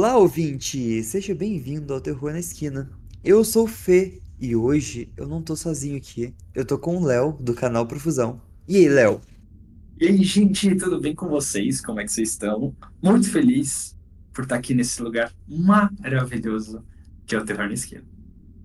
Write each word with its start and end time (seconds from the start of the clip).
Olá, 0.00 0.16
ouvinte! 0.16 1.02
Seja 1.02 1.34
bem-vindo 1.34 1.92
ao 1.92 2.00
Terror 2.00 2.32
na 2.32 2.38
Esquina. 2.38 2.90
Eu 3.22 3.44
sou 3.44 3.64
o 3.64 3.68
Fê 3.68 4.22
e 4.40 4.56
hoje 4.56 5.12
eu 5.14 5.28
não 5.28 5.42
tô 5.42 5.54
sozinho 5.54 5.94
aqui. 5.94 6.34
Eu 6.54 6.64
tô 6.64 6.78
com 6.78 6.96
o 6.96 7.04
Léo, 7.04 7.36
do 7.38 7.52
canal 7.52 7.86
Profusão. 7.86 8.40
E 8.66 8.76
aí, 8.76 8.88
Léo? 8.88 9.20
E 10.00 10.06
aí, 10.06 10.24
gente, 10.24 10.74
tudo 10.74 10.98
bem 10.98 11.14
com 11.14 11.28
vocês? 11.28 11.82
Como 11.82 12.00
é 12.00 12.04
que 12.04 12.12
vocês 12.12 12.30
estão? 12.30 12.74
Muito 13.02 13.30
feliz 13.30 13.94
por 14.32 14.44
estar 14.44 14.56
aqui 14.56 14.72
nesse 14.72 15.02
lugar 15.02 15.34
maravilhoso 15.46 16.82
que 17.26 17.34
é 17.34 17.38
o 17.38 17.44
Terror 17.44 17.66
na 17.66 17.74
Esquina. 17.74 18.02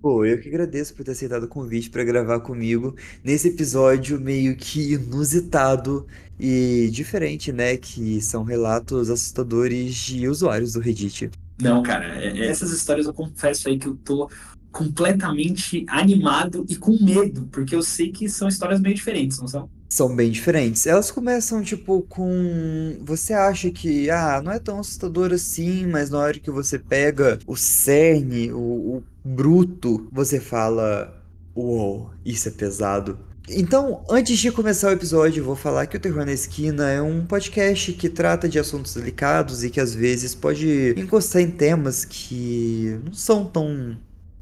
Pô, 0.05 0.23
eu 0.23 0.39
que 0.39 0.47
agradeço 0.49 0.93
por 0.93 1.03
ter 1.03 1.13
aceitado 1.13 1.45
o 1.45 1.47
convite 1.47 1.89
para 1.89 2.03
gravar 2.03 2.39
comigo 2.39 2.95
nesse 3.23 3.47
episódio 3.47 4.21
meio 4.21 4.55
que 4.55 4.93
inusitado 4.93 6.05
e 6.39 6.91
diferente, 6.91 7.51
né? 7.51 7.75
Que 7.75 8.21
são 8.21 8.43
relatos 8.43 9.09
assustadores 9.09 9.95
de 9.95 10.27
usuários 10.29 10.73
do 10.73 10.79
Reddit. 10.79 11.31
Não, 11.59 11.81
cara, 11.81 12.23
é- 12.23 12.37
é- 12.37 12.45
essas 12.45 12.71
histórias 12.71 13.07
eu 13.07 13.15
confesso 13.15 13.67
aí 13.67 13.79
que 13.79 13.87
eu 13.87 13.95
tô 13.95 14.29
completamente 14.71 15.83
animado 15.89 16.67
e 16.69 16.75
com 16.75 17.03
medo, 17.03 17.47
porque 17.51 17.73
eu 17.73 17.81
sei 17.81 18.11
que 18.11 18.29
são 18.29 18.47
histórias 18.47 18.79
meio 18.79 18.93
diferentes, 18.93 19.39
não 19.39 19.47
são? 19.47 19.67
São 19.95 20.13
bem 20.13 20.29
diferentes. 20.29 20.85
Elas 20.85 21.09
começam, 21.09 21.63
tipo, 21.63 22.01
com. 22.01 22.97
Você 23.05 23.31
acha 23.33 23.71
que, 23.71 24.09
ah, 24.09 24.41
não 24.43 24.51
é 24.51 24.59
tão 24.59 24.77
assustador 24.77 25.31
assim, 25.31 25.87
mas 25.87 26.09
na 26.09 26.19
hora 26.19 26.37
que 26.37 26.51
você 26.51 26.77
pega 26.77 27.39
o 27.47 27.55
cerne, 27.55 28.51
o, 28.51 28.57
o 28.57 29.03
bruto, 29.23 30.09
você 30.11 30.37
fala: 30.37 31.23
Uou, 31.55 32.11
isso 32.25 32.49
é 32.49 32.51
pesado. 32.51 33.17
Então, 33.47 34.03
antes 34.09 34.37
de 34.37 34.51
começar 34.51 34.89
o 34.89 34.91
episódio, 34.91 35.39
eu 35.39 35.45
vou 35.45 35.55
falar 35.55 35.85
que 35.85 35.95
o 35.95 35.99
Terror 35.99 36.25
na 36.25 36.33
Esquina 36.33 36.89
é 36.89 37.01
um 37.01 37.25
podcast 37.25 37.93
que 37.93 38.09
trata 38.09 38.49
de 38.49 38.59
assuntos 38.59 38.95
delicados 38.95 39.63
e 39.63 39.69
que 39.69 39.79
às 39.79 39.95
vezes 39.95 40.35
pode 40.35 40.93
encostar 40.97 41.41
em 41.41 41.51
temas 41.51 42.03
que 42.03 42.99
não 43.05 43.13
são 43.13 43.45
tão 43.45 43.95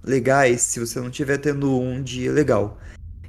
legais 0.04 0.62
se 0.62 0.80
você 0.80 1.00
não 1.00 1.10
estiver 1.10 1.38
tendo 1.38 1.80
um 1.80 2.02
dia 2.02 2.32
legal. 2.32 2.80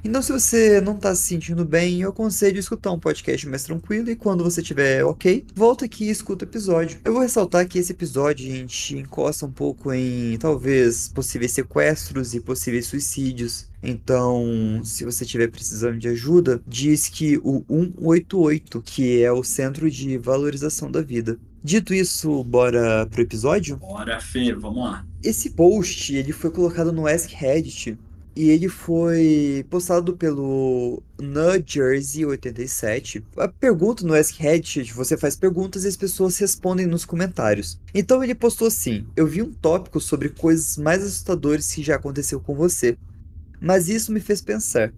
Então, 0.07 0.21
se 0.21 0.31
você 0.31 0.79
não 0.79 0.95
tá 0.95 1.15
se 1.15 1.23
sentindo 1.23 1.65
bem, 1.65 1.99
eu 1.99 2.11
aconselho 2.11 2.59
escutar 2.59 2.91
um 2.91 2.99
podcast 2.99 3.49
mais 3.49 3.63
tranquilo 3.63 4.07
e 4.11 4.15
quando 4.15 4.43
você 4.43 4.61
estiver 4.61 5.03
ok, 5.03 5.43
volta 5.55 5.85
aqui 5.85 6.05
e 6.05 6.11
escuta 6.11 6.45
o 6.45 6.47
episódio. 6.47 6.99
Eu 7.03 7.11
vou 7.11 7.23
ressaltar 7.23 7.67
que 7.67 7.79
esse 7.79 7.91
episódio 7.91 8.47
a 8.47 8.55
gente 8.55 8.99
encosta 8.99 9.47
um 9.47 9.51
pouco 9.51 9.91
em 9.91 10.37
talvez 10.37 11.09
possíveis 11.09 11.53
sequestros 11.53 12.35
e 12.35 12.39
possíveis 12.39 12.85
suicídios. 12.85 13.67
Então, 13.81 14.79
se 14.83 15.03
você 15.03 15.23
estiver 15.23 15.49
precisando 15.49 15.97
de 15.97 16.07
ajuda, 16.07 16.61
diz 16.67 17.09
que 17.09 17.39
o 17.43 17.63
188, 17.67 18.83
que 18.83 19.23
é 19.23 19.31
o 19.31 19.43
Centro 19.43 19.89
de 19.89 20.19
Valorização 20.19 20.91
da 20.91 21.01
Vida. 21.01 21.39
Dito 21.63 21.95
isso, 21.95 22.43
bora 22.43 23.07
pro 23.07 23.23
episódio? 23.23 23.77
Bora, 23.77 24.21
Fê, 24.21 24.53
vamos 24.53 24.83
lá. 24.83 25.03
Esse 25.23 25.49
post, 25.49 26.13
ele 26.13 26.31
foi 26.31 26.51
colocado 26.51 26.93
no 26.93 27.07
Ask 27.07 27.31
Reddit 27.31 27.97
e 28.35 28.49
ele 28.49 28.67
foi 28.67 29.63
postado 29.69 30.17
pelo 30.17 31.01
NuJersey87. 31.17 33.23
A 33.37 33.47
pergunta 33.47 34.05
no 34.05 34.13
Ask 34.13 34.37
Reddit, 34.37 34.93
você 34.93 35.15
faz 35.15 35.37
perguntas 35.37 35.85
e 35.85 35.87
as 35.87 35.95
pessoas 35.95 36.37
respondem 36.37 36.85
nos 36.85 37.05
comentários. 37.05 37.79
Então 37.93 38.21
ele 38.23 38.35
postou 38.35 38.67
assim: 38.67 39.07
Eu 39.15 39.25
vi 39.25 39.41
um 39.41 39.53
tópico 39.53 40.01
sobre 40.01 40.27
coisas 40.29 40.77
mais 40.77 41.01
assustadoras 41.01 41.71
que 41.71 41.81
já 41.81 41.95
aconteceu 41.95 42.41
com 42.41 42.53
você. 42.53 42.97
Mas 43.61 43.87
isso 43.87 44.11
me 44.11 44.19
fez 44.19 44.41
pensar. 44.41 44.91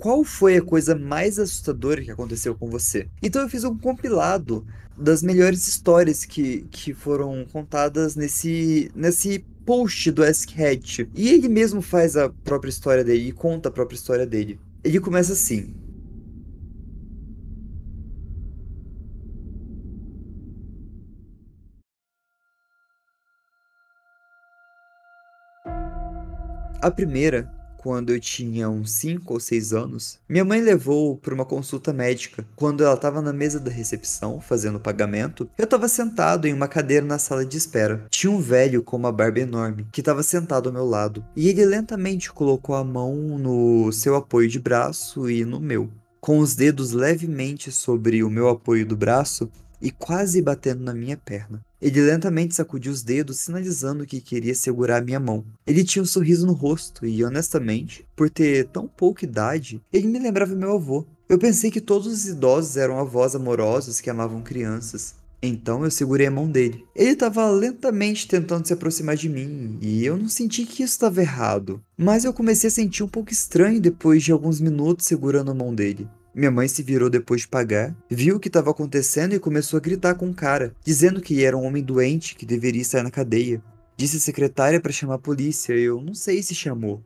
Qual 0.00 0.24
foi 0.24 0.56
a 0.56 0.62
coisa 0.62 0.94
mais 0.96 1.38
assustadora 1.38 2.02
que 2.02 2.10
aconteceu 2.10 2.54
com 2.54 2.70
você? 2.70 3.06
Então 3.22 3.42
eu 3.42 3.50
fiz 3.50 3.64
um 3.64 3.76
compilado 3.76 4.66
das 4.96 5.22
melhores 5.22 5.68
histórias 5.68 6.24
que, 6.24 6.62
que 6.70 6.94
foram 6.94 7.44
contadas 7.52 8.16
nesse, 8.16 8.90
nesse 8.94 9.44
post 9.66 10.10
do 10.10 10.24
Ask 10.24 10.48
Reddit. 10.52 11.06
E 11.14 11.28
ele 11.28 11.50
mesmo 11.50 11.82
faz 11.82 12.16
a 12.16 12.30
própria 12.30 12.70
história 12.70 13.04
dele 13.04 13.28
e 13.28 13.32
conta 13.32 13.68
a 13.68 13.72
própria 13.72 13.94
história 13.94 14.26
dele. 14.26 14.58
Ele 14.82 14.98
começa 15.00 15.34
assim. 15.34 15.74
A 26.80 26.90
primeira, 26.90 27.59
quando 27.82 28.10
eu 28.10 28.20
tinha 28.20 28.68
uns 28.68 28.92
5 28.92 29.32
ou 29.32 29.40
6 29.40 29.72
anos, 29.72 30.18
minha 30.28 30.44
mãe 30.44 30.60
levou 30.60 31.16
para 31.16 31.32
uma 31.34 31.46
consulta 31.46 31.94
médica. 31.94 32.44
Quando 32.54 32.84
ela 32.84 32.92
estava 32.92 33.22
na 33.22 33.32
mesa 33.32 33.58
da 33.58 33.70
recepção 33.70 34.38
fazendo 34.38 34.76
o 34.76 34.80
pagamento, 34.80 35.48
eu 35.56 35.64
estava 35.64 35.88
sentado 35.88 36.46
em 36.46 36.52
uma 36.52 36.68
cadeira 36.68 37.06
na 37.06 37.18
sala 37.18 37.42
de 37.42 37.56
espera. 37.56 38.04
Tinha 38.10 38.30
um 38.30 38.38
velho 38.38 38.82
com 38.82 38.98
uma 38.98 39.10
barba 39.10 39.40
enorme 39.40 39.86
que 39.90 40.02
estava 40.02 40.22
sentado 40.22 40.68
ao 40.68 40.74
meu 40.74 40.84
lado, 40.84 41.24
e 41.34 41.48
ele 41.48 41.64
lentamente 41.64 42.30
colocou 42.30 42.74
a 42.74 42.84
mão 42.84 43.16
no 43.38 43.90
seu 43.92 44.14
apoio 44.14 44.46
de 44.46 44.60
braço 44.60 45.30
e 45.30 45.42
no 45.42 45.58
meu. 45.58 45.90
Com 46.20 46.38
os 46.38 46.54
dedos 46.54 46.92
levemente 46.92 47.72
sobre 47.72 48.22
o 48.22 48.28
meu 48.28 48.50
apoio 48.50 48.84
do 48.84 48.94
braço, 48.94 49.50
e 49.80 49.90
quase 49.90 50.42
batendo 50.42 50.84
na 50.84 50.92
minha 50.92 51.16
perna. 51.16 51.62
Ele 51.80 52.00
lentamente 52.00 52.54
sacudiu 52.54 52.92
os 52.92 53.02
dedos, 53.02 53.38
sinalizando 53.38 54.06
que 54.06 54.20
queria 54.20 54.54
segurar 54.54 55.04
minha 55.04 55.20
mão. 55.20 55.44
Ele 55.66 55.82
tinha 55.82 56.02
um 56.02 56.06
sorriso 56.06 56.46
no 56.46 56.52
rosto 56.52 57.06
e, 57.06 57.24
honestamente, 57.24 58.06
por 58.14 58.28
ter 58.28 58.66
tão 58.68 58.86
pouca 58.86 59.24
idade, 59.24 59.80
ele 59.92 60.06
me 60.06 60.18
lembrava 60.18 60.54
meu 60.54 60.74
avô. 60.74 61.06
Eu 61.28 61.38
pensei 61.38 61.70
que 61.70 61.80
todos 61.80 62.06
os 62.06 62.26
idosos 62.26 62.76
eram 62.76 62.98
avós 62.98 63.34
amorosos 63.34 64.00
que 64.00 64.10
amavam 64.10 64.42
crianças. 64.42 65.14
Então 65.42 65.84
eu 65.84 65.90
segurei 65.90 66.26
a 66.26 66.30
mão 66.30 66.50
dele. 66.50 66.84
Ele 66.94 67.10
estava 67.12 67.48
lentamente 67.48 68.28
tentando 68.28 68.66
se 68.66 68.72
aproximar 68.72 69.16
de 69.16 69.28
mim 69.28 69.78
e 69.80 70.04
eu 70.04 70.16
não 70.16 70.28
senti 70.28 70.66
que 70.66 70.82
isso 70.82 70.92
estava 70.94 71.20
errado. 71.20 71.80
Mas 71.96 72.24
eu 72.24 72.32
comecei 72.32 72.68
a 72.68 72.70
sentir 72.70 73.02
um 73.02 73.08
pouco 73.08 73.32
estranho 73.32 73.80
depois 73.80 74.22
de 74.22 74.32
alguns 74.32 74.60
minutos 74.60 75.06
segurando 75.06 75.50
a 75.50 75.54
mão 75.54 75.74
dele. 75.74 76.06
Minha 76.34 76.50
mãe 76.50 76.68
se 76.68 76.82
virou 76.82 77.10
depois 77.10 77.42
de 77.42 77.48
pagar, 77.48 77.94
viu 78.08 78.36
o 78.36 78.40
que 78.40 78.48
estava 78.48 78.70
acontecendo 78.70 79.34
e 79.34 79.40
começou 79.40 79.76
a 79.76 79.80
gritar 79.80 80.14
com 80.14 80.30
o 80.30 80.34
cara, 80.34 80.74
dizendo 80.84 81.20
que 81.20 81.44
era 81.44 81.56
um 81.56 81.64
homem 81.64 81.82
doente 81.82 82.36
que 82.36 82.46
deveria 82.46 82.82
estar 82.82 83.02
na 83.02 83.10
cadeia. 83.10 83.60
Disse 83.96 84.16
a 84.16 84.20
secretária 84.20 84.80
para 84.80 84.92
chamar 84.92 85.14
a 85.14 85.18
polícia, 85.18 85.72
eu 85.72 86.00
não 86.00 86.14
sei 86.14 86.42
se 86.42 86.54
chamou. 86.54 87.02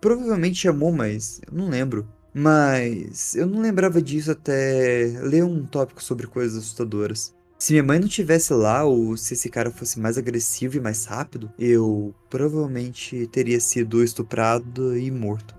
Provavelmente 0.00 0.58
chamou, 0.58 0.92
mas 0.92 1.40
eu 1.46 1.56
não 1.56 1.68
lembro. 1.68 2.06
Mas 2.34 3.36
eu 3.36 3.46
não 3.46 3.60
lembrava 3.60 4.02
disso 4.02 4.32
até 4.32 5.16
ler 5.22 5.44
um 5.44 5.64
tópico 5.64 6.02
sobre 6.02 6.26
coisas 6.26 6.58
assustadoras. 6.58 7.32
Se 7.56 7.72
minha 7.72 7.82
mãe 7.84 8.00
não 8.00 8.08
tivesse 8.08 8.52
lá, 8.52 8.84
ou 8.84 9.16
se 9.16 9.34
esse 9.34 9.48
cara 9.48 9.70
fosse 9.70 10.00
mais 10.00 10.18
agressivo 10.18 10.76
e 10.76 10.80
mais 10.80 11.04
rápido, 11.04 11.50
eu 11.58 12.12
provavelmente 12.28 13.26
teria 13.28 13.60
sido 13.60 14.02
estuprado 14.02 14.98
e 14.98 15.10
morto. 15.10 15.54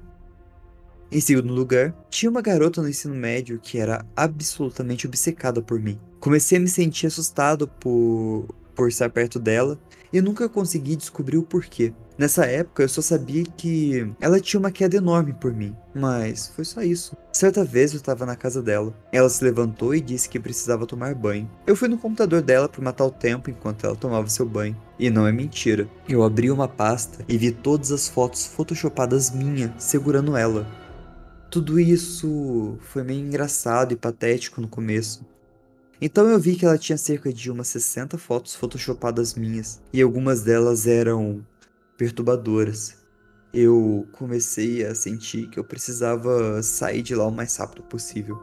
Em 1.15 1.21
segundo 1.21 1.53
lugar, 1.53 1.95
tinha 2.09 2.29
uma 2.29 2.41
garota 2.41 2.81
no 2.81 2.89
ensino 2.89 3.15
médio 3.15 3.57
que 3.57 3.77
era 3.77 4.05
absolutamente 4.17 5.07
obcecada 5.07 5.61
por 5.61 5.79
mim. 5.79 5.97
Comecei 6.19 6.57
a 6.57 6.59
me 6.59 6.67
sentir 6.67 7.07
assustado 7.07 7.69
por, 7.69 8.53
por 8.75 8.89
estar 8.89 9.09
perto 9.09 9.39
dela 9.39 9.79
e 10.11 10.19
nunca 10.19 10.49
consegui 10.49 10.93
descobrir 10.97 11.37
o 11.37 11.43
porquê. 11.43 11.93
Nessa 12.17 12.45
época 12.45 12.83
eu 12.83 12.89
só 12.89 13.01
sabia 13.01 13.45
que 13.45 14.13
ela 14.19 14.41
tinha 14.41 14.59
uma 14.59 14.71
queda 14.71 14.97
enorme 14.97 15.31
por 15.31 15.53
mim, 15.53 15.73
mas 15.93 16.49
foi 16.49 16.65
só 16.65 16.81
isso. 16.81 17.15
Certa 17.31 17.63
vez 17.63 17.93
eu 17.93 17.97
estava 17.97 18.25
na 18.25 18.35
casa 18.35 18.61
dela. 18.61 18.93
Ela 19.09 19.29
se 19.29 19.41
levantou 19.41 19.95
e 19.95 20.01
disse 20.01 20.27
que 20.27 20.37
precisava 20.37 20.85
tomar 20.85 21.15
banho. 21.15 21.49
Eu 21.65 21.77
fui 21.77 21.87
no 21.87 21.97
computador 21.97 22.41
dela 22.41 22.67
para 22.67 22.83
matar 22.83 23.05
o 23.05 23.11
tempo 23.11 23.49
enquanto 23.49 23.85
ela 23.85 23.95
tomava 23.95 24.27
seu 24.27 24.45
banho. 24.45 24.75
E 24.99 25.09
não 25.09 25.25
é 25.25 25.31
mentira. 25.31 25.87
Eu 26.09 26.23
abri 26.23 26.51
uma 26.51 26.67
pasta 26.67 27.23
e 27.25 27.37
vi 27.37 27.53
todas 27.53 27.93
as 27.93 28.09
fotos 28.09 28.45
photoshopadas 28.45 29.31
minha 29.31 29.73
segurando 29.77 30.35
ela. 30.35 30.83
Tudo 31.55 31.79
isso 31.79 32.77
foi 32.81 33.01
meio 33.01 33.25
engraçado 33.25 33.93
e 33.93 33.95
patético 33.95 34.59
no 34.59 34.67
começo. 34.67 35.25
Então 36.01 36.27
eu 36.27 36.37
vi 36.37 36.57
que 36.57 36.65
ela 36.65 36.77
tinha 36.77 36.97
cerca 36.97 37.31
de 37.31 37.49
umas 37.49 37.69
60 37.69 38.17
fotos 38.17 38.53
photoshopadas 38.53 39.35
minhas, 39.35 39.81
e 39.93 40.01
algumas 40.01 40.41
delas 40.41 40.85
eram 40.85 41.47
perturbadoras. 41.97 42.97
Eu 43.53 44.05
comecei 44.11 44.85
a 44.85 44.93
sentir 44.93 45.49
que 45.49 45.57
eu 45.57 45.63
precisava 45.63 46.61
sair 46.61 47.01
de 47.01 47.15
lá 47.15 47.25
o 47.25 47.31
mais 47.31 47.55
rápido 47.55 47.83
possível. 47.83 48.37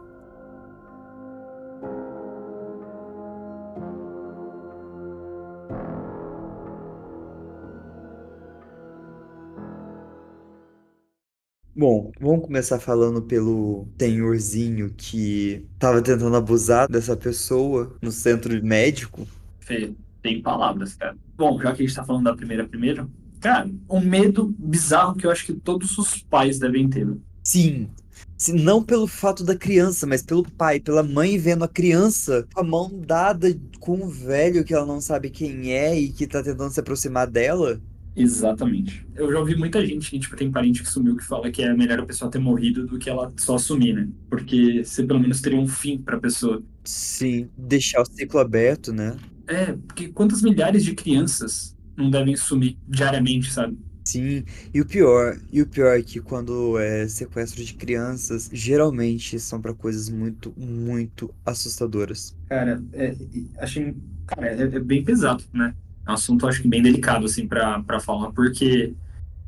Bom, 11.75 12.11
vamos 12.19 12.45
começar 12.45 12.79
falando 12.79 13.21
pelo 13.23 13.87
senhorzinho 13.99 14.93
que 14.93 15.67
tava 15.79 16.03
tentando 16.03 16.35
abusar 16.35 16.87
dessa 16.89 17.17
pessoa 17.17 17.97
no 18.01 18.11
centro 18.11 18.53
médico. 18.63 19.27
Fê, 19.59 19.95
tem 20.21 20.41
palavras, 20.41 20.93
cara. 20.95 21.17
Bom, 21.35 21.59
já 21.61 21.73
que 21.73 21.81
a 21.83 21.85
gente 21.85 21.95
tá 21.95 22.03
falando 22.03 22.25
da 22.25 22.35
primeira 22.35 22.67
primeiro, 22.67 23.11
cara, 23.39 23.69
um 23.89 23.99
medo 24.01 24.53
bizarro 24.59 25.15
que 25.15 25.25
eu 25.25 25.31
acho 25.31 25.45
que 25.45 25.53
todos 25.53 25.97
os 25.97 26.21
pais 26.23 26.59
devem 26.59 26.89
ter. 26.89 27.05
né? 27.05 27.17
Sim, 27.43 27.89
Se- 28.37 28.53
Não 28.53 28.83
pelo 28.83 29.07
fato 29.07 29.43
da 29.43 29.55
criança, 29.57 30.05
mas 30.07 30.21
pelo 30.23 30.43
pai, 30.51 30.79
pela 30.79 31.03
mãe 31.03 31.37
vendo 31.37 31.63
a 31.63 31.67
criança 31.67 32.45
com 32.53 32.59
a 32.61 32.63
mão 32.63 32.99
dada 32.99 33.47
com 33.79 33.95
um 34.03 34.07
velho 34.09 34.63
que 34.65 34.73
ela 34.73 34.85
não 34.85 35.01
sabe 35.01 35.29
quem 35.29 35.71
é 35.73 35.97
e 35.99 36.11
que 36.13 36.27
tá 36.27 36.43
tentando 36.43 36.71
se 36.73 36.79
aproximar 36.79 37.27
dela. 37.29 37.81
Exatamente. 38.15 39.07
Eu 39.15 39.31
já 39.31 39.39
ouvi 39.39 39.55
muita 39.55 39.85
gente 39.85 40.09
que, 40.09 40.19
tipo, 40.19 40.35
tem 40.35 40.51
parente 40.51 40.83
que 40.83 40.89
sumiu 40.89 41.15
que 41.17 41.23
fala 41.23 41.51
que 41.51 41.63
é 41.63 41.73
melhor 41.73 41.99
a 41.99 42.05
pessoa 42.05 42.29
ter 42.29 42.39
morrido 42.39 42.85
do 42.85 42.99
que 42.99 43.09
ela 43.09 43.33
só 43.39 43.57
sumir, 43.57 43.95
né? 43.95 44.09
Porque 44.29 44.83
você 44.83 45.03
pelo 45.03 45.19
menos 45.19 45.41
teria 45.41 45.59
um 45.59 45.67
fim 45.67 45.97
pra 45.97 46.19
pessoa. 46.19 46.63
Sim, 46.83 47.49
deixar 47.57 48.01
o 48.01 48.05
ciclo 48.05 48.39
aberto, 48.39 48.93
né? 48.93 49.17
É, 49.47 49.73
porque 49.73 50.09
quantas 50.09 50.41
milhares 50.41 50.83
de 50.83 50.93
crianças 50.93 51.75
não 51.97 52.09
devem 52.09 52.35
sumir 52.35 52.77
diariamente, 52.87 53.51
sabe? 53.51 53.77
Sim, 54.05 54.43
e 54.73 54.81
o 54.81 54.85
pior, 54.85 55.39
e 55.51 55.61
o 55.61 55.67
pior 55.67 55.97
é 55.97 56.03
que 56.03 56.19
quando 56.19 56.77
é 56.77 57.07
sequestro 57.07 57.63
de 57.63 57.73
crianças, 57.73 58.49
geralmente 58.51 59.39
são 59.39 59.61
pra 59.61 59.73
coisas 59.73 60.09
muito, 60.09 60.53
muito 60.57 61.33
assustadoras. 61.45 62.35
Cara, 62.49 62.83
é, 62.91 63.15
achei, 63.57 63.95
cara, 64.27 64.47
é, 64.47 64.61
é 64.63 64.79
bem 64.79 65.03
pesado, 65.05 65.43
né? 65.53 65.73
É 66.05 66.11
um 66.11 66.13
assunto, 66.13 66.47
acho 66.47 66.61
que 66.61 66.67
bem 66.67 66.81
delicado, 66.81 67.25
assim, 67.25 67.47
pra, 67.47 67.81
pra 67.81 67.99
falar, 67.99 68.31
porque, 68.31 68.93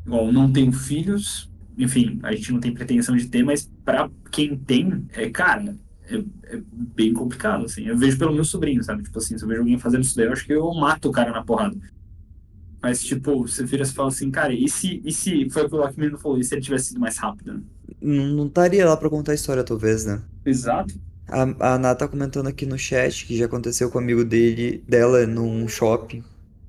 igual, 0.06 0.31
não 0.31 0.52
tenho 0.52 0.72
filhos, 0.72 1.52
enfim, 1.78 2.19
a 2.24 2.34
gente 2.34 2.52
não 2.52 2.60
tem 2.60 2.74
pretensão 2.74 3.16
de 3.16 3.28
ter, 3.28 3.44
mas 3.44 3.69
pra 3.84 4.10
quem 4.31 4.57
tem, 4.57 5.06
é, 5.13 5.30
cara, 5.30 5.75
é, 6.07 6.18
é 6.56 6.62
bem 6.72 7.13
complicado, 7.13 7.66
assim. 7.66 7.86
Eu 7.86 7.98
vejo 7.98 8.18
pelo 8.18 8.34
meu 8.34 8.46
sobrinho, 8.46 8.84
sabe? 8.84 9.04
Tipo 9.04 9.18
assim, 9.18 9.38
se 9.38 9.44
eu 9.44 9.48
vejo 9.48 9.62
alguém 9.62 9.78
fazendo 9.78 10.04
isso 10.04 10.16
daí, 10.16 10.28
eu 10.28 10.34
acho 10.34 10.46
que 10.46 10.54
eu 10.54 10.74
mato 10.74 11.10
o 11.10 11.12
cara 11.12 11.31
na 11.31 11.44
porrada. 11.44 11.75
Mas, 12.81 13.04
tipo, 13.04 13.48
você 13.48 13.66
vira 13.66 13.84
e 13.84 13.88
fala 13.88 14.10
assim, 14.10 14.30
cara, 14.30 14.54
e 14.54 14.69
se, 14.69 15.01
e 15.04 15.12
se, 15.12 15.50
foi 15.50 15.66
o 15.66 15.69
que 15.69 15.75
o 15.75 15.80
Lockman 15.80 16.18
falou, 16.18 16.38
e 16.38 16.44
se 16.44 16.54
ele 16.54 16.62
tivesse 16.62 16.90
sido 16.90 17.00
mais 17.00 17.18
rápido, 17.18 17.54
né? 17.54 17.62
Não, 18.01 18.46
estaria 18.46 18.86
lá 18.88 18.96
pra 18.96 19.10
contar 19.10 19.31
a 19.31 19.36
história, 19.36 19.63
talvez, 19.63 20.06
né? 20.06 20.22
Exato. 20.46 20.94
A, 21.28 21.42
a 21.60 21.75
Ana 21.75 21.96
tá 21.96 22.08
comentando 22.08 22.48
aqui 22.48 22.66
no 22.66 22.78
chat 22.78 23.25
que 23.25 23.36
já 23.36 23.46
aconteceu 23.46 23.90
com 23.90 23.98
o 23.98 24.01
amigo 24.01 24.24
dele, 24.24 24.84
dela 24.88 25.25
num 25.25 25.68
shopping. 25.68 26.24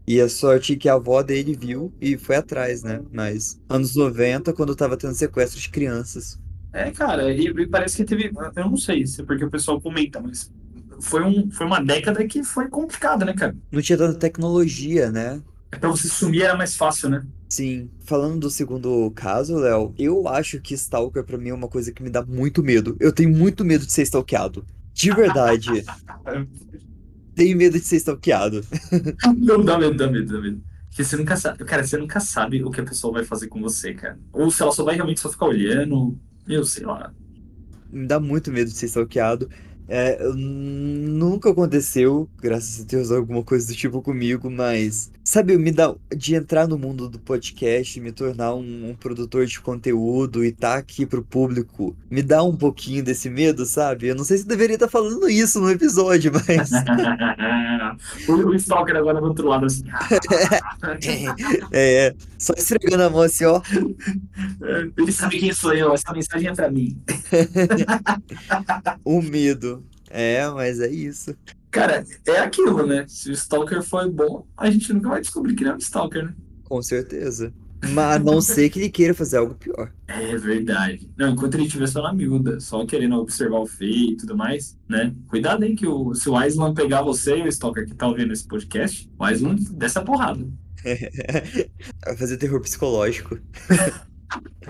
E 0.07 0.21
a 0.21 0.29
sorte 0.29 0.77
que 0.77 0.89
a 0.89 0.95
avó 0.95 1.23
dele 1.23 1.57
viu 1.57 1.93
e 2.01 2.17
foi 2.17 2.37
atrás, 2.37 2.83
né? 2.83 3.01
Mas 3.13 3.61
anos 3.69 3.97
90, 3.97 4.53
quando 4.53 4.77
tava 4.77 4.97
tendo 4.97 5.15
sequestro 5.15 5.61
de 5.61 5.69
crianças. 5.69 6.39
É, 6.73 6.91
cara, 6.91 7.33
e, 7.33 7.47
e 7.47 7.67
parece 7.67 7.97
que 7.97 8.05
teve. 8.05 8.31
Eu 8.55 8.71
não 8.71 8.77
sei 8.77 9.07
se 9.07 9.21
é 9.21 9.25
porque 9.25 9.45
o 9.45 9.51
pessoal 9.51 9.81
comenta, 9.81 10.21
mas 10.21 10.53
foi, 11.01 11.23
um, 11.23 11.51
foi 11.51 11.67
uma 11.67 11.81
década 11.81 12.27
que 12.27 12.43
foi 12.45 12.69
complicada, 12.69 13.25
né, 13.25 13.35
cara? 13.35 13.57
Não 13.73 13.83
tinha 13.83 13.99
tanta 13.99 14.19
tecnologia, 14.19 15.11
né? 15.11 15.43
É 15.73 15.79
Pra 15.79 15.89
você 15.89 16.09
sumir 16.09 16.43
era 16.43 16.57
mais 16.57 16.77
fácil, 16.77 17.09
né? 17.09 17.27
Sim, 17.49 17.91
falando 18.05 18.41
do 18.41 18.51
segundo 18.51 19.11
caso, 19.13 19.57
Léo, 19.57 19.95
eu 19.99 20.29
acho 20.29 20.61
que 20.61 20.75
Stalker 20.75 21.25
pra 21.25 21.39
mim 21.39 21.51
é 21.51 21.55
uma 21.55 21.69
coisa 21.69 21.93
que 21.93 22.03
me 22.03 22.11
dá 22.11 22.25
muito 22.25 22.63
medo. 22.63 22.97
Eu 23.01 23.13
tenho 23.13 23.31
muito 23.31 23.65
medo 23.65 23.87
de 23.87 23.93
ser 23.93 24.03
stalkeado. 24.03 24.65
De 24.93 25.11
verdade. 25.11 25.85
tenho 27.37 27.57
medo 27.57 27.79
de 27.79 27.85
ser 27.85 27.97
stalkeado. 27.97 28.65
Não, 29.37 29.63
dá 29.63 29.79
medo, 29.79 29.95
dá 29.95 30.11
medo, 30.11 30.33
dá 30.33 30.41
medo. 30.41 30.63
Porque 30.89 31.05
você 31.05 31.17
nunca 31.17 31.37
sabe. 31.37 31.63
Cara, 31.65 31.87
você 31.87 31.99
nunca 31.99 32.19
sabe 32.19 32.65
o 32.65 32.71
que 32.71 32.81
a 32.81 32.85
pessoa 32.85 33.13
vai 33.13 33.25
fazer 33.25 33.49
com 33.49 33.61
você, 33.61 33.93
cara. 33.93 34.19
Ou 34.33 34.51
se 34.51 34.63
ela 34.63 34.73
só 34.73 34.83
vai 34.83 34.95
realmente 34.95 35.21
só 35.21 35.31
ficar 35.31 35.47
olhando. 35.47 36.19
Eu 36.49 36.65
sei 36.65 36.87
lá. 36.87 37.13
Me 37.93 38.07
dá 38.07 38.19
muito 38.19 38.51
medo 38.51 38.71
de 38.71 38.77
ser 38.77 38.87
stalkeado. 38.87 39.49
É, 39.87 40.19
nunca 40.35 41.51
aconteceu, 41.51 42.29
graças 42.41 42.81
a 42.81 42.85
Deus, 42.85 43.11
alguma 43.11 43.45
coisa 43.45 43.69
do 43.69 43.75
tipo 43.75 44.03
comigo, 44.03 44.51
mas, 44.51 45.13
sabe, 45.27 45.59
me 45.59 45.73
dá 45.73 45.93
de 46.17 46.37
entrar 46.37 46.69
no 46.69 46.79
mundo 46.79 47.09
do 47.09 47.19
podcast, 47.19 48.01
me 48.01 48.13
tornar 48.13 48.55
um, 48.55 48.91
um 48.91 48.95
produtor 48.95 49.45
de 49.45 49.59
conteúdo 49.61 50.45
e 50.45 50.49
estar 50.51 50.79
aqui 50.79 51.05
pro 51.05 51.21
público, 51.21 51.97
me 52.09 52.23
dá 52.23 52.45
um 52.45 52.57
pouquinho 52.57 53.03
desse 53.03 53.29
medo, 53.29 53.67
sabe? 53.67 54.07
Eu 54.07 54.15
não 54.15 54.23
sei 54.23 54.39
se 54.39 54.47
deveria 54.47 54.75
estar 54.75 54.87
falando 54.87 55.29
isso 55.29 55.61
no 55.61 55.69
episódio, 55.69 56.31
mas. 56.33 56.71
o, 58.29 58.33
o 58.51 58.55
Stalker 58.55 58.95
agora 58.95 59.21
do 59.21 59.27
outro 59.27 59.49
lado, 59.49 59.67
assim. 59.67 59.83
É, 61.73 62.15
só 62.39 62.53
esfregando 62.57 63.03
a 63.03 63.11
mão 63.11 63.23
assim, 63.23 63.45
ó. 63.47 63.61
Ele 64.97 65.11
sabe 65.11 65.41
quem 65.41 65.53
sou 65.53 65.75
eu, 65.75 65.93
essa 65.93 66.13
mensagem 66.13 66.51
é 66.51 66.55
pra 66.55 66.71
mim. 66.71 66.97
O 69.05 69.21
medo. 69.21 69.85
É, 70.09 70.49
mas 70.51 70.81
é 70.81 70.89
isso. 70.89 71.35
Cara, 71.77 72.05
é 72.27 72.39
aquilo, 72.39 72.87
né? 72.87 73.05
Se 73.07 73.29
o 73.29 73.33
Stalker 73.33 73.83
foi 73.83 74.11
bom, 74.11 74.47
a 74.57 74.71
gente 74.71 74.93
nunca 74.95 75.11
vai 75.11 75.21
descobrir 75.21 75.55
que 75.55 75.63
ele 75.63 75.71
é 75.71 75.75
um 75.75 75.79
Stalker, 75.79 76.25
né? 76.25 76.35
Com 76.65 76.81
certeza. 76.81 77.53
Mas 77.91 78.17
a 78.17 78.19
não 78.19 78.41
ser 78.41 78.71
que 78.71 78.79
ele 78.81 78.89
queira 78.89 79.13
fazer 79.13 79.37
algo 79.37 79.55
pior. 79.55 79.93
É 80.09 80.35
verdade. 80.39 81.11
Não, 81.19 81.29
enquanto 81.29 81.55
ele 81.55 81.67
estiver 81.67 81.87
só 81.87 82.03
na 82.03 82.15
miúda, 82.15 82.59
só 82.61 82.85
querendo 82.87 83.17
observar 83.17 83.59
o 83.59 83.67
feio 83.67 84.13
e 84.13 84.17
tudo 84.17 84.35
mais, 84.35 84.79
né? 84.89 85.15
Cuidado 85.29 85.65
aí 85.65 85.77
que 85.77 85.87
o, 85.87 86.15
se 86.15 86.31
o 86.31 86.37
Aislan 86.37 86.73
pegar 86.73 87.03
você 87.03 87.37
e 87.37 87.43
o 87.43 87.49
Stalker 87.49 87.85
que 87.85 87.95
tá 87.95 88.09
ouvindo 88.09 88.33
esse 88.33 88.49
podcast, 88.49 89.09
o 89.19 89.25
Aislan 89.25 89.57
dessa 89.73 90.03
porrada. 90.03 90.47
Vai 92.07 92.17
fazer 92.17 92.39
terror 92.39 92.61
psicológico. 92.63 93.39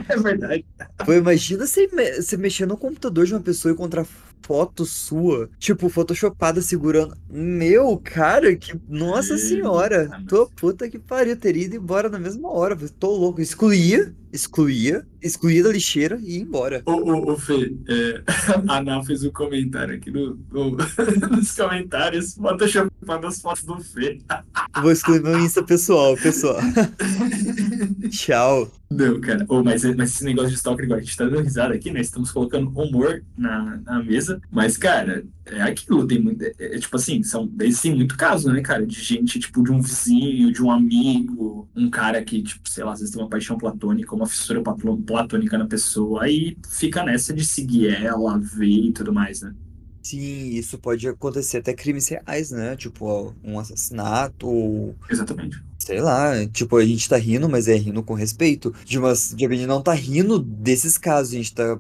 É 0.09 0.17
verdade. 0.19 0.67
Pô, 1.05 1.15
imagina 1.15 1.67
você, 1.67 1.89
você 1.89 2.37
mexer 2.37 2.67
no 2.67 2.77
computador 2.77 3.25
de 3.25 3.33
uma 3.33 3.41
pessoa 3.41 3.73
e 3.73 3.75
encontrar 3.75 4.07
foto 4.47 4.85
sua, 4.87 5.51
tipo, 5.59 5.89
photoshopada 5.89 6.63
segurando. 6.63 7.17
Meu, 7.29 7.99
cara, 8.03 8.55
que. 8.55 8.73
Nossa 8.89 9.37
senhora! 9.37 10.09
Tô 10.29 10.47
puta 10.47 10.89
que 10.89 10.99
pariu, 10.99 11.37
teria 11.37 11.65
ido 11.65 11.77
embora 11.77 12.09
na 12.09 12.19
mesma 12.19 12.49
hora. 12.51 12.77
Tô 12.99 13.11
louco. 13.17 13.41
Excluía, 13.41 14.15
excluía, 14.33 15.05
excluía 15.21 15.65
da 15.65 15.73
lixeira 15.73 16.19
e 16.23 16.37
ia 16.37 16.43
embora. 16.43 16.83
Ô, 16.87 16.93
ô, 16.93 17.33
ô 17.33 17.37
Fê, 17.37 17.75
é, 17.89 18.23
a 18.69 18.79
Ana 18.79 19.03
fez 19.05 19.25
um 19.25 19.31
comentário 19.33 19.97
aqui 19.97 20.11
no, 20.11 20.39
no- 20.53 20.77
nos 21.37 21.53
comentários, 21.57 22.35
photoshopando 22.35 23.27
as 23.27 23.41
fotos 23.41 23.65
do 23.65 23.81
Fê. 23.83 24.21
Vou 24.81 24.93
excluir 24.93 25.23
meu 25.23 25.39
Insta 25.41 25.63
pessoal, 25.65 26.17
pessoal. 26.17 26.59
Tchau. 28.11 28.71
Não, 28.89 29.21
cara. 29.21 29.45
Ô, 29.49 29.65
mas, 29.65 29.83
mas 29.97 30.11
esse 30.15 30.25
negócio 30.25 30.51
de 30.51 30.57
Stalker, 30.57 30.85
agora 30.85 31.01
a 31.01 31.05
gente 31.05 31.17
tá 31.17 31.25
dando 31.25 31.41
risada 31.43 31.75
aqui, 31.75 31.91
né? 31.91 32.01
Estamos 32.01 32.31
colocando 32.31 32.69
humor 32.71 33.25
na, 33.37 33.79
na 33.79 34.03
mesa. 34.03 34.41
Mas, 34.49 34.77
cara, 34.77 35.27
é 35.45 35.61
aquilo. 35.63 36.07
Tem 36.07 36.21
muito. 36.23 36.41
É, 36.43 36.53
é 36.59 36.79
tipo 36.79 36.95
assim, 36.97 37.21
são, 37.25 37.53
existem 37.61 37.97
muito 37.97 38.17
caso, 38.17 38.53
né, 38.53 38.61
cara? 38.63 38.87
De 38.87 38.95
gente, 39.03 39.41
tipo, 39.41 39.63
de 39.65 39.73
um 39.73 39.81
vizinho, 39.81 40.53
de 40.53 40.63
um 40.63 40.71
amigo, 40.71 41.69
um 41.75 41.91
cara 41.91 42.25
que, 42.25 42.41
tipo, 42.43 42.69
sei 42.69 42.85
lá, 42.85 42.93
às 42.93 43.01
vezes 43.01 43.13
tem 43.13 43.21
uma 43.23 43.29
paixão 43.29 43.59
platônica, 43.59 44.15
uma 44.15 44.27
fissura 44.27 44.63
platô- 44.63 44.97
platônica 44.99 45.59
na 45.59 45.67
pessoa. 45.67 46.23
Aí 46.23 46.57
fica 46.69 47.03
nessa 47.05 47.35
de 47.35 47.45
seguir 47.45 47.89
ela, 47.89 48.39
ver 48.39 48.67
e 48.67 48.93
tudo 48.93 49.13
mais, 49.13 49.43
né? 49.43 49.53
Sim, 50.03 50.51
isso 50.51 50.79
pode 50.79 51.09
acontecer 51.09 51.59
até 51.59 51.75
crimes 51.75 52.07
reais, 52.09 52.53
né? 52.53 52.77
Tipo, 52.77 53.35
um 53.43 53.59
assassinato 53.59 54.47
ou 54.47 54.95
Exatamente. 55.11 55.66
Sei 55.87 56.01
lá, 56.01 56.45
tipo, 56.49 56.77
a 56.79 56.85
gente 56.85 57.09
tá 57.09 57.17
rindo, 57.17 57.49
mas 57.49 57.69
é 57.69 57.77
rindo 57.77 58.03
com 58.03 58.13
respeito. 58.13 58.75
De 58.85 58.99
uma, 58.99 59.13
de 59.13 59.47
a 59.47 59.49
gente 59.49 59.67
não 59.69 59.81
tá 59.81 59.95
rindo 59.95 60.37
desses 60.37 60.99
casos, 60.99 61.33
a 61.33 61.37
gente 61.37 61.55
tá 61.55 61.79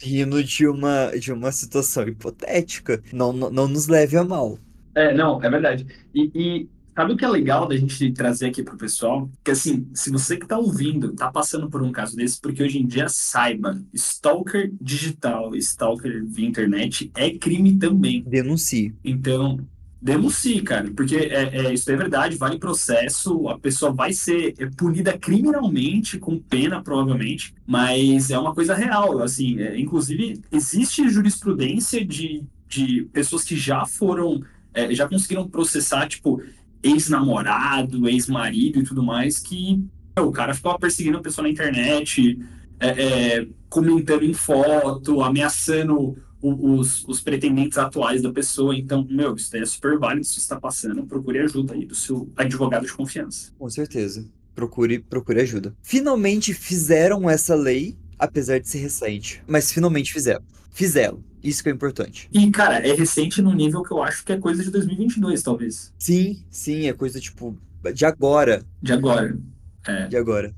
rindo 0.00 0.44
de 0.44 0.68
uma, 0.68 1.10
de 1.18 1.32
uma 1.32 1.50
situação 1.50 2.06
hipotética. 2.06 3.02
Não, 3.12 3.32
não, 3.32 3.50
não 3.50 3.66
nos 3.66 3.88
leve 3.88 4.16
a 4.16 4.22
mal. 4.22 4.56
É, 4.94 5.12
não, 5.12 5.42
é 5.42 5.50
verdade. 5.50 5.84
E, 6.14 6.30
e 6.32 6.68
sabe 6.94 7.12
o 7.12 7.16
que 7.16 7.24
é 7.24 7.28
legal 7.28 7.66
da 7.66 7.76
gente 7.76 8.12
trazer 8.12 8.46
aqui 8.46 8.62
pro 8.62 8.76
pessoal? 8.76 9.28
Que 9.42 9.50
assim, 9.50 9.88
se 9.94 10.10
você 10.10 10.36
que 10.36 10.46
tá 10.46 10.56
ouvindo, 10.56 11.12
tá 11.12 11.28
passando 11.32 11.68
por 11.68 11.82
um 11.82 11.90
caso 11.90 12.14
desse, 12.14 12.40
porque 12.40 12.62
hoje 12.62 12.78
em 12.78 12.86
dia 12.86 13.08
saiba, 13.08 13.82
stalker 13.92 14.72
digital, 14.80 15.56
stalker 15.56 16.24
via 16.24 16.46
internet 16.46 17.10
é 17.16 17.30
crime 17.30 17.76
também. 17.76 18.22
Denuncie. 18.22 18.94
Então, 19.04 19.58
denuncie, 20.00 20.62
cara, 20.62 20.90
porque 20.96 21.16
é, 21.16 21.66
é, 21.66 21.74
isso 21.74 21.90
é 21.90 21.96
verdade, 21.96 22.36
vale 22.36 22.58
processo, 22.58 23.48
a 23.48 23.58
pessoa 23.58 23.92
vai 23.92 24.12
ser 24.12 24.54
é, 24.58 24.66
punida 24.66 25.16
criminalmente, 25.18 26.18
com 26.18 26.38
pena, 26.38 26.82
provavelmente, 26.82 27.54
mas 27.66 28.30
é 28.30 28.38
uma 28.38 28.54
coisa 28.54 28.74
real, 28.74 29.22
assim, 29.22 29.60
é, 29.60 29.78
inclusive, 29.78 30.40
existe 30.50 31.08
jurisprudência 31.08 32.04
de, 32.04 32.42
de 32.66 33.02
pessoas 33.12 33.44
que 33.44 33.56
já 33.56 33.84
foram, 33.84 34.42
é, 34.72 34.94
já 34.94 35.06
conseguiram 35.06 35.46
processar, 35.46 36.08
tipo, 36.08 36.42
ex-namorado, 36.82 38.08
ex-marido 38.08 38.80
e 38.80 38.84
tudo 38.84 39.02
mais, 39.02 39.38
que 39.38 39.84
o 40.18 40.32
cara 40.32 40.54
ficava 40.54 40.78
perseguindo 40.78 41.18
a 41.18 41.22
pessoa 41.22 41.42
na 41.42 41.52
internet, 41.52 42.38
é, 42.78 42.88
é, 42.88 43.46
comentando 43.68 44.24
em 44.24 44.32
foto, 44.32 45.22
ameaçando 45.22 46.16
o- 46.40 46.74
os, 46.78 47.04
os 47.06 47.20
pretendentes 47.20 47.76
atuais 47.78 48.22
da 48.22 48.32
pessoa. 48.32 48.74
Então, 48.76 49.06
meu, 49.08 49.34
isso 49.34 49.50
daí 49.52 49.62
é 49.62 49.66
super 49.66 49.98
válido. 49.98 50.24
Se 50.26 50.34
você 50.34 50.40
está 50.40 50.58
passando, 50.60 51.06
procure 51.06 51.38
ajuda 51.40 51.74
aí 51.74 51.84
do 51.86 51.94
seu 51.94 52.30
advogado 52.36 52.86
de 52.86 52.92
confiança. 52.92 53.52
Com 53.58 53.68
certeza. 53.68 54.26
Procure, 54.54 54.98
procure 54.98 55.40
ajuda. 55.40 55.74
Finalmente 55.82 56.52
fizeram 56.52 57.28
essa 57.30 57.54
lei, 57.54 57.96
apesar 58.18 58.58
de 58.58 58.68
ser 58.68 58.78
recente. 58.78 59.42
Mas 59.46 59.72
finalmente 59.72 60.12
fizeram. 60.12 60.42
Fizeram. 60.72 61.22
Isso 61.42 61.62
que 61.62 61.68
é 61.70 61.72
importante. 61.72 62.28
E, 62.32 62.50
cara, 62.50 62.86
é 62.86 62.92
recente 62.92 63.40
no 63.40 63.52
nível 63.54 63.82
que 63.82 63.92
eu 63.92 64.02
acho 64.02 64.22
que 64.24 64.32
é 64.32 64.36
coisa 64.36 64.62
de 64.62 64.70
2022, 64.70 65.42
talvez. 65.42 65.92
Sim, 65.98 66.44
sim, 66.50 66.86
é 66.86 66.92
coisa 66.92 67.18
tipo 67.18 67.56
de 67.94 68.04
agora. 68.04 68.62
De 68.82 68.92
agora. 68.92 69.38
É. 69.86 70.06
De 70.08 70.16
agora. 70.18 70.54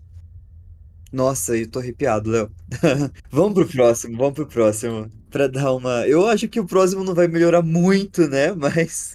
Nossa, 1.12 1.56
eu 1.56 1.70
tô 1.70 1.78
arrepiado, 1.78 2.30
Léo. 2.30 2.50
Vamos 3.30 3.52
pro 3.52 3.68
próximo, 3.68 4.16
vamos 4.16 4.32
pro 4.32 4.46
próximo. 4.46 5.10
Pra 5.30 5.46
dar 5.46 5.72
uma. 5.74 6.06
Eu 6.08 6.26
acho 6.26 6.48
que 6.48 6.58
o 6.58 6.66
próximo 6.66 7.04
não 7.04 7.14
vai 7.14 7.28
melhorar 7.28 7.62
muito, 7.62 8.26
né? 8.28 8.52
Mas. 8.56 9.14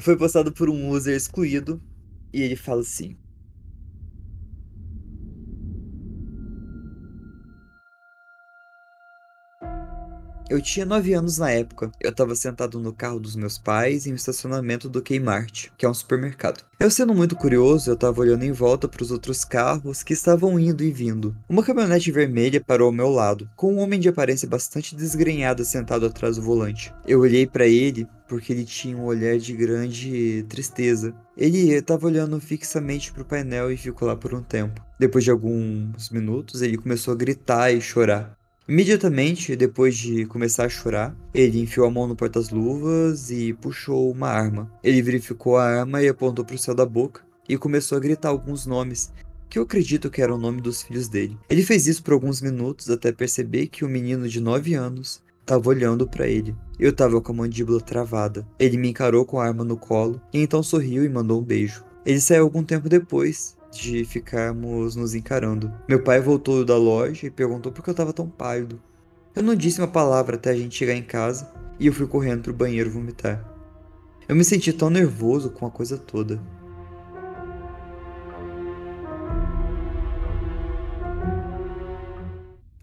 Foi 0.00 0.16
postado 0.16 0.52
por 0.52 0.68
um 0.68 0.88
user 0.88 1.16
excluído. 1.16 1.80
E 2.32 2.42
ele 2.42 2.56
fala 2.56 2.80
assim: 2.80 3.16
Eu 10.52 10.60
tinha 10.60 10.84
9 10.84 11.14
anos 11.14 11.38
na 11.38 11.50
época. 11.50 11.90
Eu 11.98 12.10
estava 12.10 12.34
sentado 12.34 12.78
no 12.78 12.92
carro 12.92 13.18
dos 13.18 13.34
meus 13.34 13.56
pais 13.56 14.06
em 14.06 14.12
um 14.12 14.16
estacionamento 14.16 14.86
do 14.86 15.00
Kmart, 15.00 15.68
que 15.78 15.86
é 15.86 15.88
um 15.88 15.94
supermercado. 15.94 16.62
Eu 16.78 16.90
sendo 16.90 17.14
muito 17.14 17.34
curioso, 17.34 17.88
eu 17.88 17.94
estava 17.94 18.20
olhando 18.20 18.42
em 18.42 18.52
volta 18.52 18.86
para 18.86 19.02
os 19.02 19.10
outros 19.10 19.46
carros 19.46 20.02
que 20.02 20.12
estavam 20.12 20.60
indo 20.60 20.84
e 20.84 20.92
vindo. 20.92 21.34
Uma 21.48 21.62
caminhonete 21.62 22.12
vermelha 22.12 22.60
parou 22.60 22.88
ao 22.88 22.92
meu 22.92 23.08
lado, 23.08 23.48
com 23.56 23.72
um 23.72 23.78
homem 23.78 23.98
de 23.98 24.10
aparência 24.10 24.46
bastante 24.46 24.94
desgrenhada 24.94 25.64
sentado 25.64 26.04
atrás 26.04 26.36
do 26.36 26.42
volante. 26.42 26.92
Eu 27.06 27.20
olhei 27.20 27.46
para 27.46 27.66
ele 27.66 28.06
porque 28.28 28.52
ele 28.52 28.66
tinha 28.66 28.96
um 28.96 29.04
olhar 29.04 29.38
de 29.38 29.54
grande 29.54 30.44
tristeza. 30.50 31.14
Ele 31.34 31.72
estava 31.72 32.06
olhando 32.06 32.38
fixamente 32.38 33.10
para 33.10 33.22
o 33.22 33.26
painel 33.26 33.72
e 33.72 33.76
ficou 33.78 34.06
lá 34.06 34.16
por 34.16 34.34
um 34.34 34.42
tempo. 34.42 34.84
Depois 34.98 35.24
de 35.24 35.30
alguns 35.30 36.10
minutos, 36.10 36.60
ele 36.60 36.76
começou 36.76 37.14
a 37.14 37.16
gritar 37.16 37.70
e 37.72 37.80
chorar. 37.80 38.36
Imediatamente 38.72 39.54
depois 39.54 39.94
de 39.94 40.24
começar 40.24 40.64
a 40.64 40.68
chorar, 40.70 41.14
ele 41.34 41.60
enfiou 41.60 41.86
a 41.86 41.90
mão 41.90 42.06
no 42.06 42.16
porta-luvas 42.16 43.30
e 43.30 43.52
puxou 43.52 44.10
uma 44.10 44.28
arma. 44.28 44.72
Ele 44.82 45.02
verificou 45.02 45.58
a 45.58 45.64
arma 45.64 46.02
e 46.02 46.08
apontou 46.08 46.42
para 46.42 46.54
o 46.54 46.58
céu 46.58 46.74
da 46.74 46.86
boca 46.86 47.20
e 47.46 47.58
começou 47.58 47.98
a 47.98 48.00
gritar 48.00 48.30
alguns 48.30 48.64
nomes 48.64 49.12
que 49.50 49.58
eu 49.58 49.64
acredito 49.64 50.10
que 50.10 50.22
eram 50.22 50.36
o 50.36 50.40
nome 50.40 50.62
dos 50.62 50.82
filhos 50.82 51.06
dele. 51.06 51.36
Ele 51.50 51.62
fez 51.62 51.86
isso 51.86 52.02
por 52.02 52.14
alguns 52.14 52.40
minutos 52.40 52.88
até 52.88 53.12
perceber 53.12 53.66
que 53.66 53.84
o 53.84 53.88
menino 53.90 54.26
de 54.26 54.40
9 54.40 54.72
anos 54.72 55.22
estava 55.42 55.68
olhando 55.68 56.08
para 56.08 56.26
ele. 56.26 56.56
Eu 56.78 56.92
estava 56.92 57.20
com 57.20 57.32
a 57.32 57.36
mandíbula 57.36 57.78
travada. 57.78 58.48
Ele 58.58 58.78
me 58.78 58.88
encarou 58.88 59.26
com 59.26 59.38
a 59.38 59.44
arma 59.44 59.64
no 59.64 59.76
colo 59.76 60.18
e 60.32 60.40
então 60.40 60.62
sorriu 60.62 61.04
e 61.04 61.10
mandou 61.10 61.42
um 61.42 61.44
beijo. 61.44 61.84
Ele 62.06 62.22
saiu 62.22 62.44
algum 62.44 62.64
tempo 62.64 62.88
depois 62.88 63.54
de 63.72 64.04
ficarmos 64.04 64.94
nos 64.94 65.14
encarando. 65.14 65.72
Meu 65.88 66.02
pai 66.02 66.20
voltou 66.20 66.64
da 66.64 66.76
loja 66.76 67.26
e 67.26 67.30
perguntou 67.30 67.72
por 67.72 67.82
que 67.82 67.90
eu 67.90 67.92
estava 67.92 68.12
tão 68.12 68.28
pálido. 68.28 68.80
Eu 69.34 69.42
não 69.42 69.54
disse 69.54 69.80
uma 69.80 69.88
palavra 69.88 70.36
até 70.36 70.50
a 70.50 70.56
gente 70.56 70.76
chegar 70.76 70.94
em 70.94 71.02
casa 71.02 71.50
e 71.80 71.86
eu 71.86 71.92
fui 71.92 72.06
correndo 72.06 72.42
pro 72.42 72.52
banheiro 72.52 72.90
vomitar. 72.90 73.42
Eu 74.28 74.36
me 74.36 74.44
senti 74.44 74.72
tão 74.72 74.90
nervoso 74.90 75.50
com 75.50 75.66
a 75.66 75.70
coisa 75.70 75.96
toda. 75.96 76.40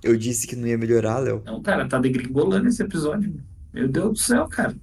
Eu 0.01 0.17
disse 0.17 0.47
que 0.47 0.55
não 0.55 0.67
ia 0.67 0.77
melhorar, 0.77 1.19
Léo. 1.19 1.43
Não, 1.45 1.61
cara, 1.61 1.87
tá 1.87 1.99
degringolando 1.99 2.67
esse 2.67 2.81
episódio. 2.81 3.33
Meu 3.71 3.87
Deus 3.87 4.09
do 4.09 4.17
céu, 4.17 4.47
cara. 4.47 4.75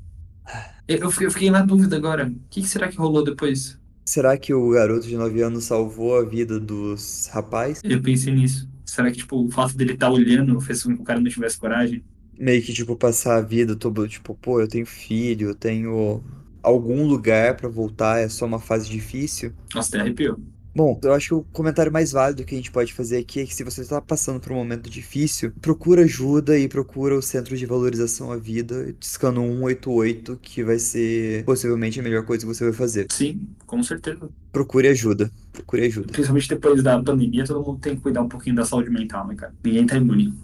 Eu 0.86 1.10
fiquei, 1.10 1.26
eu 1.26 1.30
fiquei 1.30 1.50
na 1.50 1.62
dúvida 1.62 1.96
agora. 1.96 2.28
O 2.28 2.48
que 2.48 2.62
será 2.62 2.86
que 2.86 2.96
rolou 2.96 3.24
depois? 3.24 3.78
Será 4.08 4.38
que 4.38 4.54
o 4.54 4.70
garoto 4.70 5.06
de 5.06 5.16
9 5.16 5.42
anos 5.42 5.64
salvou 5.64 6.16
a 6.16 6.24
vida 6.24 6.60
dos 6.60 7.28
rapazes? 7.32 7.82
Eu 7.82 8.00
pensei 8.00 8.32
nisso. 8.32 8.68
Será 8.84 9.10
que, 9.10 9.18
tipo, 9.18 9.44
o 9.44 9.50
fato 9.50 9.76
dele 9.76 9.94
estar 9.94 10.06
tá 10.06 10.12
olhando 10.12 10.60
fez 10.60 10.84
com 10.84 10.94
que 10.94 11.02
o 11.02 11.04
cara 11.04 11.20
não 11.20 11.28
tivesse 11.28 11.58
coragem? 11.58 12.04
Meio 12.38 12.62
que, 12.62 12.72
tipo, 12.72 12.96
passar 12.96 13.36
a 13.36 13.40
vida 13.40 13.74
todo, 13.74 14.06
tipo, 14.08 14.34
pô, 14.36 14.60
eu 14.60 14.68
tenho 14.68 14.86
filho, 14.86 15.48
eu 15.48 15.54
tenho 15.56 16.22
algum 16.62 17.04
lugar 17.06 17.56
pra 17.56 17.68
voltar, 17.68 18.20
é 18.20 18.28
só 18.28 18.46
uma 18.46 18.60
fase 18.60 18.88
difícil. 18.88 19.52
Nossa, 19.74 19.88
até 19.88 20.00
arrepiou. 20.00 20.38
Bom, 20.76 21.00
eu 21.02 21.14
acho 21.14 21.28
que 21.28 21.34
o 21.34 21.42
comentário 21.54 21.90
mais 21.90 22.12
válido 22.12 22.44
que 22.44 22.54
a 22.54 22.58
gente 22.58 22.70
pode 22.70 22.92
fazer 22.92 23.16
aqui 23.16 23.40
é 23.40 23.46
que 23.46 23.54
se 23.54 23.64
você 23.64 23.80
está 23.80 23.98
passando 23.98 24.38
por 24.38 24.52
um 24.52 24.56
momento 24.56 24.90
difícil, 24.90 25.50
procura 25.58 26.02
ajuda 26.02 26.58
e 26.58 26.68
procura 26.68 27.16
o 27.16 27.22
Centro 27.22 27.56
de 27.56 27.64
Valorização 27.64 28.30
à 28.30 28.36
Vida, 28.36 28.94
discando 29.00 29.40
188, 29.40 30.38
que 30.42 30.62
vai 30.62 30.78
ser 30.78 31.46
possivelmente 31.46 31.98
a 31.98 32.02
melhor 32.02 32.26
coisa 32.26 32.44
que 32.44 32.54
você 32.54 32.62
vai 32.62 32.74
fazer. 32.74 33.06
Sim, 33.10 33.48
com 33.66 33.82
certeza. 33.82 34.28
Procure 34.52 34.88
ajuda. 34.88 35.32
Procure 35.50 35.86
ajuda. 35.86 36.12
Principalmente 36.12 36.48
depois 36.50 36.82
da 36.82 37.02
pandemia, 37.02 37.46
todo 37.46 37.64
mundo 37.64 37.80
tem 37.80 37.96
que 37.96 38.02
cuidar 38.02 38.20
um 38.20 38.28
pouquinho 38.28 38.56
da 38.56 38.66
saúde 38.66 38.90
mental, 38.90 39.26
né, 39.26 39.34
cara? 39.34 39.54
Ninguém 39.64 39.86
tá 39.86 39.96
imune. 39.96 40.34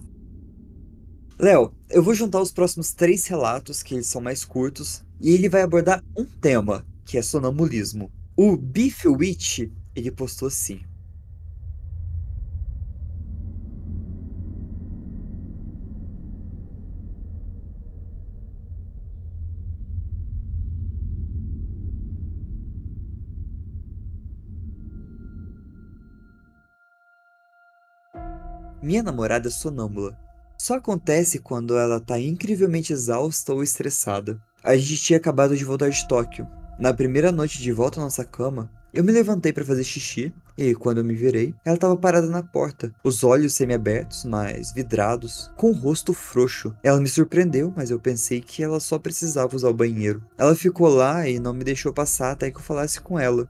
Léo, 1.38 1.74
eu 1.90 2.02
vou 2.02 2.14
juntar 2.14 2.40
os 2.40 2.50
próximos 2.50 2.94
três 2.94 3.26
relatos, 3.26 3.82
que 3.82 3.96
eles 3.96 4.06
são 4.06 4.22
mais 4.22 4.46
curtos, 4.46 5.04
e 5.20 5.28
ele 5.28 5.50
vai 5.50 5.60
abordar 5.60 6.02
um 6.16 6.24
tema, 6.24 6.86
que 7.04 7.18
é 7.18 7.22
sonambulismo. 7.22 8.10
O 8.34 8.56
Beef 8.56 9.04
Witch 9.04 9.68
ele 9.94 10.10
postou 10.10 10.48
assim. 10.48 10.80
Minha 28.82 29.02
namorada 29.02 29.46
é 29.46 29.50
sonâmbula. 29.50 30.18
Só 30.58 30.74
acontece 30.74 31.38
quando 31.38 31.78
ela 31.78 32.00
tá 32.00 32.18
incrivelmente 32.18 32.92
exausta 32.92 33.52
ou 33.54 33.62
estressada. 33.62 34.42
A 34.62 34.76
gente 34.76 34.96
tinha 34.96 35.16
acabado 35.18 35.56
de 35.56 35.64
voltar 35.64 35.88
de 35.88 36.06
Tóquio. 36.08 36.48
Na 36.80 36.92
primeira 36.92 37.30
noite 37.30 37.62
de 37.62 37.70
volta 37.70 38.00
à 38.00 38.02
nossa 38.02 38.24
cama, 38.24 38.68
eu 38.92 39.02
me 39.02 39.10
levantei 39.10 39.52
para 39.52 39.64
fazer 39.64 39.84
xixi 39.84 40.32
e, 40.56 40.74
quando 40.74 40.98
eu 40.98 41.04
me 41.04 41.14
virei, 41.14 41.54
ela 41.64 41.76
estava 41.76 41.96
parada 41.96 42.26
na 42.26 42.42
porta, 42.42 42.94
os 43.02 43.24
olhos 43.24 43.54
semi-abertos, 43.54 44.24
mas 44.24 44.72
vidrados, 44.72 45.50
com 45.56 45.70
o 45.70 45.74
rosto 45.74 46.12
frouxo. 46.12 46.76
Ela 46.82 47.00
me 47.00 47.08
surpreendeu, 47.08 47.72
mas 47.74 47.90
eu 47.90 47.98
pensei 47.98 48.42
que 48.42 48.62
ela 48.62 48.78
só 48.80 48.98
precisava 48.98 49.56
usar 49.56 49.70
o 49.70 49.74
banheiro. 49.74 50.22
Ela 50.36 50.54
ficou 50.54 50.88
lá 50.88 51.26
e 51.26 51.38
não 51.38 51.54
me 51.54 51.64
deixou 51.64 51.92
passar 51.92 52.32
até 52.32 52.50
que 52.50 52.58
eu 52.58 52.62
falasse 52.62 53.00
com 53.00 53.18
ela. 53.18 53.48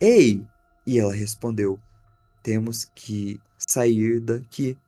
Ei! 0.00 0.42
E 0.86 0.98
ela 0.98 1.12
respondeu: 1.12 1.78
Temos 2.42 2.90
que 2.94 3.38
sair 3.58 4.18
daqui. 4.18 4.78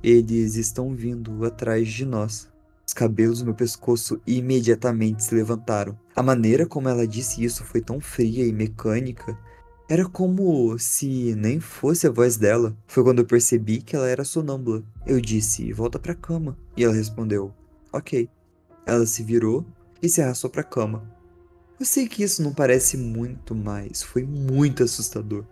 Eles 0.00 0.54
estão 0.54 0.94
vindo 0.94 1.44
atrás 1.44 1.88
de 1.88 2.06
nós. 2.06 2.48
Os 2.86 2.92
cabelos 2.92 3.40
do 3.40 3.46
meu 3.46 3.54
pescoço 3.54 4.20
imediatamente 4.26 5.24
se 5.24 5.34
levantaram. 5.34 5.98
A 6.16 6.22
maneira 6.22 6.64
como 6.64 6.88
ela 6.88 7.06
disse 7.06 7.42
isso 7.42 7.64
foi 7.64 7.80
tão 7.80 8.00
fria 8.00 8.46
e 8.46 8.52
mecânica. 8.52 9.36
Era 9.88 10.06
como 10.08 10.78
se 10.78 11.34
nem 11.34 11.58
fosse 11.58 12.06
a 12.06 12.10
voz 12.10 12.36
dela. 12.36 12.76
Foi 12.86 13.02
quando 13.02 13.18
eu 13.18 13.26
percebi 13.26 13.82
que 13.82 13.96
ela 13.96 14.08
era 14.08 14.24
sonâmbula. 14.24 14.82
Eu 15.04 15.20
disse: 15.20 15.72
Volta 15.72 15.98
pra 15.98 16.14
cama. 16.14 16.56
E 16.76 16.84
ela 16.84 16.94
respondeu: 16.94 17.52
Ok. 17.92 18.28
Ela 18.86 19.06
se 19.06 19.22
virou 19.22 19.66
e 20.00 20.08
se 20.08 20.22
arrastou 20.22 20.48
pra 20.48 20.62
cama. 20.62 21.02
Eu 21.80 21.84
sei 21.84 22.06
que 22.06 22.22
isso 22.22 22.42
não 22.42 22.52
parece 22.52 22.96
muito, 22.96 23.54
mas 23.54 24.02
foi 24.02 24.22
muito 24.22 24.84
assustador. 24.84 25.44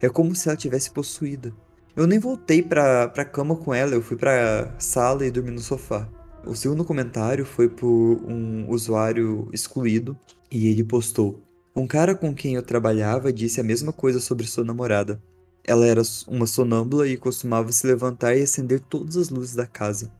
É 0.00 0.08
como 0.08 0.34
se 0.34 0.48
ela 0.48 0.56
tivesse 0.56 0.90
possuída. 0.90 1.52
Eu 1.94 2.06
nem 2.06 2.18
voltei 2.18 2.62
pra, 2.62 3.08
pra 3.08 3.24
cama 3.24 3.56
com 3.56 3.74
ela, 3.74 3.92
eu 3.92 4.00
fui 4.00 4.16
pra 4.16 4.74
sala 4.78 5.26
e 5.26 5.30
dormi 5.30 5.50
no 5.50 5.60
sofá. 5.60 6.08
O 6.48 6.56
segundo 6.56 6.82
comentário 6.82 7.44
foi 7.44 7.68
por 7.68 7.86
um 7.86 8.70
usuário 8.70 9.50
excluído 9.52 10.18
e 10.50 10.68
ele 10.68 10.82
postou: 10.82 11.42
Um 11.76 11.86
cara 11.86 12.14
com 12.14 12.34
quem 12.34 12.54
eu 12.54 12.62
trabalhava 12.62 13.30
disse 13.30 13.60
a 13.60 13.62
mesma 13.62 13.92
coisa 13.92 14.18
sobre 14.18 14.46
sua 14.46 14.64
namorada. 14.64 15.22
Ela 15.62 15.86
era 15.86 16.00
uma 16.26 16.46
sonâmbula 16.46 17.06
e 17.06 17.18
costumava 17.18 17.70
se 17.70 17.86
levantar 17.86 18.34
e 18.34 18.42
acender 18.42 18.80
todas 18.80 19.18
as 19.18 19.28
luzes 19.28 19.54
da 19.54 19.66
casa. 19.66 20.10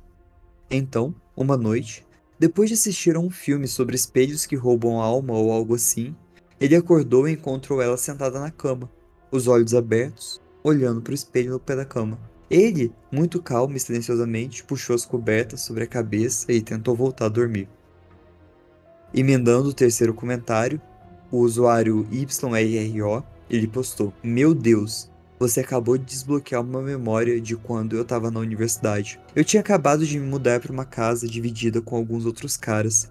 Então, 0.71 1.15
uma 1.35 1.57
noite, 1.57 2.07
depois 2.39 2.69
de 2.69 2.75
assistir 2.75 3.17
a 3.17 3.21
um 3.21 3.31
filme 3.31 3.67
sobre 3.67 3.97
espelhos 3.97 4.45
que 4.45 4.55
roubam 4.55 5.01
a 5.01 5.05
alma 5.07 5.33
ou 5.33 5.51
algo 5.51 5.75
assim, 5.75 6.15
ele 6.61 6.77
acordou 6.77 7.27
e 7.27 7.33
encontrou 7.33 7.81
ela 7.81 7.97
sentada 7.97 8.39
na 8.39 8.51
cama, 8.51 8.91
os 9.33 9.49
olhos 9.49 9.75
abertos, 9.75 10.43
olhando 10.63 11.01
para 11.01 11.13
o 11.13 11.15
espelho 11.15 11.53
no 11.53 11.59
pé 11.59 11.75
da 11.75 11.87
cama. 11.87 12.19
Ele, 12.51 12.93
muito 13.13 13.43
calmo 13.43 13.77
e 13.77 13.81
silenciosamente, 13.81 14.65
puxou 14.65 14.97
as 14.97 15.05
cobertas 15.05 15.61
sobre 15.61 15.85
a 15.85 15.87
cabeça 15.87 16.51
e 16.51 16.63
tentou 16.63 16.97
voltar 16.97 17.27
a 17.27 17.31
dormir. 17.31 17.69
Emendando 19.13 19.69
o 19.69 19.75
terceiro 19.75 20.15
comentário, 20.15 20.81
o 21.31 21.39
usuário 21.39 22.07
YRRO, 22.11 23.23
ele 23.51 23.67
postou: 23.67 24.13
Meu 24.23 24.55
Deus, 24.55 25.11
você 25.39 25.61
acabou 25.61 25.97
de 25.97 26.05
desbloquear 26.05 26.63
uma 26.63 26.83
memória 26.83 27.41
de 27.41 27.55
quando 27.55 27.97
eu 27.97 28.03
estava 28.03 28.31
na 28.31 28.41
universidade. 28.41 29.21
Eu 29.37 29.45
tinha 29.45 29.61
acabado 29.61 30.05
de 30.05 30.19
me 30.19 30.27
mudar 30.27 30.61
para 30.61 30.73
uma 30.73 30.85
casa 30.85 31.29
dividida 31.29 31.81
com 31.81 31.97
alguns 31.97 32.27
outros 32.27 32.57
caras. 32.57 33.11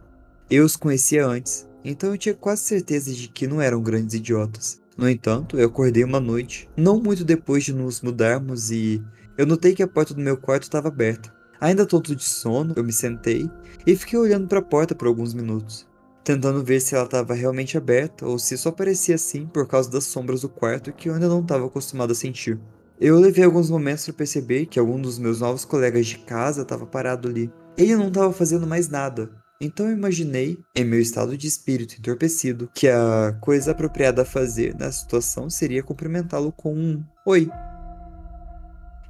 Eu 0.49 0.65
os 0.65 0.75
conhecia 0.75 1.25
antes, 1.25 1.67
então 1.83 2.11
eu 2.11 2.17
tinha 2.17 2.35
quase 2.35 2.63
certeza 2.63 3.13
de 3.13 3.27
que 3.27 3.47
não 3.47 3.61
eram 3.61 3.81
grandes 3.81 4.15
idiotas. 4.15 4.81
No 4.97 5.07
entanto, 5.07 5.59
eu 5.59 5.67
acordei 5.67 6.03
uma 6.03 6.19
noite, 6.19 6.67
não 6.75 6.99
muito 6.99 7.23
depois 7.23 7.63
de 7.63 7.71
nos 7.71 8.01
mudarmos, 8.01 8.71
e 8.71 9.01
eu 9.37 9.45
notei 9.45 9.75
que 9.75 9.83
a 9.83 9.87
porta 9.87 10.13
do 10.13 10.21
meu 10.21 10.37
quarto 10.37 10.63
estava 10.63 10.87
aberta. 10.87 11.31
Ainda 11.59 11.85
tonto 11.85 12.15
de 12.15 12.23
sono, 12.23 12.73
eu 12.75 12.83
me 12.83 12.91
sentei 12.91 13.49
e 13.85 13.95
fiquei 13.95 14.17
olhando 14.17 14.47
para 14.47 14.59
a 14.59 14.63
porta 14.63 14.93
por 14.93 15.07
alguns 15.07 15.33
minutos, 15.33 15.87
tentando 16.23 16.63
ver 16.63 16.79
se 16.79 16.95
ela 16.95 17.05
estava 17.05 17.33
realmente 17.33 17.77
aberta 17.77 18.25
ou 18.25 18.37
se 18.37 18.57
só 18.57 18.71
parecia 18.71 19.15
assim 19.15 19.45
por 19.45 19.67
causa 19.67 19.89
das 19.89 20.05
sombras 20.05 20.41
do 20.41 20.49
quarto 20.49 20.91
que 20.91 21.09
eu 21.09 21.13
ainda 21.13 21.27
não 21.27 21.41
estava 21.41 21.65
acostumado 21.65 22.11
a 22.11 22.15
sentir. 22.15 22.59
Eu 22.99 23.19
levei 23.19 23.43
alguns 23.43 23.69
momentos 23.69 24.05
para 24.05 24.13
perceber 24.15 24.65
que 24.65 24.79
algum 24.79 24.99
dos 24.99 25.19
meus 25.19 25.39
novos 25.39 25.63
colegas 25.63 26.07
de 26.07 26.17
casa 26.17 26.63
estava 26.63 26.85
parado 26.85 27.27
ali. 27.27 27.51
Ele 27.77 27.95
não 27.95 28.07
estava 28.07 28.33
fazendo 28.33 28.65
mais 28.65 28.89
nada. 28.89 29.29
Então 29.61 29.87
eu 29.87 29.93
imaginei, 29.93 30.59
em 30.75 30.83
meu 30.83 30.99
estado 30.99 31.35
de 31.35 31.47
espírito 31.47 31.95
entorpecido, 31.97 32.69
que 32.73 32.87
a 32.87 33.37
coisa 33.41 33.71
apropriada 33.71 34.21
a 34.21 34.25
fazer 34.25 34.75
na 34.75 34.91
situação 34.91 35.49
seria 35.49 35.83
cumprimentá-lo 35.83 36.51
com 36.51 36.73
um 36.75 37.03
oi. 37.25 37.49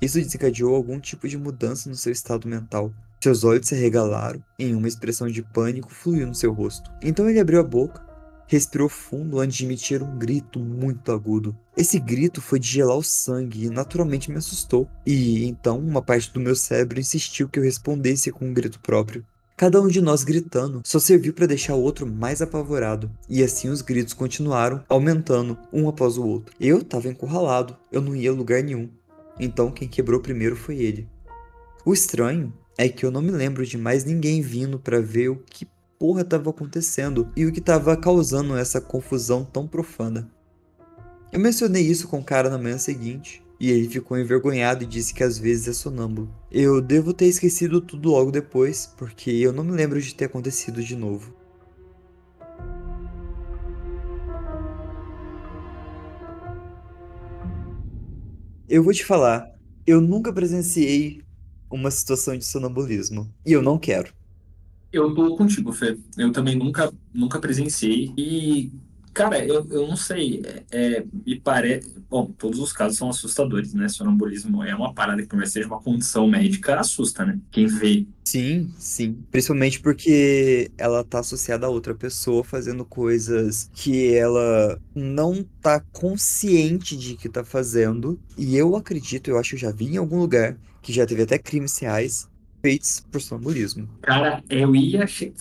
Isso 0.02 0.20
desencadeou 0.20 0.76
algum 0.76 1.00
tipo 1.00 1.28
de 1.28 1.38
mudança 1.38 1.90
no 1.90 1.96
seu 1.96 2.12
estado 2.12 2.48
mental. 2.48 2.94
Seus 3.22 3.44
olhos 3.44 3.68
se 3.68 3.76
regalaram 3.76 4.44
e 4.60 4.74
uma 4.74 4.88
expressão 4.88 5.28
de 5.28 5.42
pânico 5.42 5.92
fluiu 5.92 6.28
no 6.28 6.36
seu 6.36 6.54
rosto. 6.54 6.92
Então 7.02 7.28
ele 7.28 7.40
abriu 7.40 7.60
a 7.60 7.64
boca, 7.64 8.06
respirou 8.48 8.88
fundo 8.88 9.40
antes 9.40 9.58
de 9.58 9.66
emitir 9.66 10.04
um 10.04 10.18
grito 10.18 10.60
muito 10.60 11.12
agudo. 11.12 11.58
Esse 11.76 12.00
grito 12.00 12.42
foi 12.42 12.60
de 12.60 12.68
gelar 12.68 12.98
o 12.98 13.04
sangue 13.04 13.66
e 13.66 13.70
naturalmente 13.70 14.30
me 14.30 14.38
assustou. 14.38 14.88
E 15.06 15.46
então 15.46 15.80
uma 15.80 16.02
parte 16.02 16.32
do 16.32 16.40
meu 16.40 16.56
cérebro 16.56 17.00
insistiu 17.00 17.50
que 17.50 17.58
eu 17.58 17.64
respondesse 17.64 18.32
com 18.32 18.46
um 18.46 18.54
grito 18.54 18.80
próprio. 18.80 19.26
Cada 19.58 19.82
um 19.82 19.88
de 19.88 20.00
nós 20.00 20.24
gritando 20.24 20.82
só 20.86 21.00
serviu 21.00 21.34
para 21.34 21.48
deixar 21.48 21.74
o 21.74 21.82
outro 21.82 22.06
mais 22.06 22.44
apavorado, 22.44 23.10
e 23.28 23.42
assim 23.42 23.70
os 23.70 23.82
gritos 23.82 24.14
continuaram, 24.14 24.84
aumentando 24.88 25.58
um 25.74 25.90
após 25.90 26.16
o 26.16 26.24
outro. 26.24 26.54
Eu 26.60 26.78
estava 26.78 27.08
encurralado, 27.08 27.76
eu 27.92 28.00
não 28.00 28.16
ia 28.16 28.30
a 28.30 28.34
lugar 28.36 28.62
nenhum. 28.62 28.88
Então 29.40 29.72
quem 29.72 29.88
quebrou 29.88 30.20
primeiro 30.20 30.56
foi 30.56 30.78
ele. 30.80 31.08
O 31.86 31.94
estranho 31.94 32.54
é 32.78 32.90
que 32.90 33.06
eu 33.06 33.12
não 33.12 33.22
me 33.22 33.32
lembro 33.32 33.66
de 33.66 33.78
mais 33.78 34.04
ninguém 34.04 34.42
vindo 34.42 34.78
para 34.80 35.00
ver 35.00 35.30
o 35.30 35.38
que 35.38 35.68
porra 35.98 36.22
estava 36.22 36.50
acontecendo 36.50 37.32
e 37.36 37.46
o 37.46 37.52
que 37.52 37.60
estava 37.60 37.96
causando 37.98 38.56
essa 38.56 38.80
confusão 38.80 39.44
tão 39.44 39.68
profunda. 39.68 40.30
Eu 41.32 41.40
mencionei 41.40 41.84
isso 41.84 42.08
com 42.08 42.20
o 42.20 42.24
cara 42.24 42.50
na 42.50 42.58
manhã 42.58 42.78
seguinte, 42.78 43.44
e 43.60 43.72
ele 43.72 43.90
ficou 43.90 44.18
envergonhado 44.18 44.84
e 44.84 44.88
disse 44.88 45.14
que 45.14 45.24
às 45.24 45.38
vezes 45.38 45.68
é 45.68 45.74
sonâmbulo. 45.74 46.30
Eu 46.52 46.80
devo 46.80 47.14
ter 47.14 47.26
esquecido 47.26 47.82
tudo 47.82 48.12
logo 48.12 48.32
depois, 48.32 48.94
porque 48.98 49.32
eu 49.32 49.52
não 49.52 49.64
me 49.64 49.72
lembro 49.72 50.00
de 50.00 50.14
ter 50.14 50.26
acontecido 50.26 50.84
de 50.84 50.96
novo. 50.96 51.34
Eu 58.68 58.84
vou 58.84 58.94
te 58.94 59.06
falar, 59.06 59.50
eu 59.86 60.02
nunca 60.02 60.34
presenciei 60.34 61.22
uma 61.72 61.90
situação 61.90 62.38
de 62.38 62.44
sonambulismo. 62.46 63.34
E 63.46 63.54
eu 63.54 63.62
não 63.62 63.78
quero. 63.80 64.14
Eu 64.92 65.14
tô 65.14 65.36
contigo, 65.38 65.72
Fê. 65.72 65.98
Eu 66.18 66.32
também 66.32 66.56
nunca, 66.56 66.92
nunca 67.14 67.40
presenciei. 67.40 68.14
E, 68.18 68.72
cara, 69.18 69.44
eu, 69.44 69.68
eu 69.70 69.88
não 69.88 69.96
sei. 69.96 70.42
É, 70.46 70.98
é, 70.98 71.06
me 71.26 71.40
parece. 71.40 71.98
Bom, 72.10 72.28
todos 72.38 72.60
os 72.60 72.72
casos 72.72 72.98
são 72.98 73.10
assustadores, 73.10 73.74
né? 73.74 73.90
Sonambulismo 73.90 74.64
é 74.64 74.76
uma 74.76 74.94
parada 74.94 75.22
que, 75.22 75.28
por 75.28 75.38
mais 75.38 75.52
seja 75.52 75.68
uma 75.68 75.82
condição 75.82 76.28
médica, 76.28 76.80
assusta, 76.80 77.26
né? 77.26 77.40
Quem 77.52 77.66
vê. 77.66 78.06
Sim, 78.24 78.70
sim. 78.78 79.18
Principalmente 79.32 79.80
porque 79.80 80.70
ela 80.78 81.04
tá 81.04 81.20
associada 81.20 81.66
a 81.66 81.70
outra 81.70 81.96
pessoa 81.96 82.44
fazendo 82.44 82.86
coisas 82.86 83.70
que 83.74 84.14
ela 84.14 84.80
não 84.94 85.44
tá 85.62 85.80
consciente 85.92 86.96
de 86.96 87.16
que 87.16 87.28
tá 87.28 87.44
fazendo. 87.44 88.20
E 88.38 88.56
eu 88.56 88.76
acredito, 88.76 89.30
eu 89.30 89.40
acho 89.40 89.52
que 89.52 89.56
eu 89.56 89.60
já 89.60 89.72
vi 89.72 89.86
em 89.86 89.98
algum 89.98 90.20
lugar 90.20 90.58
que 90.82 90.94
já 90.94 91.06
teve 91.06 91.24
até 91.24 91.38
crimes 91.38 91.78
reais 91.80 92.30
feitos 92.62 93.06
por 93.12 93.22
sonambulismo. 93.22 93.90
Cara, 94.02 94.44
eu 94.50 94.76
ia. 94.76 95.08
Fê, 95.08 95.32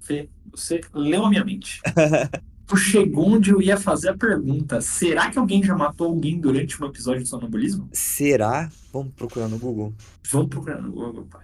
Fê, 0.00 0.28
você 0.50 0.80
leu 0.92 1.24
a 1.24 1.30
minha 1.30 1.44
mente. 1.44 1.80
Tu 2.72 2.76
chegou 2.78 3.28
onde 3.28 3.50
eu 3.50 3.60
ia 3.60 3.76
fazer 3.76 4.08
a 4.08 4.16
pergunta: 4.16 4.80
será 4.80 5.30
que 5.30 5.38
alguém 5.38 5.62
já 5.62 5.76
matou 5.76 6.06
alguém 6.06 6.40
durante 6.40 6.82
um 6.82 6.86
episódio 6.86 7.22
de 7.22 7.28
sonambulismo? 7.28 7.86
Será? 7.92 8.70
Vamos 8.90 9.12
procurar 9.12 9.46
no 9.46 9.58
Google. 9.58 9.92
Vamos 10.30 10.48
procurar 10.48 10.80
no 10.80 10.90
Google, 10.90 11.26
pai. 11.30 11.42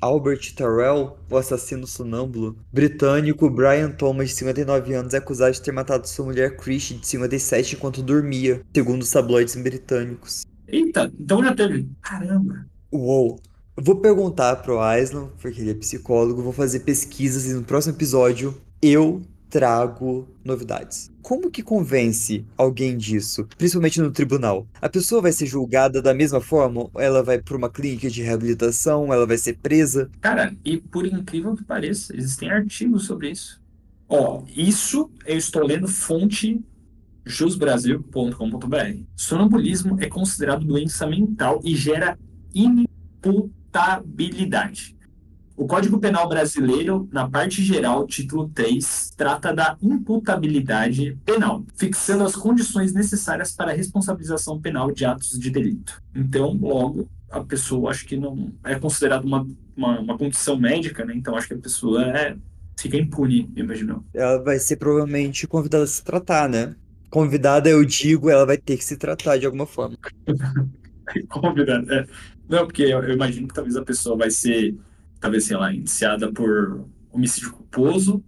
Albert 0.00 0.54
Terrell, 0.54 1.18
o 1.28 1.36
assassino 1.36 1.86
sonâmbulo 1.86 2.56
britânico 2.72 3.50
Brian 3.50 3.90
Thomas, 3.90 4.30
de 4.30 4.36
59 4.36 4.94
anos, 4.94 5.12
é 5.12 5.18
acusado 5.18 5.52
de 5.52 5.60
ter 5.60 5.70
matado 5.70 6.08
sua 6.08 6.24
mulher 6.24 6.56
Christie, 6.56 6.96
de 6.96 7.06
57, 7.08 7.74
enquanto 7.74 8.02
dormia, 8.02 8.62
segundo 8.74 9.02
os 9.02 9.10
tabloides 9.10 9.54
britânicos. 9.56 10.46
Eita, 10.66 11.12
então 11.20 11.44
já 11.44 11.54
teve. 11.54 11.86
Caramba. 12.00 12.66
Uou! 12.90 13.38
Eu 13.76 13.84
vou 13.84 13.96
perguntar 13.96 14.56
pro 14.56 14.80
Aislan, 14.80 15.28
porque 15.42 15.60
ele 15.60 15.72
é 15.72 15.74
psicólogo, 15.74 16.42
vou 16.42 16.54
fazer 16.54 16.80
pesquisas 16.80 17.44
e 17.44 17.52
no 17.52 17.64
próximo 17.64 17.94
episódio 17.94 18.58
eu 18.80 19.22
trago 19.54 20.28
novidades. 20.44 21.10
Como 21.22 21.48
que 21.48 21.62
convence 21.62 22.44
alguém 22.58 22.96
disso, 22.96 23.46
principalmente 23.56 24.00
no 24.00 24.10
tribunal? 24.10 24.66
A 24.82 24.88
pessoa 24.88 25.22
vai 25.22 25.30
ser 25.30 25.46
julgada 25.46 26.02
da 26.02 26.12
mesma 26.12 26.40
forma? 26.40 26.90
Ela 26.96 27.22
vai 27.22 27.40
para 27.40 27.56
uma 27.56 27.70
clínica 27.70 28.10
de 28.10 28.20
reabilitação? 28.20 29.12
Ela 29.12 29.24
vai 29.24 29.38
ser 29.38 29.56
presa? 29.58 30.10
Cara, 30.20 30.52
e 30.64 30.78
por 30.78 31.06
incrível 31.06 31.54
que 31.54 31.62
pareça, 31.62 32.16
existem 32.16 32.50
artigos 32.50 33.06
sobre 33.06 33.30
isso. 33.30 33.62
Ó, 34.08 34.42
isso 34.56 35.08
eu 35.24 35.38
estou 35.38 35.64
lendo 35.64 35.86
fonte 35.86 36.60
jusbrasil.com.br. 37.24 39.02
Sonambulismo 39.14 39.98
é 40.00 40.08
considerado 40.08 40.66
doença 40.66 41.06
mental 41.06 41.60
e 41.62 41.76
gera 41.76 42.18
imputabilidade. 42.52 44.96
O 45.56 45.66
Código 45.66 45.98
Penal 46.00 46.28
Brasileiro, 46.28 47.08
na 47.12 47.28
parte 47.28 47.62
geral, 47.62 48.06
título 48.06 48.48
3, 48.48 49.12
trata 49.16 49.54
da 49.54 49.76
imputabilidade 49.80 51.16
penal, 51.24 51.64
fixando 51.76 52.24
as 52.24 52.34
condições 52.34 52.92
necessárias 52.92 53.52
para 53.52 53.70
a 53.70 53.74
responsabilização 53.74 54.60
penal 54.60 54.90
de 54.90 55.04
atos 55.04 55.38
de 55.38 55.50
delito. 55.50 56.02
Então, 56.14 56.58
logo, 56.60 57.08
a 57.30 57.40
pessoa 57.40 57.90
acho 57.90 58.06
que 58.06 58.16
não 58.16 58.52
é 58.64 58.78
considerada 58.78 59.26
uma, 59.26 59.46
uma, 59.76 60.00
uma 60.00 60.18
condição 60.18 60.56
médica, 60.56 61.04
né? 61.04 61.14
Então 61.16 61.36
acho 61.36 61.48
que 61.48 61.54
a 61.54 61.58
pessoa 61.58 62.04
é, 62.04 62.36
fica 62.78 62.96
impune, 62.96 63.50
imagino. 63.56 64.04
Ela 64.14 64.42
vai 64.42 64.58
ser 64.58 64.76
provavelmente 64.76 65.46
convidada 65.46 65.84
a 65.84 65.86
se 65.86 66.02
tratar, 66.02 66.48
né? 66.48 66.74
Convidada, 67.10 67.68
eu 67.68 67.84
digo, 67.84 68.30
ela 68.30 68.46
vai 68.46 68.56
ter 68.56 68.76
que 68.76 68.84
se 68.84 68.96
tratar 68.96 69.36
de 69.36 69.46
alguma 69.46 69.66
forma. 69.66 69.96
Convidado, 71.28 71.92
é. 71.92 72.06
Não, 72.48 72.66
porque 72.66 72.82
eu, 72.82 73.02
eu 73.02 73.14
imagino 73.14 73.48
que 73.48 73.54
talvez 73.54 73.76
a 73.76 73.84
pessoa 73.84 74.16
vai 74.16 74.30
ser, 74.30 74.74
talvez, 75.24 75.44
sei 75.46 75.56
lá, 75.56 75.72
indiciada 75.72 76.30
por 76.30 76.84
homicídio 77.10 77.50
culposo. 77.52 78.22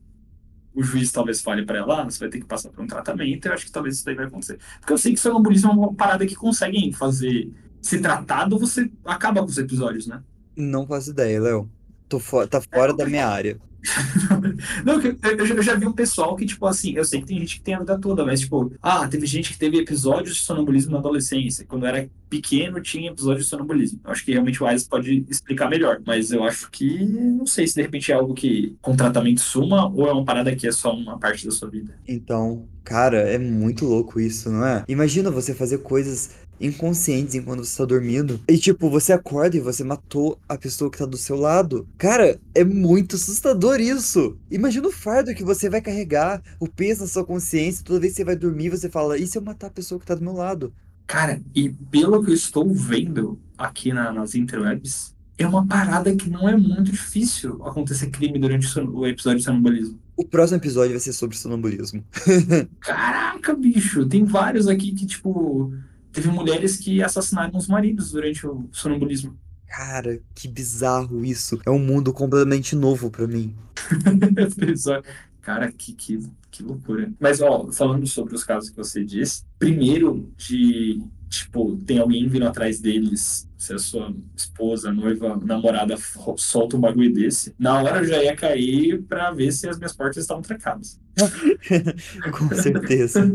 O 0.75 0.83
juiz 0.83 1.13
talvez 1.13 1.43
fale 1.43 1.65
para 1.65 1.79
ela, 1.79 2.03
ah, 2.03 2.05
você 2.05 2.19
vai 2.19 2.29
ter 2.31 2.39
que 2.41 2.47
passar 2.47 2.71
por 2.71 2.83
um 2.83 2.87
tratamento. 2.87 3.47
Eu 3.47 3.53
acho 3.53 3.67
que 3.67 3.73
talvez 3.73 3.97
isso 3.97 4.05
daí 4.05 4.15
vai 4.15 4.27
acontecer. 4.27 4.59
Porque 4.81 4.93
eu 4.93 4.99
sei 4.99 5.13
que 5.13 5.21
sonambulismo 5.21 5.71
é 5.71 5.75
uma 5.75 5.95
parada 5.95 6.27
que 6.27 6.35
conseguem 6.35 6.93
fazer 6.93 7.51
ser 7.83 8.01
tratado, 8.01 8.59
você 8.59 8.91
acaba 9.05 9.41
com 9.41 9.47
os 9.47 9.59
episódios, 9.59 10.07
né? 10.07 10.23
Não 10.57 10.87
faço 10.87 11.11
ideia, 11.11 11.41
Léo. 11.41 11.71
Tô 12.09 12.19
fo- 12.19 12.47
tá 12.47 12.61
fora 12.61 12.95
da 12.95 13.07
minha 13.07 13.27
área. 13.29 13.61
Não, 14.85 15.01
eu, 15.01 15.17
eu 15.23 15.47
eu 15.57 15.63
já 15.63 15.75
vi 15.77 15.87
um 15.87 15.93
pessoal 15.93 16.35
que, 16.35 16.45
tipo 16.47 16.67
assim, 16.67 16.93
eu 16.95 17.05
sei 17.05 17.21
que 17.21 17.27
tem 17.27 17.39
gente 17.39 17.57
que 17.59 17.63
tem 17.63 17.75
a 17.75 17.79
vida 17.79 17.99
toda, 18.01 18.25
mas, 18.25 18.41
tipo, 18.41 18.73
ah, 18.83 19.07
teve 19.09 19.27
gente 19.27 19.53
que 19.53 19.59
teve 19.59 19.79
episódios 19.79 20.37
de 20.37 20.43
sonambulismo 20.43 20.93
na 20.93 20.99
adolescência. 20.99 21.65
Quando 21.67 21.87
era 21.87 22.09
pequeno, 22.29 22.81
tinha 22.81 23.11
episódios 23.11 23.45
de 23.45 23.51
sonambulismo. 23.51 24.01
Eu 24.05 24.11
acho 24.11 24.25
que 24.25 24.33
realmente 24.33 24.63
o 24.63 24.67
Ais 24.67 24.87
pode 24.87 25.25
explicar 25.29 25.69
melhor, 25.69 26.01
mas 26.05 26.31
eu 26.31 26.45
acho 26.45 26.71
que, 26.71 27.05
não 27.05 27.47
sei 27.47 27.67
se 27.67 27.75
de 27.75 27.83
repente 27.83 28.13
é 28.13 28.15
algo 28.15 28.35
que 28.35 28.77
com 28.81 28.97
tratamento 28.97 29.41
suma 29.41 29.89
ou 29.89 30.07
é 30.07 30.13
uma 30.13 30.25
parada 30.25 30.55
que 30.55 30.67
é 30.67 30.73
só 30.73 30.95
uma 30.95 31.19
parte 31.19 31.45
da 31.45 31.53
sua 31.53 31.69
vida. 31.69 31.95
Então, 32.07 32.67
cara, 32.85 33.19
é 33.19 33.39
muito 33.39 33.85
louco 33.85 34.21
isso, 34.21 34.51
não 34.51 34.65
é? 34.67 34.85
Imagina 34.89 35.31
você 35.31 35.55
fazer 35.55 35.79
coisas 35.79 36.31
inconscientes 36.61 37.35
enquanto 37.35 37.65
você 37.65 37.77
tá 37.77 37.85
dormindo. 37.85 38.41
E 38.49 38.59
tipo, 38.59 38.89
você 38.91 39.13
acorda 39.13 39.57
e 39.57 39.61
você 39.61 39.85
matou 39.85 40.39
a 40.49 40.57
pessoa 40.57 40.91
que 40.91 40.99
tá 40.99 41.07
do 41.07 41.17
seu 41.17 41.37
lado. 41.37 41.87
Cara, 41.99 42.39
é 42.55 42.65
muito 42.65 43.17
assustador 43.17 43.81
isso. 43.81 44.39
Imagina 44.51 44.89
o 44.89 44.93
fardo 44.93 45.35
que 45.35 45.45
você 45.45 45.69
vai 45.69 45.81
carregar, 45.81 46.43
o 46.59 46.69
peso 46.69 47.03
na 47.03 47.07
sua 47.07 47.25
consciência. 47.25 47.85
Toda 47.85 48.01
vez 48.01 48.13
que 48.13 48.19
você 48.19 48.25
vai 48.25 48.37
dormir, 48.37 48.71
você 48.71 48.89
fala: 48.89 49.19
e 49.19 49.27
se 49.27 49.39
eu 49.39 49.43
matar 49.43 49.69
a 49.69 49.71
pessoa 49.71 50.01
que 50.01 50.07
tá 50.07 50.15
do 50.15 50.25
meu 50.25 50.33
lado? 50.33 50.73
Cara, 51.07 51.41
e 51.55 51.71
pelo 51.71 52.23
que 52.25 52.31
eu 52.31 52.35
estou 52.35 52.73
vendo 52.73 53.39
aqui 53.57 53.93
na- 53.93 54.13
nas 54.13 54.35
interwebs, 54.35 55.15
é 55.39 55.47
uma 55.47 55.67
parada 55.67 56.15
que 56.17 56.29
não 56.31 56.49
é 56.49 56.57
muito 56.57 56.91
difícil 56.91 57.63
acontecer 57.65 58.09
crime 58.11 58.39
durante 58.39 58.67
o 58.81 59.07
episódio 59.07 59.39
de 59.39 59.45
sonambulismo. 59.45 59.99
O 60.17 60.25
próximo 60.25 60.59
episódio 60.59 60.91
vai 60.93 61.01
ser 61.01 61.13
sobre 61.13 61.37
sonambulismo. 61.37 62.03
Caraca, 62.81 63.55
bicho, 63.55 64.07
tem 64.07 64.25
vários 64.25 64.67
aqui 64.67 64.93
que, 64.93 65.07
tipo, 65.07 65.73
teve 66.11 66.29
mulheres 66.29 66.77
que 66.79 67.03
assassinaram 67.03 67.57
os 67.59 67.69
maridos 67.69 68.11
durante 68.13 68.47
o 68.47 68.67
sonambulismo. 68.73 69.37
Cara, 69.69 70.21
que 70.35 70.49
bizarro 70.49 71.25
isso. 71.25 71.61
É 71.67 71.71
um 71.71 71.79
mundo 71.79 72.13
completamente 72.13 72.75
novo 72.75 73.11
pra 73.11 73.27
mim. 73.27 73.55
Cara, 75.47 75.71
que, 75.71 75.93
que, 75.93 76.19
que 76.51 76.61
loucura. 76.61 77.09
Mas, 77.21 77.41
ó, 77.41 77.71
falando 77.71 78.05
sobre 78.05 78.35
os 78.35 78.43
casos 78.43 78.69
que 78.69 78.77
você 78.77 79.05
disse, 79.05 79.45
primeiro 79.61 80.29
de, 80.37 81.01
tipo, 81.29 81.77
tem 81.87 82.01
alguém 82.01 82.29
vindo 82.29 82.49
atrás 82.49 82.81
deles, 82.81 83.49
se 83.57 83.73
a 83.73 83.79
sua 83.79 84.13
esposa, 84.37 84.93
noiva, 84.93 85.37
namorada 85.37 85.97
solta 86.37 86.77
um 86.77 86.81
bagulho 86.81 87.15
desse, 87.15 87.55
na 87.57 87.81
hora 87.81 88.01
eu 88.01 88.07
já 88.07 88.25
ia 88.25 88.35
cair 88.35 89.01
pra 89.03 89.31
ver 89.31 89.53
se 89.53 89.69
as 89.69 89.79
minhas 89.79 89.95
portas 89.95 90.17
estavam 90.17 90.43
trancadas. 90.43 90.99
Com 92.37 92.53
certeza. 92.57 93.33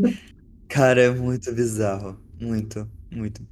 Cara, 0.68 1.00
é 1.00 1.10
muito 1.10 1.50
bizarro. 1.54 2.20
Muito, 2.38 2.86
muito. 3.10 3.42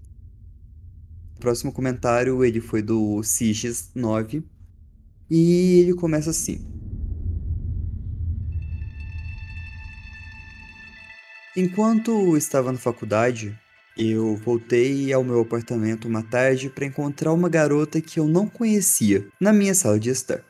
O 1.35 1.40
próximo 1.40 1.73
comentário 1.73 2.44
ele 2.44 2.61
foi 2.61 2.83
do 2.83 3.23
Siges9 3.23 4.44
e 5.31 5.81
ele 5.81 5.94
começa 5.94 6.29
assim. 6.29 6.79
Enquanto 11.56 12.36
estava 12.36 12.70
na 12.70 12.78
faculdade, 12.78 13.58
eu 13.98 14.36
voltei 14.36 15.12
ao 15.12 15.24
meu 15.24 15.40
apartamento 15.40 16.06
uma 16.06 16.22
tarde 16.22 16.70
para 16.70 16.86
encontrar 16.86 17.32
uma 17.32 17.48
garota 17.48 18.00
que 18.00 18.20
eu 18.20 18.28
não 18.28 18.46
conhecia 18.46 19.26
na 19.40 19.52
minha 19.52 19.74
sala 19.74 19.98
de 19.98 20.10
estar. 20.10 20.44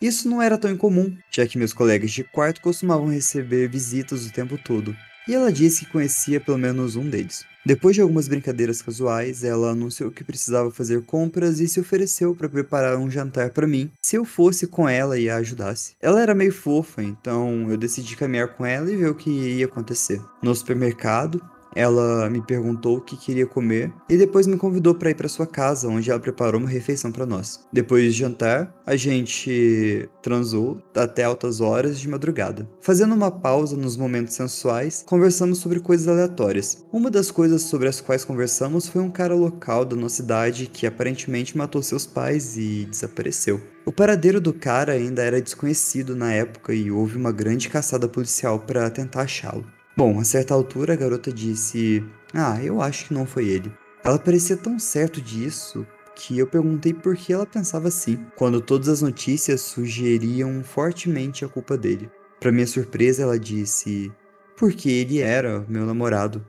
Isso 0.00 0.26
não 0.28 0.40
era 0.40 0.56
tão 0.56 0.70
incomum, 0.70 1.14
já 1.30 1.46
que 1.46 1.58
meus 1.58 1.74
colegas 1.74 2.10
de 2.10 2.24
quarto 2.24 2.62
costumavam 2.62 3.08
receber 3.08 3.68
visitas 3.68 4.26
o 4.26 4.32
tempo 4.32 4.56
todo, 4.56 4.96
e 5.28 5.34
ela 5.34 5.52
disse 5.52 5.84
que 5.84 5.92
conhecia 5.92 6.40
pelo 6.40 6.58
menos 6.58 6.96
um 6.96 7.08
deles. 7.08 7.44
Depois 7.66 7.96
de 7.96 8.02
algumas 8.02 8.28
brincadeiras 8.28 8.82
casuais, 8.82 9.42
ela 9.42 9.70
anunciou 9.70 10.10
que 10.10 10.22
precisava 10.22 10.70
fazer 10.70 11.02
compras 11.02 11.60
e 11.60 11.66
se 11.66 11.80
ofereceu 11.80 12.34
para 12.34 12.46
preparar 12.46 12.98
um 12.98 13.10
jantar 13.10 13.50
para 13.50 13.66
mim 13.66 13.90
se 14.02 14.16
eu 14.16 14.24
fosse 14.26 14.66
com 14.66 14.86
ela 14.86 15.18
e 15.18 15.30
a 15.30 15.36
ajudasse. 15.36 15.94
Ela 15.98 16.20
era 16.20 16.34
meio 16.34 16.52
fofa, 16.52 17.02
então 17.02 17.70
eu 17.70 17.78
decidi 17.78 18.16
caminhar 18.16 18.48
com 18.48 18.66
ela 18.66 18.92
e 18.92 18.96
ver 18.96 19.08
o 19.08 19.14
que 19.14 19.30
ia 19.30 19.64
acontecer. 19.64 20.20
No 20.42 20.54
supermercado, 20.54 21.40
ela 21.74 22.28
me 22.30 22.40
perguntou 22.40 22.98
o 22.98 23.00
que 23.00 23.16
queria 23.16 23.46
comer 23.46 23.92
e 24.08 24.16
depois 24.16 24.46
me 24.46 24.56
convidou 24.56 24.94
para 24.94 25.10
ir 25.10 25.14
para 25.14 25.28
sua 25.28 25.46
casa, 25.46 25.88
onde 25.88 26.10
ela 26.10 26.20
preparou 26.20 26.60
uma 26.60 26.68
refeição 26.68 27.10
para 27.10 27.26
nós. 27.26 27.66
Depois 27.72 28.04
de 28.04 28.18
jantar, 28.18 28.74
a 28.86 28.96
gente 28.96 30.08
transou 30.22 30.82
até 30.94 31.24
altas 31.24 31.60
horas 31.60 31.98
de 31.98 32.08
madrugada. 32.08 32.68
Fazendo 32.80 33.14
uma 33.14 33.30
pausa 33.30 33.76
nos 33.76 33.96
momentos 33.96 34.34
sensuais, 34.34 35.04
conversamos 35.06 35.58
sobre 35.58 35.80
coisas 35.80 36.08
aleatórias. 36.08 36.84
Uma 36.92 37.10
das 37.10 37.30
coisas 37.30 37.62
sobre 37.62 37.88
as 37.88 38.00
quais 38.00 38.24
conversamos 38.24 38.88
foi 38.88 39.02
um 39.02 39.10
cara 39.10 39.34
local 39.34 39.84
da 39.84 39.96
nossa 39.96 40.14
cidade 40.14 40.66
que 40.66 40.86
aparentemente 40.86 41.58
matou 41.58 41.82
seus 41.82 42.06
pais 42.06 42.56
e 42.56 42.86
desapareceu. 42.90 43.60
O 43.84 43.92
paradeiro 43.92 44.40
do 44.40 44.52
cara 44.52 44.92
ainda 44.92 45.22
era 45.22 45.42
desconhecido 45.42 46.16
na 46.16 46.32
época 46.32 46.72
e 46.72 46.90
houve 46.90 47.18
uma 47.18 47.32
grande 47.32 47.68
caçada 47.68 48.08
policial 48.08 48.58
para 48.60 48.88
tentar 48.88 49.22
achá-lo. 49.22 49.66
Bom, 49.96 50.18
a 50.18 50.24
certa 50.24 50.54
altura 50.54 50.94
a 50.94 50.96
garota 50.96 51.32
disse: 51.32 52.04
Ah, 52.32 52.58
eu 52.62 52.82
acho 52.82 53.06
que 53.06 53.14
não 53.14 53.24
foi 53.24 53.48
ele. 53.48 53.72
Ela 54.02 54.18
parecia 54.18 54.56
tão 54.56 54.78
certo 54.78 55.20
disso 55.20 55.86
que 56.16 56.38
eu 56.38 56.46
perguntei 56.46 56.92
por 56.92 57.16
que 57.16 57.32
ela 57.32 57.46
pensava 57.46 57.88
assim, 57.88 58.24
quando 58.36 58.60
todas 58.60 58.88
as 58.88 59.02
notícias 59.02 59.60
sugeriam 59.60 60.62
fortemente 60.62 61.44
a 61.44 61.48
culpa 61.48 61.76
dele. 61.76 62.10
Para 62.40 62.52
minha 62.52 62.66
surpresa, 62.66 63.22
ela 63.22 63.38
disse: 63.38 64.12
Porque 64.56 64.90
ele 64.90 65.20
era 65.20 65.64
meu 65.68 65.86
namorado. 65.86 66.44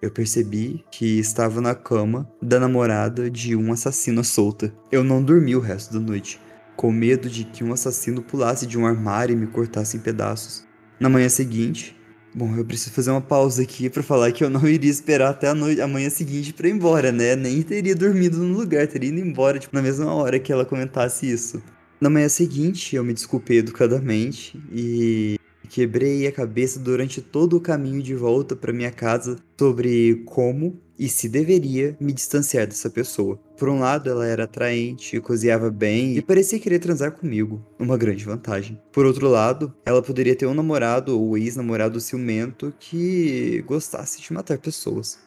Eu 0.00 0.10
percebi 0.10 0.84
que 0.90 1.18
estava 1.18 1.60
na 1.60 1.74
cama 1.74 2.30
da 2.40 2.58
namorada 2.58 3.28
de 3.28 3.54
um 3.54 3.72
assassino 3.72 4.22
solta. 4.24 4.72
Eu 4.92 5.02
não 5.02 5.22
dormi 5.22 5.56
o 5.56 5.60
resto 5.60 5.92
da 5.92 6.00
noite, 6.00 6.40
com 6.76 6.92
medo 6.92 7.28
de 7.28 7.44
que 7.44 7.64
um 7.64 7.72
assassino 7.72 8.22
pulasse 8.22 8.66
de 8.66 8.78
um 8.78 8.86
armário 8.86 9.32
e 9.32 9.36
me 9.36 9.48
cortasse 9.48 9.96
em 9.96 10.00
pedaços. 10.00 10.64
Na 11.00 11.08
manhã 11.08 11.28
seguinte, 11.28 11.97
Bom, 12.34 12.54
eu 12.56 12.64
preciso 12.64 12.92
fazer 12.92 13.10
uma 13.10 13.20
pausa 13.20 13.62
aqui 13.62 13.88
para 13.88 14.02
falar 14.02 14.30
que 14.32 14.44
eu 14.44 14.50
não 14.50 14.66
iria 14.68 14.90
esperar 14.90 15.30
até 15.30 15.48
a, 15.48 15.54
noite, 15.54 15.80
a 15.80 15.88
manhã 15.88 16.10
seguinte 16.10 16.52
para 16.52 16.68
ir 16.68 16.72
embora, 16.72 17.10
né? 17.10 17.34
Nem 17.34 17.62
teria 17.62 17.94
dormido 17.94 18.38
no 18.38 18.56
lugar, 18.56 18.86
teria 18.86 19.08
ido 19.08 19.18
embora, 19.18 19.58
tipo, 19.58 19.74
na 19.74 19.82
mesma 19.82 20.12
hora 20.12 20.38
que 20.38 20.52
ela 20.52 20.64
comentasse 20.64 21.28
isso. 21.28 21.62
Na 22.00 22.10
manhã 22.10 22.28
seguinte, 22.28 22.94
eu 22.94 23.02
me 23.02 23.12
desculpei 23.12 23.58
educadamente 23.58 24.60
e 24.72 25.36
quebrei 25.68 26.26
a 26.26 26.32
cabeça 26.32 26.78
durante 26.78 27.20
todo 27.20 27.56
o 27.56 27.60
caminho 27.60 28.02
de 28.02 28.14
volta 28.14 28.54
para 28.54 28.72
minha 28.72 28.90
casa 28.90 29.36
sobre 29.58 30.22
como 30.26 30.80
e 30.98 31.08
se 31.08 31.28
deveria 31.28 31.96
me 32.00 32.12
distanciar 32.12 32.66
dessa 32.66 32.90
pessoa. 32.90 33.38
Por 33.56 33.68
um 33.68 33.78
lado, 33.78 34.10
ela 34.10 34.26
era 34.26 34.44
atraente, 34.44 35.20
cozinhava 35.20 35.70
bem 35.70 36.16
e 36.16 36.22
parecia 36.22 36.58
querer 36.58 36.78
transar 36.78 37.12
comigo, 37.12 37.64
uma 37.78 37.96
grande 37.96 38.24
vantagem. 38.24 38.80
Por 38.92 39.06
outro 39.06 39.28
lado, 39.28 39.72
ela 39.86 40.02
poderia 40.02 40.34
ter 40.34 40.46
um 40.46 40.54
namorado 40.54 41.18
ou 41.18 41.38
ex-namorado 41.38 42.00
ciumento 42.00 42.74
que 42.80 43.62
gostasse 43.66 44.20
de 44.20 44.32
matar 44.32 44.58
pessoas. 44.58 45.18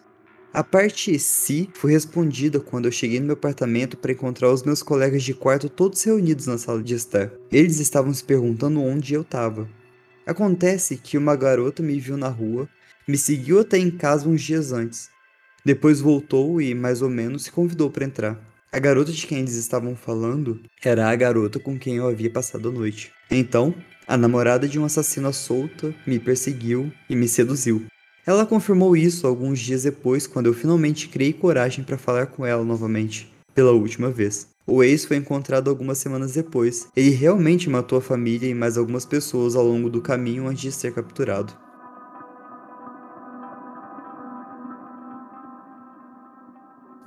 A 0.53 0.65
parte 0.65 1.17
si 1.17 1.69
foi 1.73 1.93
respondida 1.93 2.59
quando 2.59 2.85
eu 2.85 2.91
cheguei 2.91 3.21
no 3.21 3.27
meu 3.27 3.35
apartamento 3.35 3.95
para 3.95 4.11
encontrar 4.11 4.51
os 4.51 4.63
meus 4.63 4.83
colegas 4.83 5.23
de 5.23 5.33
quarto 5.33 5.69
todos 5.69 6.03
reunidos 6.03 6.45
na 6.45 6.57
sala 6.57 6.83
de 6.83 6.93
estar. 6.93 7.31
Eles 7.49 7.79
estavam 7.79 8.13
se 8.13 8.21
perguntando 8.21 8.81
onde 8.81 9.13
eu 9.13 9.21
estava. 9.21 9.69
Acontece 10.25 10.97
que 10.97 11.17
uma 11.17 11.37
garota 11.37 11.81
me 11.81 11.97
viu 11.99 12.17
na 12.17 12.27
rua, 12.27 12.67
me 13.07 13.17
seguiu 13.17 13.61
até 13.61 13.77
em 13.77 13.89
casa 13.89 14.27
uns 14.27 14.41
dias 14.41 14.73
antes. 14.73 15.10
Depois 15.63 15.99
voltou 15.99 16.61
e, 16.61 16.73
mais 16.73 17.01
ou 17.01 17.09
menos, 17.09 17.43
se 17.43 17.51
convidou 17.51 17.89
para 17.89 18.05
entrar. 18.05 18.39
A 18.71 18.79
garota 18.79 19.11
de 19.11 19.27
quem 19.27 19.39
eles 19.39 19.55
estavam 19.55 19.95
falando 19.95 20.59
era 20.83 21.09
a 21.09 21.15
garota 21.15 21.59
com 21.59 21.77
quem 21.77 21.97
eu 21.97 22.07
havia 22.07 22.29
passado 22.29 22.69
a 22.69 22.71
noite. 22.71 23.11
Então, 23.29 23.75
a 24.07 24.17
namorada 24.17 24.67
de 24.67 24.79
um 24.79 24.85
assassino 24.85 25.31
solta 25.33 25.93
me 26.07 26.19
perseguiu 26.19 26.91
e 27.09 27.15
me 27.15 27.27
seduziu. 27.27 27.83
Ela 28.25 28.45
confirmou 28.45 28.95
isso 28.95 29.27
alguns 29.27 29.59
dias 29.59 29.83
depois, 29.83 30.27
quando 30.27 30.45
eu 30.45 30.53
finalmente 30.53 31.07
criei 31.07 31.33
coragem 31.33 31.83
para 31.83 31.97
falar 31.97 32.27
com 32.27 32.45
ela 32.45 32.63
novamente, 32.63 33.31
pela 33.53 33.71
última 33.71 34.09
vez. 34.09 34.47
O 34.65 34.83
ex 34.83 35.05
foi 35.05 35.17
encontrado 35.17 35.69
algumas 35.69 35.97
semanas 35.97 36.33
depois. 36.33 36.87
Ele 36.95 37.09
realmente 37.09 37.69
matou 37.69 37.97
a 37.97 38.01
família 38.01 38.47
e 38.47 38.53
mais 38.53 38.77
algumas 38.77 39.05
pessoas 39.05 39.55
ao 39.55 39.65
longo 39.65 39.89
do 39.89 40.01
caminho 40.01 40.47
antes 40.47 40.61
de 40.61 40.71
ser 40.71 40.93
capturado. 40.93 41.53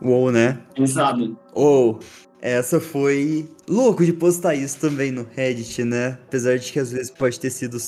Uou, 0.04 0.30
né? 0.30 0.60
Pesado. 0.76 1.38
Ou, 1.54 1.98
essa 2.42 2.78
foi 2.78 3.48
louco 3.66 4.04
de 4.04 4.12
postar 4.12 4.54
isso 4.54 4.78
também 4.78 5.10
no 5.10 5.26
Reddit, 5.34 5.82
né? 5.82 6.18
Apesar 6.26 6.58
de 6.58 6.70
que 6.70 6.78
às 6.78 6.92
vezes 6.92 7.10
pode 7.10 7.40
ter 7.40 7.48
sido 7.48 7.78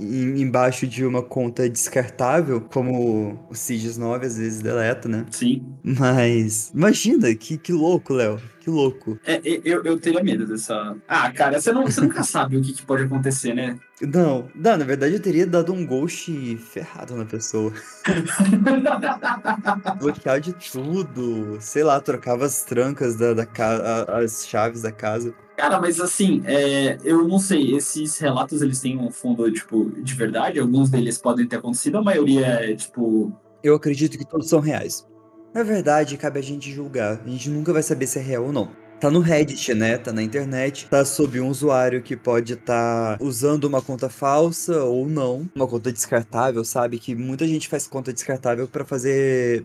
embaixo 0.00 0.86
de 0.86 1.04
uma 1.04 1.22
conta 1.22 1.68
descartável, 1.68 2.60
como 2.60 3.46
o 3.50 3.54
Siges 3.54 3.98
9 3.98 4.26
às 4.26 4.38
vezes 4.38 4.60
deleta, 4.60 5.08
né? 5.08 5.26
Sim. 5.30 5.64
Mas 5.82 6.70
imagina, 6.74 7.34
que, 7.34 7.58
que 7.58 7.72
louco, 7.72 8.14
Léo. 8.14 8.40
Que 8.60 8.68
louco. 8.68 9.18
É, 9.24 9.40
eu, 9.64 9.82
eu 9.84 9.98
teria 9.98 10.22
medo 10.22 10.46
dessa. 10.46 10.94
Ah, 11.08 11.32
cara, 11.32 11.58
você, 11.58 11.72
não, 11.72 11.84
você 11.84 12.00
nunca 12.02 12.22
sabe 12.22 12.58
o 12.58 12.60
que, 12.60 12.74
que, 12.74 12.82
pode 12.82 13.04
acontecer, 13.04 13.54
né? 13.54 13.78
Não, 14.02 14.50
não, 14.54 14.76
na 14.76 14.84
verdade 14.84 15.14
eu 15.14 15.20
teria 15.20 15.46
dado 15.46 15.72
um 15.72 15.86
ghost 15.86 16.56
ferrado 16.58 17.16
na 17.16 17.24
pessoa. 17.24 17.72
Bloquear 19.98 20.40
de 20.40 20.52
tudo. 20.52 21.56
Sei 21.58 21.82
lá, 21.82 21.98
trocava 22.00 22.44
as 22.44 22.62
trancas 22.62 23.16
da, 23.16 23.32
da 23.32 23.46
casa, 23.46 24.04
as 24.12 24.46
chaves 24.46 24.82
da 24.82 24.92
casa. 24.92 25.34
Cara, 25.60 25.78
mas 25.78 26.00
assim, 26.00 26.42
é, 26.46 26.96
eu 27.04 27.28
não 27.28 27.38
sei, 27.38 27.76
esses 27.76 28.18
relatos 28.18 28.62
eles 28.62 28.80
têm 28.80 28.96
um 28.98 29.10
fundo, 29.10 29.52
tipo, 29.52 29.90
de 30.02 30.14
verdade? 30.14 30.58
Alguns 30.58 30.88
deles 30.88 31.18
podem 31.18 31.46
ter 31.46 31.56
acontecido, 31.56 31.98
a 31.98 32.02
maioria 32.02 32.46
é, 32.46 32.74
tipo. 32.74 33.30
Eu 33.62 33.74
acredito 33.74 34.16
que 34.16 34.26
todos 34.26 34.48
são 34.48 34.58
reais. 34.58 35.06
Na 35.52 35.62
verdade, 35.62 36.16
cabe 36.16 36.38
a 36.38 36.42
gente 36.42 36.72
julgar. 36.72 37.20
A 37.22 37.28
gente 37.28 37.50
nunca 37.50 37.74
vai 37.74 37.82
saber 37.82 38.06
se 38.06 38.18
é 38.18 38.22
real 38.22 38.46
ou 38.46 38.52
não 38.52 38.70
tá 39.00 39.10
no 39.10 39.20
Reddit, 39.20 39.72
né? 39.74 39.96
Tá 39.96 40.12
na 40.12 40.22
internet, 40.22 40.86
tá 40.88 41.04
sob 41.04 41.40
um 41.40 41.48
usuário 41.48 42.02
que 42.02 42.16
pode 42.16 42.52
estar 42.52 43.16
tá 43.16 43.24
usando 43.24 43.64
uma 43.64 43.80
conta 43.80 44.08
falsa 44.08 44.84
ou 44.84 45.08
não, 45.08 45.48
uma 45.54 45.66
conta 45.66 45.90
descartável, 45.90 46.64
sabe? 46.64 46.98
Que 46.98 47.14
muita 47.14 47.46
gente 47.46 47.68
faz 47.68 47.88
conta 47.88 48.12
descartável 48.12 48.68
para 48.68 48.84
fazer 48.84 49.64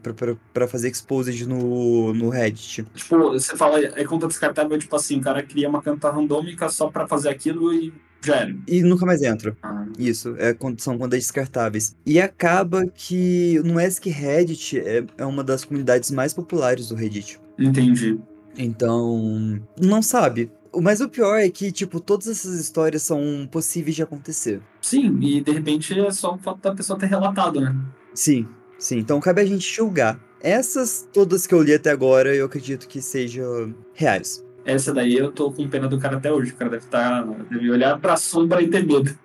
para 0.54 0.68
fazer 0.68 0.90
exposed 0.90 1.46
no, 1.46 2.14
no 2.14 2.30
Reddit. 2.30 2.86
Tipo, 2.96 3.32
você 3.32 3.56
fala 3.58 3.80
é 3.80 4.04
conta 4.06 4.28
descartável, 4.28 4.78
tipo 4.80 4.96
assim, 4.96 5.20
o 5.20 5.22
cara 5.22 5.44
cria 5.44 5.68
uma 5.68 5.82
conta 5.82 6.10
randômica 6.10 6.70
só 6.70 6.88
para 6.90 7.08
fazer 7.08 7.30
aquilo 7.30 7.74
e 7.74 7.94
era. 8.28 8.56
E 8.68 8.82
nunca 8.82 9.06
mais 9.06 9.22
entra. 9.22 9.56
Ah. 9.62 9.86
Isso, 10.00 10.36
é, 10.38 10.56
são 10.78 10.98
contas 10.98 11.20
descartáveis. 11.20 11.96
E 12.06 12.20
acaba 12.20 12.86
que 12.88 13.62
no 13.64 13.80
ESC 13.80 14.10
Reddit 14.10 14.80
é, 14.80 15.06
é 15.18 15.26
uma 15.26 15.44
das 15.44 15.64
comunidades 15.64 16.10
mais 16.10 16.34
populares 16.34 16.90
do 16.90 16.96
Reddit. 16.96 17.40
Entendi. 17.60 18.20
Então, 18.58 19.62
não 19.80 20.02
sabe. 20.02 20.52
Mas 20.82 21.00
o 21.00 21.08
pior 21.08 21.38
é 21.38 21.50
que, 21.50 21.72
tipo, 21.72 22.00
todas 22.00 22.28
essas 22.28 22.60
histórias 22.60 23.04
são 23.04 23.48
possíveis 23.50 23.96
de 23.96 24.04
acontecer. 24.04 24.62
Sim, 24.82 25.18
e 25.22 25.42
de 25.42 25.52
repente 25.52 25.98
é 25.98 26.12
só 26.12 26.36
o 26.36 26.38
fato 26.38 26.62
da 26.62 26.76
pessoa 26.76 27.00
ter 27.00 27.06
relatado, 27.06 27.62
né? 27.62 27.76
Sim, 28.14 28.48
sim. 28.78 28.98
Então 28.98 29.20
cabe 29.20 29.42
a 29.42 29.46
gente 29.46 29.74
julgar. 29.74 30.20
Essas 30.42 31.08
todas 31.14 31.48
que 31.48 31.54
eu 31.54 31.64
li 31.64 31.74
até 31.74 31.92
agora, 31.92 32.36
eu 32.36 32.46
acredito 32.46 32.88
que 32.88 33.02
sejam 33.02 33.74
reais. 33.94 34.46
Essa 34.66 34.92
daí 34.92 35.16
eu 35.16 35.32
tô 35.32 35.52
com 35.52 35.70
pena 35.70 35.88
do 35.88 36.00
cara 36.00 36.18
até 36.18 36.32
hoje. 36.32 36.52
O 36.52 36.56
cara 36.56 36.72
deve 36.72 36.86
estar. 36.86 37.24
Tá, 37.24 37.34
deve 37.52 37.70
olhar 37.70 38.00
pra 38.00 38.18
sombra 38.18 38.62
e 38.64 38.68
ter 38.68 38.84
medo. 38.84 39.16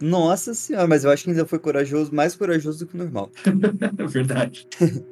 Nossa 0.00 0.54
senhora, 0.54 0.86
mas 0.86 1.04
eu 1.04 1.10
acho 1.10 1.24
que 1.24 1.30
ainda 1.30 1.44
foi 1.44 1.58
corajoso, 1.58 2.14
mais 2.14 2.34
corajoso 2.34 2.78
do 2.78 2.86
que 2.86 2.94
o 2.94 2.98
normal. 2.98 3.30
Verdade. 4.08 4.66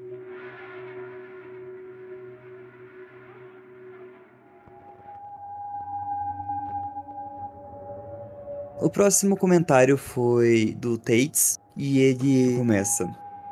O 8.82 8.88
próximo 8.88 9.36
comentário 9.36 9.98
foi 9.98 10.74
do 10.80 10.96
Tates 10.96 11.60
e 11.76 11.98
ele 11.98 12.56
começa: 12.56 13.06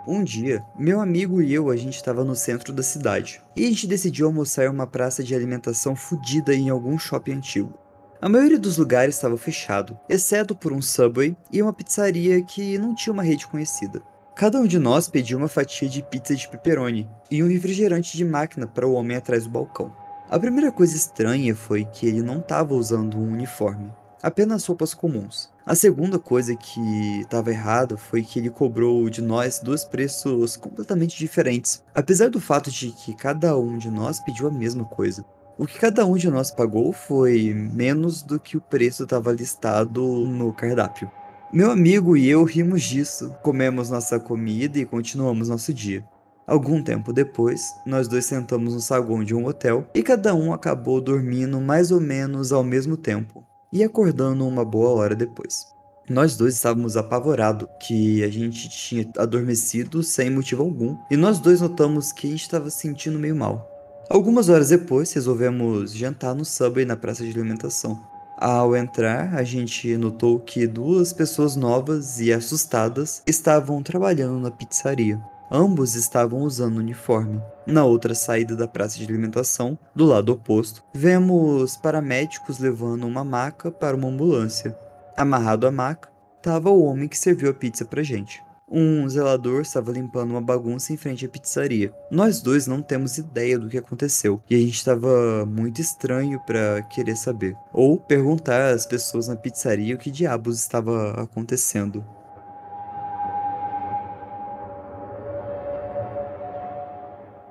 Um 0.07 0.25
dia, 0.25 0.65
meu 0.79 1.03
amigo 1.03 1.43
e 1.43 1.53
eu, 1.53 1.69
a 1.69 1.77
gente 1.77 1.97
estava 1.97 2.25
no 2.25 2.35
centro 2.35 2.73
da 2.73 2.83
cidade. 2.83 3.43
E 3.55 3.67
a 3.67 3.69
gente 3.69 3.87
decidiu 3.87 4.27
almoçar 4.27 4.65
em 4.65 4.71
uma 4.71 4.87
praça 4.87 5.23
de 5.23 5.35
alimentação 5.35 5.95
fodida 5.95 6.55
em 6.55 6.71
algum 6.71 6.99
shopping 6.99 7.33
antigo. 7.33 7.75
A 8.23 8.29
maioria 8.29 8.59
dos 8.59 8.79
lugares 8.79 9.17
estava 9.17 9.37
fechado, 9.37 9.99
exceto 10.09 10.57
por 10.57 10.73
um 10.73 10.81
Subway 10.81 11.37
e 11.53 11.61
uma 11.61 11.75
pizzaria 11.75 12.43
que 12.43 12.79
não 12.79 12.95
tinha 12.95 13.13
uma 13.13 13.23
rede 13.23 13.47
conhecida. 13.47 14.01
Cada 14.35 14.59
um 14.59 14.67
de 14.67 14.79
nós 14.79 15.11
pediu 15.11 15.37
uma 15.37 15.47
fatia 15.47 15.91
de 15.91 16.03
pizza 16.03 16.35
de 16.35 16.49
pepperoni 16.49 17.07
e 17.31 17.43
um 17.43 17.49
refrigerante 17.49 18.17
de 18.17 18.25
máquina 18.25 18.67
para 18.67 18.87
o 18.87 18.95
homem 18.95 19.19
atrás 19.19 19.45
do 19.45 19.51
balcão. 19.51 19.95
A 20.31 20.39
primeira 20.39 20.73
coisa 20.73 20.97
estranha 20.97 21.55
foi 21.55 21.85
que 21.85 22.07
ele 22.07 22.23
não 22.23 22.39
estava 22.39 22.75
usando 22.75 23.19
um 23.19 23.33
uniforme, 23.33 23.93
apenas 24.23 24.65
roupas 24.65 24.95
comuns. 24.95 25.51
A 25.65 25.75
segunda 25.75 26.19
coisa 26.19 26.57
que 26.57 27.21
estava 27.21 27.51
errada 27.51 27.97
foi 27.97 28.23
que 28.23 28.39
ele 28.39 28.51
cobrou 28.51 29.09
de 29.11 29.21
nós 29.21 29.59
dois 29.59 29.85
preços 29.85 30.57
completamente 30.57 31.19
diferentes, 31.19 31.83
apesar 31.95 32.31
do 32.31 32.41
fato 32.41 32.71
de 32.71 32.91
que 32.91 33.15
cada 33.15 33.57
um 33.59 33.77
de 33.77 33.91
nós 33.91 34.19
pediu 34.21 34.49
a 34.49 34.51
mesma 34.51 34.85
coisa. 34.85 35.25
O 35.59 35.67
que 35.67 35.79
cada 35.79 36.07
um 36.07 36.17
de 36.17 36.31
nós 36.31 36.51
pagou 36.51 36.93
foi 36.93 37.53
menos 37.53 38.23
do 38.23 38.39
que 38.39 38.57
o 38.57 38.61
preço 38.61 39.03
estava 39.03 39.33
listado 39.33 40.03
no 40.27 40.53
cardápio. 40.53 41.11
Meu 41.53 41.71
amigo 41.71 42.17
e 42.17 42.29
eu 42.29 42.45
rimos 42.45 42.83
disso, 42.83 43.35
comemos 43.43 43.91
nossa 43.91 44.21
comida 44.21 44.79
e 44.79 44.87
continuamos 44.87 45.49
nosso 45.49 45.75
dia. 45.75 46.05
Algum 46.47 46.83
tempo 46.83 47.13
depois, 47.13 47.75
nós 47.85 48.09
dois 48.09 48.25
sentamos 48.25 48.73
no 48.73 48.81
saguão 48.81 49.23
de 49.23 49.35
um 49.35 49.45
hotel 49.45 49.87
e 49.95 50.03
cada 50.03 50.35
um 50.35 50.53
acabou 50.53 51.01
dormindo 51.01 51.61
mais 51.61 51.91
ou 51.91 52.01
menos 52.01 52.53
ao 52.53 52.65
mesmo 52.65 52.97
tempo 52.97 53.48
e 53.73 53.83
acordando 53.83 54.47
uma 54.47 54.65
boa 54.65 54.91
hora 54.91 55.15
depois. 55.15 55.67
Nós 56.09 56.37
dois 56.37 56.55
estávamos 56.55 56.97
apavorados 56.97 57.69
que 57.81 58.25
a 58.25 58.31
gente 58.31 58.69
tinha 58.71 59.07
adormecido 59.19 60.03
sem 60.03 60.31
motivo 60.31 60.63
algum 60.63 60.97
e 61.11 61.17
nós 61.17 61.39
dois 61.39 61.61
notamos 61.61 62.13
que 62.13 62.27
a 62.27 62.31
gente 62.31 62.43
estava 62.43 62.71
se 62.71 62.79
sentindo 62.79 63.19
meio 63.19 63.37
mal. 63.37 63.69
Algumas 64.09 64.49
horas 64.49 64.71
depois, 64.71 65.13
resolvemos 65.13 65.93
jantar 65.93 66.35
no 66.35 66.47
Subway 66.47 66.87
na 66.87 66.97
praça 66.97 67.23
de 67.23 67.31
alimentação. 67.31 68.03
Ao 68.39 68.75
entrar, 68.75 69.35
a 69.35 69.43
gente 69.43 69.97
notou 69.99 70.41
que 70.41 70.67
duas 70.67 71.13
pessoas 71.13 71.57
novas 71.57 72.19
e 72.21 72.33
assustadas 72.33 73.23
estavam 73.27 73.83
trabalhando 73.83 74.41
na 74.41 74.51
pizzaria. 74.51 75.21
Ambos 75.51 75.95
estavam 75.95 76.41
usando 76.43 76.77
uniforme. 76.77 77.41
Na 77.67 77.85
outra 77.85 78.15
saída 78.15 78.55
da 78.55 78.69
praça 78.69 78.99
de 78.99 79.05
alimentação, 79.05 79.79
do 79.95 80.05
lado 80.05 80.33
oposto, 80.33 80.83
vemos 80.95 81.77
paramédicos 81.77 82.59
levando 82.59 83.05
uma 83.07 83.25
maca 83.25 83.71
para 83.71 83.97
uma 83.97 84.09
ambulância. 84.09 84.77
Amarrado 85.17 85.67
à 85.67 85.71
maca, 85.71 86.11
estava 86.37 86.71
o 86.71 86.83
homem 86.83 87.09
que 87.09 87.17
serviu 87.17 87.51
a 87.51 87.55
pizza 87.55 87.85
pra 87.85 88.03
gente. 88.03 88.43
Um 88.71 89.09
zelador 89.09 89.63
estava 89.63 89.91
limpando 89.91 90.33
uma 90.33 90.43
bagunça 90.43 90.93
em 90.93 90.97
frente 90.99 91.25
à 91.25 91.29
pizzaria. 91.29 91.91
Nós 92.11 92.43
dois 92.43 92.67
não 92.67 92.83
temos 92.83 93.17
ideia 93.17 93.59
do 93.59 93.69
que 93.69 93.79
aconteceu 93.79 94.43
e 94.51 94.55
a 94.55 94.59
gente 94.59 94.75
estava 94.75 95.47
muito 95.47 95.81
estranho 95.81 96.39
para 96.41 96.83
querer 96.83 97.17
saber 97.17 97.57
ou 97.73 97.99
perguntar 97.99 98.75
às 98.75 98.85
pessoas 98.85 99.29
na 99.29 99.37
pizzaria 99.37 99.95
o 99.95 99.99
que 99.99 100.11
diabos 100.11 100.59
estava 100.59 101.13
acontecendo. 101.23 102.05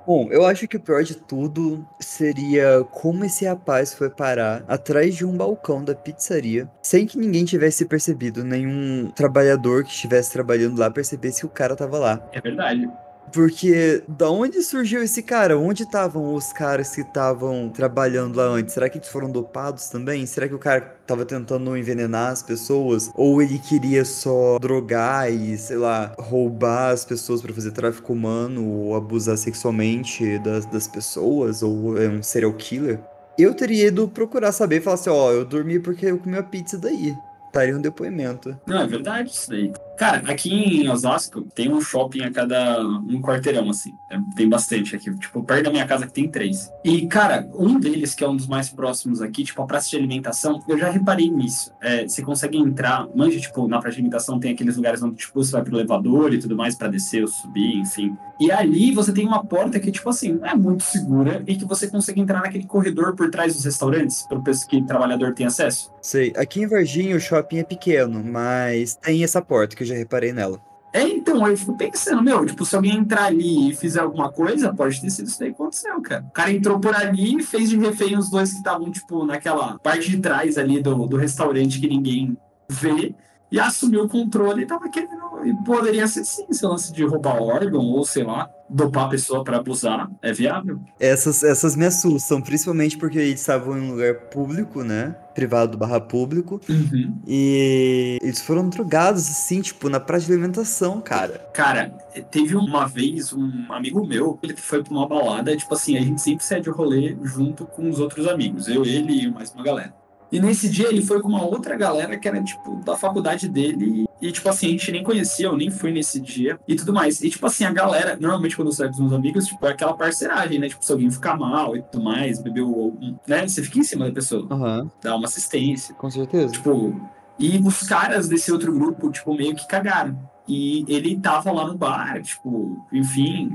Bom, 0.07 0.29
eu 0.31 0.45
acho 0.45 0.69
que 0.69 0.77
o 0.77 0.79
pior 0.79 1.03
de 1.03 1.15
tudo 1.17 1.85
seria 1.99 2.81
como 2.91 3.25
esse 3.25 3.45
rapaz 3.45 3.93
foi 3.93 4.09
parar 4.09 4.63
atrás 4.65 5.13
de 5.13 5.25
um 5.25 5.35
balcão 5.35 5.83
da 5.83 5.93
pizzaria 5.93 6.71
sem 6.81 7.05
que 7.05 7.17
ninguém 7.17 7.43
tivesse 7.43 7.85
percebido, 7.85 8.41
nenhum 8.41 9.11
trabalhador 9.11 9.83
que 9.83 9.89
estivesse 9.89 10.31
trabalhando 10.31 10.79
lá 10.79 10.89
percebesse 10.89 11.41
que 11.41 11.45
o 11.45 11.49
cara 11.49 11.75
tava 11.75 11.99
lá. 11.99 12.25
É 12.31 12.39
verdade. 12.39 12.89
Porque 13.31 14.03
da 14.07 14.29
onde 14.29 14.61
surgiu 14.61 15.03
esse 15.03 15.21
cara? 15.21 15.57
Onde 15.57 15.83
estavam 15.83 16.33
os 16.33 16.53
caras 16.53 16.95
que 16.95 17.01
estavam 17.01 17.69
trabalhando 17.69 18.37
lá 18.37 18.45
antes? 18.45 18.73
Será 18.73 18.89
que 18.89 18.97
eles 18.97 19.09
foram 19.09 19.29
dopados 19.29 19.89
também? 19.89 20.25
Será 20.25 20.47
que 20.47 20.55
o 20.55 20.59
cara 20.59 20.81
tava 21.05 21.25
tentando 21.25 21.77
envenenar 21.77 22.31
as 22.31 22.41
pessoas? 22.41 23.11
Ou 23.15 23.41
ele 23.41 23.59
queria 23.59 24.05
só 24.05 24.57
drogar 24.59 25.31
e, 25.31 25.57
sei 25.57 25.77
lá, 25.77 26.15
roubar 26.17 26.91
as 26.91 27.05
pessoas 27.05 27.41
para 27.41 27.53
fazer 27.53 27.71
tráfico 27.71 28.13
humano 28.13 28.65
ou 28.65 28.95
abusar 28.95 29.37
sexualmente 29.37 30.39
das, 30.39 30.65
das 30.65 30.87
pessoas? 30.87 31.61
Ou 31.61 32.01
é 32.01 32.07
um 32.07 32.23
serial 32.23 32.53
killer? 32.53 32.99
Eu 33.37 33.53
teria 33.53 33.87
ido 33.87 34.07
procurar 34.07 34.51
saber 34.51 34.77
e 34.77 34.81
falar 34.81 34.95
assim: 34.95 35.09
ó, 35.09 35.27
oh, 35.27 35.31
eu 35.31 35.45
dormi 35.45 35.79
porque 35.79 36.07
eu 36.07 36.17
comi 36.17 36.37
a 36.37 36.43
pizza 36.43 36.77
daí. 36.77 37.15
Estaria 37.47 37.75
um 37.75 37.81
depoimento. 37.81 38.55
Não, 38.67 38.81
é 38.81 38.87
verdade 38.87 39.29
isso 39.29 39.49
daí. 39.49 39.71
Cara, 39.97 40.17
aqui 40.31 40.51
em 40.51 40.89
Osasco 40.89 41.41
tem 41.55 41.73
um 41.73 41.81
shopping 41.81 42.21
a 42.21 42.31
cada 42.31 42.79
um 42.81 43.19
quarteirão, 43.19 43.67
assim. 43.69 43.95
É, 44.11 44.19
tem 44.35 44.47
bastante 44.47 44.95
aqui. 44.95 45.13
Tipo, 45.17 45.43
perto 45.43 45.63
da 45.63 45.71
minha 45.71 45.87
casa 45.87 46.05
que 46.05 46.13
tem 46.13 46.29
três. 46.29 46.71
E, 46.83 47.07
cara, 47.07 47.49
um 47.55 47.79
deles, 47.79 48.13
que 48.13 48.23
é 48.23 48.29
um 48.29 48.35
dos 48.35 48.45
mais 48.45 48.69
próximos 48.69 49.21
aqui, 49.21 49.43
tipo, 49.43 49.59
a 49.61 49.65
praça 49.65 49.89
de 49.89 49.95
alimentação, 49.95 50.63
eu 50.67 50.77
já 50.77 50.89
reparei 50.89 51.31
nisso. 51.31 51.73
É, 51.81 52.07
você 52.07 52.21
consegue 52.21 52.57
entrar, 52.59 53.07
manja, 53.15 53.39
tipo, 53.39 53.67
na 53.67 53.79
praça 53.79 53.95
de 53.95 54.01
alimentação 54.01 54.39
tem 54.39 54.51
aqueles 54.51 54.75
lugares 54.75 55.01
onde, 55.01 55.15
tipo, 55.15 55.43
você 55.43 55.51
vai 55.51 55.63
pro 55.63 55.75
elevador 55.75 56.33
e 56.33 56.37
tudo 56.37 56.55
mais 56.55 56.75
para 56.75 56.89
descer 56.89 57.23
ou 57.23 57.27
subir, 57.27 57.77
enfim. 57.77 58.15
E 58.39 58.51
ali 58.51 58.91
você 58.91 59.11
tem 59.11 59.25
uma 59.25 59.43
porta 59.43 59.79
que, 59.79 59.91
tipo 59.91 60.09
assim, 60.09 60.39
é 60.43 60.55
muito 60.55 60.83
segura 60.83 61.43
e 61.47 61.55
que 61.55 61.65
você 61.65 61.87
consegue 61.87 62.21
entrar 62.21 62.41
naquele 62.41 62.65
corredor 62.65 63.15
por 63.15 63.29
trás 63.29 63.55
dos 63.55 63.65
restaurantes, 63.65 64.23
para 64.27 64.39
que 64.67 64.77
o 64.77 64.85
trabalhador 64.85 65.33
tem 65.33 65.45
acesso. 65.45 65.91
Sei. 66.01 66.33
Aqui 66.35 66.61
em 66.61 66.67
Varginha 66.67 67.15
o 67.15 67.19
shopping 67.19 67.59
é 67.59 67.63
pequeno, 67.63 68.23
mas 68.23 68.95
tem 68.95 69.23
essa 69.23 69.41
porta 69.41 69.75
que 69.75 69.85
já 69.85 69.95
reparei 69.95 70.31
nela. 70.33 70.61
É, 70.93 71.01
então, 71.01 71.45
eu 71.47 71.57
fico 71.57 71.77
pensando, 71.77 72.23
meu, 72.23 72.45
tipo, 72.45 72.65
se 72.65 72.75
alguém 72.75 72.95
entrar 72.95 73.25
ali 73.25 73.69
e 73.69 73.75
fizer 73.75 73.99
alguma 73.99 74.31
coisa, 74.31 74.73
pode 74.73 74.99
ter 75.01 75.09
sido 75.09 75.27
isso 75.27 75.39
daí 75.39 75.49
que 75.49 75.55
aconteceu, 75.55 76.01
cara. 76.01 76.23
O 76.23 76.31
cara 76.31 76.51
entrou 76.51 76.79
por 76.79 76.95
ali 76.95 77.37
e 77.37 77.43
fez 77.43 77.69
de 77.69 77.77
refém 77.77 78.17
os 78.17 78.29
dois 78.29 78.51
que 78.51 78.57
estavam, 78.57 78.89
tipo, 78.89 79.25
naquela 79.25 79.77
parte 79.79 80.09
de 80.09 80.17
trás 80.17 80.57
ali 80.57 80.81
do, 80.81 81.05
do 81.05 81.17
restaurante 81.17 81.79
que 81.79 81.87
ninguém 81.87 82.37
vê 82.69 83.13
e 83.51 83.59
assumiu 83.59 84.03
o 84.03 84.09
controle 84.09 84.63
e 84.63 84.65
tava 84.65 84.89
querendo. 84.89 85.27
E 85.45 85.53
poderia 85.63 86.07
ser 86.07 86.25
sim, 86.25 86.45
esse 86.49 86.65
lance 86.65 86.91
de 86.91 87.03
roubar 87.05 87.41
órgão 87.41 87.85
ou 87.85 88.03
sei 88.03 88.23
lá, 88.23 88.49
dopar 88.69 89.05
a 89.05 89.09
pessoa 89.09 89.43
para 89.43 89.57
abusar. 89.57 90.09
É 90.21 90.33
viável. 90.33 90.79
Essas, 90.99 91.43
essas 91.43 91.75
me 91.75 91.85
assustam, 91.85 92.41
principalmente 92.41 92.97
porque 92.97 93.17
eles 93.17 93.39
estavam 93.39 93.77
em 93.77 93.81
um 93.81 93.91
lugar 93.91 94.15
público, 94.29 94.83
né? 94.83 95.15
Privado 95.33 95.77
barra 95.77 96.01
público. 96.01 96.59
Uhum. 96.67 97.15
E 97.25 98.17
eles 98.21 98.41
foram 98.41 98.67
drogados, 98.67 99.29
assim, 99.29 99.61
tipo, 99.61 99.89
na 99.89 99.99
praça 99.99 100.25
de 100.25 100.33
alimentação, 100.33 100.99
cara. 100.99 101.47
Cara, 101.53 101.89
teve 102.31 102.55
uma 102.55 102.87
vez 102.87 103.31
um 103.31 103.65
amigo 103.69 104.05
meu, 104.05 104.37
ele 104.41 104.55
foi 104.55 104.83
pra 104.83 104.91
uma 104.91 105.07
balada, 105.07 105.55
tipo 105.55 105.73
assim, 105.73 105.97
a 105.97 106.01
gente 106.01 106.21
sempre 106.21 106.43
sai 106.43 106.59
de 106.59 106.69
rolê 106.69 107.15
junto 107.23 107.65
com 107.65 107.89
os 107.89 107.99
outros 107.99 108.27
amigos. 108.27 108.67
Eu, 108.67 108.83
ele 108.83 109.23
e 109.23 109.31
mais 109.31 109.51
uma 109.51 109.63
galera. 109.63 109.93
E 110.31 110.39
nesse 110.39 110.69
dia 110.69 110.89
ele 110.89 111.01
foi 111.01 111.21
com 111.21 111.29
uma 111.29 111.43
outra 111.43 111.75
galera 111.75 112.17
que 112.17 112.27
era, 112.27 112.41
tipo, 112.43 112.75
da 112.83 112.97
faculdade 112.97 113.47
dele. 113.47 114.07
E, 114.21 114.31
tipo 114.31 114.49
assim, 114.49 114.67
a 114.67 114.71
gente 114.71 114.91
nem 114.91 115.03
conhecia, 115.03 115.45
eu 115.45 115.55
nem 115.55 115.69
fui 115.69 115.91
nesse 115.91 116.19
dia 116.19 116.59
e 116.67 116.75
tudo 116.75 116.93
mais. 116.93 117.21
E, 117.21 117.29
tipo 117.29 117.45
assim, 117.45 117.63
a 117.63 117.71
galera, 117.71 118.17
normalmente 118.19 118.55
quando 118.55 118.69
eu 118.69 118.73
saio 118.73 118.89
com 118.89 118.95
os 118.95 119.01
meus 119.01 119.13
amigos, 119.13 119.45
tipo, 119.47 119.65
é 119.65 119.71
aquela 119.71 119.93
parceragem, 119.93 120.59
né? 120.59 120.67
Tipo, 120.67 120.83
se 120.83 120.91
alguém 120.91 121.09
ficar 121.09 121.37
mal 121.37 121.75
e 121.75 121.81
tudo 121.81 122.03
mais, 122.03 122.41
bebeu, 122.41 122.97
né? 123.27 123.47
Você 123.47 123.63
fica 123.63 123.79
em 123.79 123.83
cima 123.83 124.05
da 124.05 124.11
pessoa. 124.11 124.47
Uhum. 124.51 124.89
Dá 125.01 125.15
uma 125.15 125.25
assistência. 125.25 125.93
Com 125.95 126.09
certeza. 126.09 126.51
Tipo, 126.51 126.99
e 127.39 127.59
os 127.59 127.83
caras 127.83 128.27
desse 128.27 128.51
outro 128.51 128.73
grupo, 128.73 129.11
tipo, 129.11 129.33
meio 129.33 129.55
que 129.55 129.67
cagaram. 129.67 130.17
E 130.47 130.85
ele 130.87 131.17
tava 131.17 131.51
lá 131.51 131.67
no 131.67 131.77
bar, 131.77 132.21
tipo, 132.21 132.83
enfim, 132.91 133.51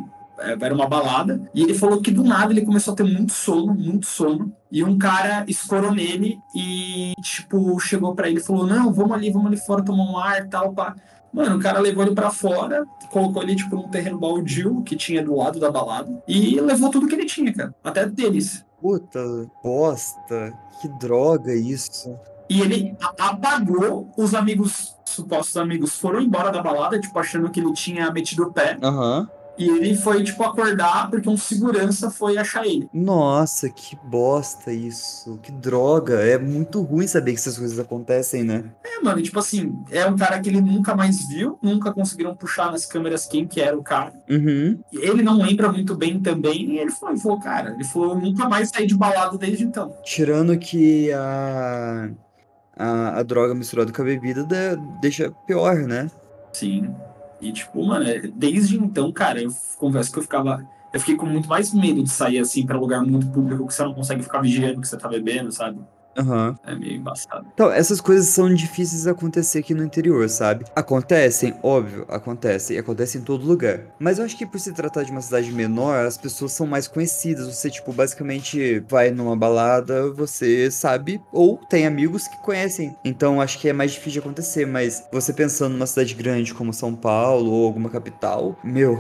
era 0.61 0.75
uma 0.75 0.87
balada, 0.87 1.41
e 1.55 1.63
ele 1.63 1.75
falou 1.75 2.01
que 2.01 2.11
do 2.11 2.25
nada 2.25 2.53
ele 2.53 2.65
começou 2.65 2.95
a 2.95 2.97
ter 2.97 3.05
muito 3.05 3.33
sono, 3.33 3.75
muito 3.75 4.07
sono, 4.07 4.53
e 4.71 4.83
um 4.83 4.99
cara 4.99 5.45
escorou 5.49 5.93
nele 5.93 6.39
e, 6.55 7.13
tipo, 7.21 7.79
chegou 7.81 8.15
para 8.15 8.29
ele 8.29 8.39
e 8.39 8.43
falou: 8.43 8.67
Não, 8.67 8.93
vamos 8.93 9.13
ali, 9.13 9.31
vamos 9.31 9.49
ali 9.49 9.57
fora 9.57 9.85
tomar 9.85 10.05
um 10.05 10.19
ar 10.19 10.49
tal, 10.49 10.73
pá. 10.73 10.95
Mano, 11.33 11.57
o 11.57 11.61
cara 11.61 11.81
levou 11.81 12.05
ele 12.05 12.15
para 12.15 12.31
fora, 12.31 12.85
colocou 13.11 13.43
ele, 13.43 13.57
tipo, 13.57 13.75
num 13.75 13.89
terreno 13.89 14.19
baldio 14.19 14.83
que 14.83 14.95
tinha 14.95 15.25
do 15.25 15.35
lado 15.35 15.59
da 15.59 15.71
balada, 15.71 16.23
e 16.29 16.61
levou 16.61 16.91
tudo 16.91 17.07
que 17.07 17.15
ele 17.15 17.25
tinha, 17.25 17.53
cara, 17.53 17.75
até 17.83 18.05
deles. 18.05 18.65
Puta, 18.81 19.21
bosta, 19.63 20.53
que 20.81 20.89
droga 20.99 21.55
isso. 21.55 22.15
E 22.51 22.61
ele 22.61 22.95
apagou, 23.19 24.11
os 24.17 24.35
amigos, 24.35 24.95
supostos 25.07 25.57
amigos, 25.57 25.97
foram 25.97 26.21
embora 26.21 26.51
da 26.51 26.63
balada, 26.63 27.01
tipo, 27.01 27.19
achando 27.19 27.49
que 27.51 27.61
ele 27.61 27.73
tinha 27.73 28.11
metido 28.11 28.45
o 28.45 28.53
pé. 28.53 28.77
Aham. 28.83 29.21
Uhum. 29.21 29.42
E 29.59 29.69
ele 29.69 29.95
foi, 29.95 30.23
tipo, 30.25 30.43
acordar 30.43 31.11
porque 31.11 31.29
um 31.29 31.37
segurança 31.37 32.11
foi 32.11 32.39
achar 32.39 32.67
ele. 32.67 32.89
Nossa, 32.93 33.69
que 33.69 33.97
bosta 34.05 34.73
isso. 34.73 35.39
Que 35.43 35.53
droga. 35.53 36.21
É 36.21 36.39
muito 36.39 36.81
ruim 36.83 37.07
saber 37.07 37.33
que 37.33 37.39
essas 37.39 37.59
coisas 37.59 37.79
acontecem, 37.79 38.45
né? 38.45 38.65
É, 38.85 39.01
mano, 39.03 39.21
tipo 39.23 39.39
assim, 39.39 39.77
é 39.91 40.07
um 40.07 40.17
cara 40.17 40.41
que 40.41 40.49
ele 40.49 40.61
nunca 40.61 40.95
mais 40.95 41.29
viu, 41.29 41.59
nunca 41.63 41.93
conseguiram 41.93 42.35
puxar 42.35 42.71
nas 42.71 42.87
câmeras 42.87 43.27
quem 43.27 43.47
que 43.47 43.61
era 43.61 43.77
o 43.77 43.83
cara. 43.83 44.13
Uhum. 44.29 44.81
Ele 44.93 45.23
não 45.23 45.37
lembra 45.37 45.71
muito 45.71 45.95
bem 45.95 46.19
também, 46.21 46.73
e 46.73 46.79
ele 46.79 46.91
falou, 46.91 47.17
falou, 47.19 47.41
cara, 47.41 47.75
ele 47.75 47.85
falou, 47.85 48.19
nunca 48.19 48.49
mais 48.49 48.71
saí 48.71 48.87
de 48.87 48.97
balada 48.97 49.37
desde 49.37 49.65
então. 49.65 49.95
Tirando 50.05 50.59
que 50.59 51.13
a, 51.13 52.11
a, 52.77 53.19
a 53.19 53.23
droga 53.23 53.55
misturada 53.55 53.93
com 53.93 54.03
a 54.03 54.05
bebida 54.05 54.47
deixa 55.01 55.31
pior, 55.47 55.77
né? 55.77 56.11
Sim. 56.53 56.95
E, 57.43 57.53
tipo, 57.53 57.85
mano, 57.85 58.09
é, 58.09 58.21
desde 58.21 58.79
então, 58.79 59.11
cara, 59.13 59.43
eu 59.43 59.53
confesso 59.77 60.13
que 60.13 60.19
eu 60.21 60.23
ficava. 60.23 60.65
Eu 60.93 61.01
fiquei 61.01 61.17
com 61.17 61.27
muito 61.27 61.49
mais 61.49 61.75
medo 61.75 62.03
de 62.03 62.11
sair 62.11 62.39
assim 62.39 62.65
para 62.65 62.79
lugar 62.79 63.03
muito 63.05 63.27
público 63.29 63.67
que 63.67 63.75
você 63.75 63.83
não 63.83 63.93
consegue 63.93 64.23
ficar 64.23 64.41
vigiando 64.41 64.81
que 64.81 64.87
você 64.87 64.97
tá 64.97 65.09
bebendo, 65.09 65.51
sabe? 65.51 65.81
Aham. 66.17 66.59
É 66.65 66.75
meio 66.75 66.97
embaçado. 66.97 67.47
Então, 67.55 67.71
essas 67.73 68.01
coisas 68.01 68.27
são 68.29 68.53
difíceis 68.53 69.03
de 69.03 69.11
acontecer 69.11 69.61
aqui 69.61 69.75
no 69.75 69.83
interior, 69.85 70.29
sabe? 70.29 70.65
Acontecem, 70.77 71.55
óbvio, 71.63 72.05
acontecem, 72.09 72.77
e 72.77 72.79
acontecem 72.79 73.21
em 73.21 73.25
todo 73.25 73.47
lugar. 73.47 73.81
Mas 73.99 74.19
eu 74.19 74.25
acho 74.25 74.37
que 74.37 74.47
por 74.47 74.61
se 74.61 74.73
tratar 74.73 75.05
de 75.05 75.11
uma 75.11 75.23
cidade 75.23 75.51
menor, 75.53 76.05
as 76.07 76.19
pessoas 76.19 76.53
são 76.53 76.67
mais 76.67 76.87
conhecidas. 76.87 77.47
Você, 77.47 77.71
tipo, 77.71 77.93
basicamente 77.93 78.81
vai 78.89 79.11
numa 79.11 79.37
balada, 79.37 80.11
você 80.13 80.71
sabe, 80.71 81.21
ou 81.33 81.57
tem 81.69 81.87
amigos 81.87 82.29
que 82.29 82.37
conhecem. 82.43 82.95
Então, 83.05 83.41
acho 83.41 83.59
que 83.59 83.69
é 83.69 83.73
mais 83.73 83.93
difícil 83.93 84.13
de 84.13 84.19
acontecer. 84.21 84.67
Mas 84.67 85.05
você 85.13 85.33
pensando 85.33 85.73
numa 85.73 85.87
cidade 85.87 86.15
grande 86.15 86.55
como 86.55 86.73
São 86.73 86.95
Paulo 86.95 87.51
ou 87.51 87.67
alguma 87.67 87.89
capital, 87.89 88.57
meu. 88.63 88.99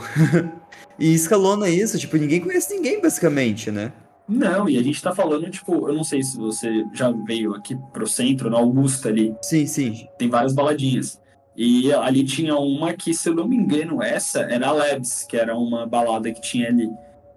e 0.98 1.12
escalona 1.14 1.68
isso, 1.68 1.98
tipo, 1.98 2.16
ninguém 2.16 2.40
conhece 2.40 2.74
ninguém, 2.74 3.00
basicamente, 3.00 3.70
né? 3.70 3.92
Não, 4.32 4.68
e 4.68 4.78
a 4.78 4.82
gente 4.82 5.02
tá 5.02 5.14
falando, 5.14 5.48
tipo, 5.50 5.88
eu 5.88 5.94
não 5.94 6.02
sei 6.04 6.22
se 6.22 6.36
você 6.36 6.84
já 6.92 7.10
veio 7.10 7.54
aqui 7.54 7.76
pro 7.92 8.06
centro, 8.06 8.48
na 8.50 8.58
Augusta 8.58 9.08
ali, 9.08 9.34
Sim, 9.42 9.66
sim. 9.66 10.06
tem 10.18 10.28
várias 10.28 10.54
baladinhas. 10.54 11.20
E 11.54 11.92
ali 11.92 12.24
tinha 12.24 12.56
uma 12.56 12.94
que, 12.94 13.12
se 13.12 13.28
eu 13.28 13.34
não 13.34 13.46
me 13.46 13.56
engano, 13.56 14.02
essa 14.02 14.40
era 14.40 14.68
a 14.68 14.72
Labs, 14.72 15.24
que 15.24 15.36
era 15.36 15.54
uma 15.56 15.86
balada 15.86 16.32
que 16.32 16.40
tinha 16.40 16.68
ali. 16.68 16.88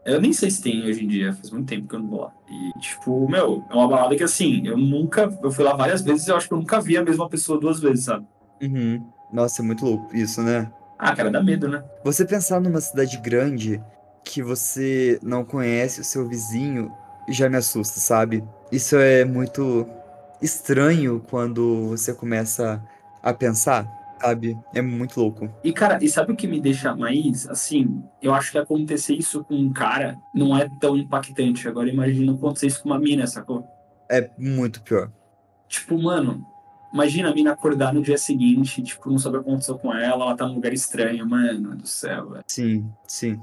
Eu 0.06 0.22
nem 0.22 0.32
sei 0.32 0.50
se 0.52 0.62
tem 0.62 0.84
hoje 0.86 1.04
em 1.04 1.08
dia, 1.08 1.34
faz 1.34 1.50
muito 1.52 1.68
tempo 1.68 1.88
que 1.88 1.96
eu 1.96 2.00
não 2.00 2.08
vou 2.08 2.22
lá. 2.22 2.32
E, 2.50 2.80
tipo, 2.80 3.28
meu, 3.30 3.66
é 3.70 3.74
uma 3.74 3.88
balada 3.88 4.16
que, 4.16 4.24
assim, 4.24 4.66
eu 4.66 4.78
nunca. 4.78 5.38
Eu 5.44 5.52
fui 5.52 5.66
lá 5.66 5.76
várias 5.76 6.02
vezes 6.02 6.28
e 6.28 6.32
eu 6.32 6.38
acho 6.38 6.48
que 6.48 6.54
eu 6.54 6.60
nunca 6.60 6.80
vi 6.80 6.96
a 6.96 7.04
mesma 7.04 7.28
pessoa 7.28 7.60
duas 7.60 7.80
vezes, 7.80 8.06
sabe? 8.06 8.26
Uhum. 8.62 9.04
Nossa, 9.34 9.62
é 9.62 9.66
muito 9.66 9.84
louco 9.84 10.16
isso, 10.16 10.42
né? 10.42 10.72
Ah, 10.98 11.14
cara, 11.14 11.30
dá 11.30 11.44
medo, 11.44 11.68
né? 11.68 11.84
Você 12.06 12.24
pensar 12.24 12.62
numa 12.62 12.80
cidade 12.80 13.18
grande 13.18 13.82
que 14.26 14.42
você 14.42 15.20
não 15.22 15.46
conhece 15.46 16.02
o 16.02 16.04
seu 16.04 16.28
vizinho 16.28 16.92
já 17.30 17.48
me 17.48 17.58
assusta, 17.58 18.00
sabe? 18.00 18.44
Isso 18.72 18.98
é 18.98 19.24
muito 19.24 19.88
estranho 20.42 21.24
quando 21.30 21.90
você 21.90 22.14
começa 22.14 22.84
a 23.22 23.34
pensar, 23.34 23.88
sabe? 24.20 24.58
É 24.74 24.82
muito 24.82 25.20
louco. 25.20 25.50
E, 25.64 25.72
cara, 25.72 26.04
e 26.04 26.10
sabe 26.10 26.34
o 26.34 26.36
que 26.36 26.48
me 26.48 26.60
deixa 26.60 26.96
mais, 26.96 27.48
assim, 27.48 28.04
eu 28.22 28.34
acho 28.34 28.52
que 28.52 28.58
acontecer 28.58 29.14
isso 29.14 29.44
com 29.44 29.56
um 29.56 29.72
cara 29.72 30.18
não 30.34 30.58
é 30.58 30.68
tão 30.80 30.98
impactante. 30.98 31.68
Agora 31.68 31.90
imagina 31.90 32.34
acontecer 32.34 32.68
isso 32.68 32.84
com 32.84 32.90
uma 32.90 33.00
mina, 33.00 33.28
sacou? 33.28 33.66
É 34.10 34.30
muito 34.38 34.82
pior. 34.84 35.12
Tipo, 35.68 36.02
mano, 36.02 36.46
imagina 36.94 37.30
a 37.30 37.34
mina 37.34 37.52
acordar 37.52 37.94
no 37.94 38.02
dia 38.02 38.18
seguinte, 38.18 38.82
tipo, 38.82 39.10
não 39.10 39.18
sabe 39.18 39.38
o 39.38 39.44
que 39.44 39.50
aconteceu 39.50 39.78
com 39.78 39.94
ela, 39.94 40.26
ela 40.26 40.36
tá 40.36 40.48
num 40.48 40.56
lugar 40.56 40.74
estranho, 40.74 41.28
mano 41.28 41.76
do 41.76 41.88
céu, 41.88 42.30
velho. 42.30 42.44
Sim, 42.48 42.90
sim. 43.08 43.40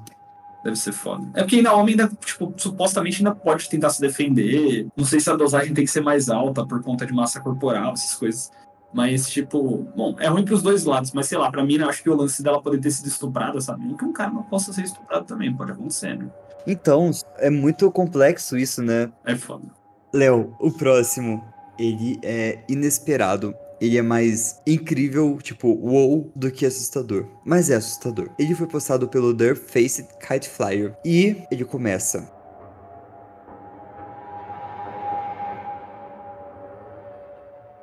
Deve 0.64 0.76
ser 0.76 0.92
foda. 0.92 1.28
É 1.34 1.42
porque 1.42 1.56
ainda 1.56 1.74
o 1.74 1.78
homem 1.78 1.98
ainda, 1.98 2.10
tipo, 2.24 2.52
supostamente 2.56 3.18
ainda 3.18 3.34
pode 3.34 3.68
tentar 3.68 3.90
se 3.90 4.00
defender. 4.00 4.86
Não 4.96 5.04
sei 5.04 5.18
se 5.18 5.28
a 5.28 5.34
dosagem 5.34 5.74
tem 5.74 5.84
que 5.84 5.90
ser 5.90 6.00
mais 6.00 6.28
alta 6.28 6.64
por 6.64 6.82
conta 6.82 7.04
de 7.04 7.12
massa 7.12 7.40
corporal, 7.40 7.94
essas 7.94 8.14
coisas. 8.14 8.50
Mas, 8.92 9.28
tipo, 9.28 9.88
bom, 9.96 10.14
é 10.18 10.28
ruim 10.28 10.44
pros 10.44 10.62
dois 10.62 10.84
lados, 10.84 11.12
mas 11.12 11.26
sei 11.26 11.38
lá, 11.38 11.50
pra 11.50 11.64
mim, 11.64 11.76
eu 11.76 11.88
acho 11.88 12.02
que 12.02 12.10
o 12.10 12.14
lance 12.14 12.42
dela 12.42 12.62
poder 12.62 12.78
ter 12.78 12.90
sido 12.90 13.08
estuprada, 13.08 13.60
sabe? 13.60 13.86
Não 13.86 13.96
que 13.96 14.04
um 14.04 14.12
cara 14.12 14.30
não 14.30 14.42
possa 14.42 14.72
ser 14.72 14.82
estuprado 14.82 15.24
também, 15.24 15.52
pode 15.54 15.72
acontecer, 15.72 16.16
né? 16.16 16.28
Então, 16.66 17.10
é 17.38 17.48
muito 17.48 17.90
complexo 17.90 18.56
isso, 18.56 18.82
né? 18.82 19.10
É 19.24 19.34
foda. 19.34 19.64
Léo, 20.12 20.54
o 20.60 20.70
próximo, 20.70 21.42
ele 21.78 22.20
é 22.22 22.62
inesperado. 22.68 23.54
Ele 23.82 23.98
é 23.98 24.02
mais 24.02 24.60
incrível, 24.64 25.36
tipo, 25.42 25.74
wow, 25.74 26.30
do 26.36 26.52
que 26.52 26.64
assustador. 26.64 27.26
Mas 27.44 27.68
é 27.68 27.74
assustador. 27.74 28.30
Ele 28.38 28.54
foi 28.54 28.68
postado 28.68 29.08
pelo 29.08 29.36
The 29.36 29.56
Faced 29.56 30.06
Kite 30.20 30.48
Flyer. 30.48 30.94
E 31.04 31.42
ele 31.50 31.64
começa. 31.64 32.30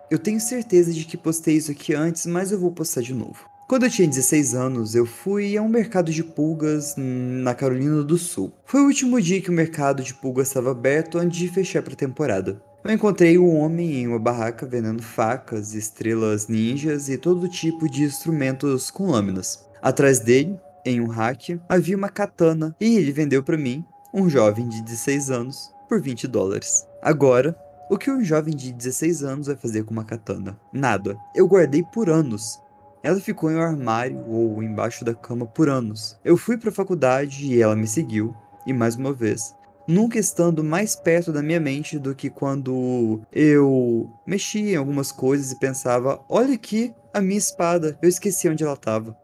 Eu 0.09 0.17
tenho 0.17 0.39
certeza 0.39 0.93
de 0.93 1.03
que 1.03 1.17
postei 1.17 1.57
isso 1.57 1.71
aqui 1.71 1.93
antes, 1.93 2.25
mas 2.25 2.53
eu 2.53 2.59
vou 2.59 2.71
postar 2.71 3.01
de 3.01 3.13
novo. 3.13 3.49
Quando 3.67 3.83
eu 3.83 3.89
tinha 3.89 4.07
16 4.07 4.55
anos, 4.55 4.95
eu 4.95 5.05
fui 5.05 5.57
a 5.57 5.61
um 5.61 5.67
mercado 5.67 6.13
de 6.13 6.23
pulgas 6.23 6.95
na 6.97 7.53
Carolina 7.53 8.01
do 8.03 8.17
Sul. 8.17 8.53
Foi 8.65 8.79
o 8.79 8.85
último 8.85 9.21
dia 9.21 9.41
que 9.41 9.49
o 9.49 9.53
mercado 9.53 10.01
de 10.01 10.13
pulgas 10.13 10.47
estava 10.47 10.71
aberto 10.71 11.17
antes 11.17 11.37
de 11.37 11.49
fechar 11.49 11.83
para 11.83 11.91
a 11.91 11.97
temporada. 11.97 12.68
Eu 12.81 12.91
encontrei 12.91 13.37
um 13.37 13.57
homem 13.57 13.95
em 13.95 14.07
uma 14.07 14.17
barraca 14.17 14.65
vendendo 14.65 15.03
facas, 15.03 15.73
estrelas 15.73 16.47
ninjas 16.47 17.09
e 17.09 17.17
todo 17.17 17.49
tipo 17.49 17.89
de 17.89 18.03
instrumentos 18.03 18.89
com 18.89 19.11
lâminas. 19.11 19.67
Atrás 19.81 20.21
dele, 20.21 20.57
em 20.85 21.01
um 21.01 21.07
rack, 21.07 21.59
havia 21.67 21.97
uma 21.97 22.07
katana 22.07 22.73
e 22.79 22.95
ele 22.95 23.11
vendeu 23.11 23.43
para 23.43 23.57
mim, 23.57 23.83
um 24.13 24.29
jovem 24.29 24.69
de 24.69 24.81
16 24.81 25.29
anos, 25.29 25.73
por 25.89 26.01
20 26.01 26.25
dólares. 26.27 26.87
Agora, 27.01 27.53
o 27.89 27.97
que 27.97 28.09
um 28.09 28.23
jovem 28.23 28.55
de 28.55 28.71
16 28.71 29.23
anos 29.23 29.47
vai 29.47 29.57
fazer 29.57 29.83
com 29.83 29.91
uma 29.91 30.05
katana? 30.05 30.57
Nada. 30.71 31.17
Eu 31.35 31.47
guardei 31.47 31.83
por 31.83 32.09
anos. 32.09 32.61
Ela 33.03 33.19
ficou 33.19 33.51
em 33.51 33.55
um 33.55 33.61
armário 33.61 34.23
ou 34.25 34.63
embaixo 34.63 35.03
da 35.03 35.13
cama 35.13 35.45
por 35.45 35.67
anos. 35.67 36.17
Eu 36.23 36.37
fui 36.37 36.57
para 36.57 36.69
a 36.69 36.73
faculdade 36.73 37.45
e 37.45 37.61
ela 37.61 37.75
me 37.75 37.87
seguiu, 37.87 38.33
e 38.65 38.71
mais 38.71 38.95
uma 38.95 39.11
vez, 39.11 39.53
nunca 39.89 40.19
estando 40.19 40.63
mais 40.63 40.95
perto 40.95 41.33
da 41.33 41.41
minha 41.41 41.59
mente 41.59 41.97
do 41.97 42.13
que 42.13 42.29
quando 42.29 43.21
eu 43.33 44.07
mexia 44.25 44.73
em 44.73 44.75
algumas 44.75 45.11
coisas 45.11 45.51
e 45.51 45.59
pensava: 45.59 46.23
olha 46.29 46.53
aqui 46.53 46.93
a 47.11 47.19
minha 47.19 47.39
espada, 47.39 47.97
eu 48.01 48.07
esqueci 48.07 48.47
onde 48.47 48.63
ela 48.63 48.73
estava. 48.73 49.17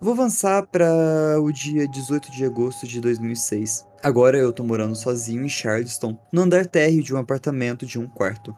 Vou 0.00 0.12
avançar 0.12 0.64
para 0.68 1.40
o 1.40 1.50
dia 1.50 1.88
18 1.88 2.30
de 2.30 2.44
agosto 2.44 2.86
de 2.86 3.00
2006. 3.00 3.84
Agora 4.00 4.38
eu 4.38 4.52
tô 4.52 4.62
morando 4.62 4.94
sozinho 4.94 5.44
em 5.44 5.48
Charleston, 5.48 6.16
no 6.32 6.42
andar 6.42 6.66
térreo 6.66 7.02
de 7.02 7.12
um 7.12 7.18
apartamento 7.18 7.84
de 7.84 7.98
um 7.98 8.06
quarto. 8.06 8.54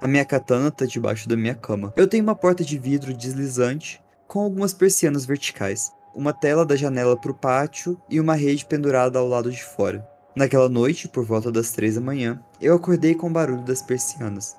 A 0.00 0.06
minha 0.06 0.24
katana 0.24 0.70
tá 0.70 0.86
debaixo 0.86 1.28
da 1.28 1.36
minha 1.36 1.56
cama. 1.56 1.92
Eu 1.96 2.06
tenho 2.06 2.22
uma 2.22 2.36
porta 2.36 2.64
de 2.64 2.78
vidro 2.78 3.12
deslizante 3.12 4.00
com 4.28 4.38
algumas 4.38 4.72
persianas 4.72 5.26
verticais, 5.26 5.90
uma 6.14 6.32
tela 6.32 6.64
da 6.64 6.76
janela 6.76 7.16
pro 7.16 7.34
pátio 7.34 8.00
e 8.08 8.20
uma 8.20 8.36
rede 8.36 8.64
pendurada 8.64 9.18
ao 9.18 9.26
lado 9.26 9.50
de 9.50 9.64
fora. 9.64 10.08
Naquela 10.38 10.68
noite, 10.68 11.08
por 11.08 11.24
volta 11.24 11.50
das 11.50 11.72
três 11.72 11.96
da 11.96 12.00
manhã, 12.00 12.40
eu 12.60 12.72
acordei 12.72 13.12
com 13.12 13.26
o 13.26 13.32
barulho 13.32 13.64
das 13.64 13.82
persianas. 13.82 14.56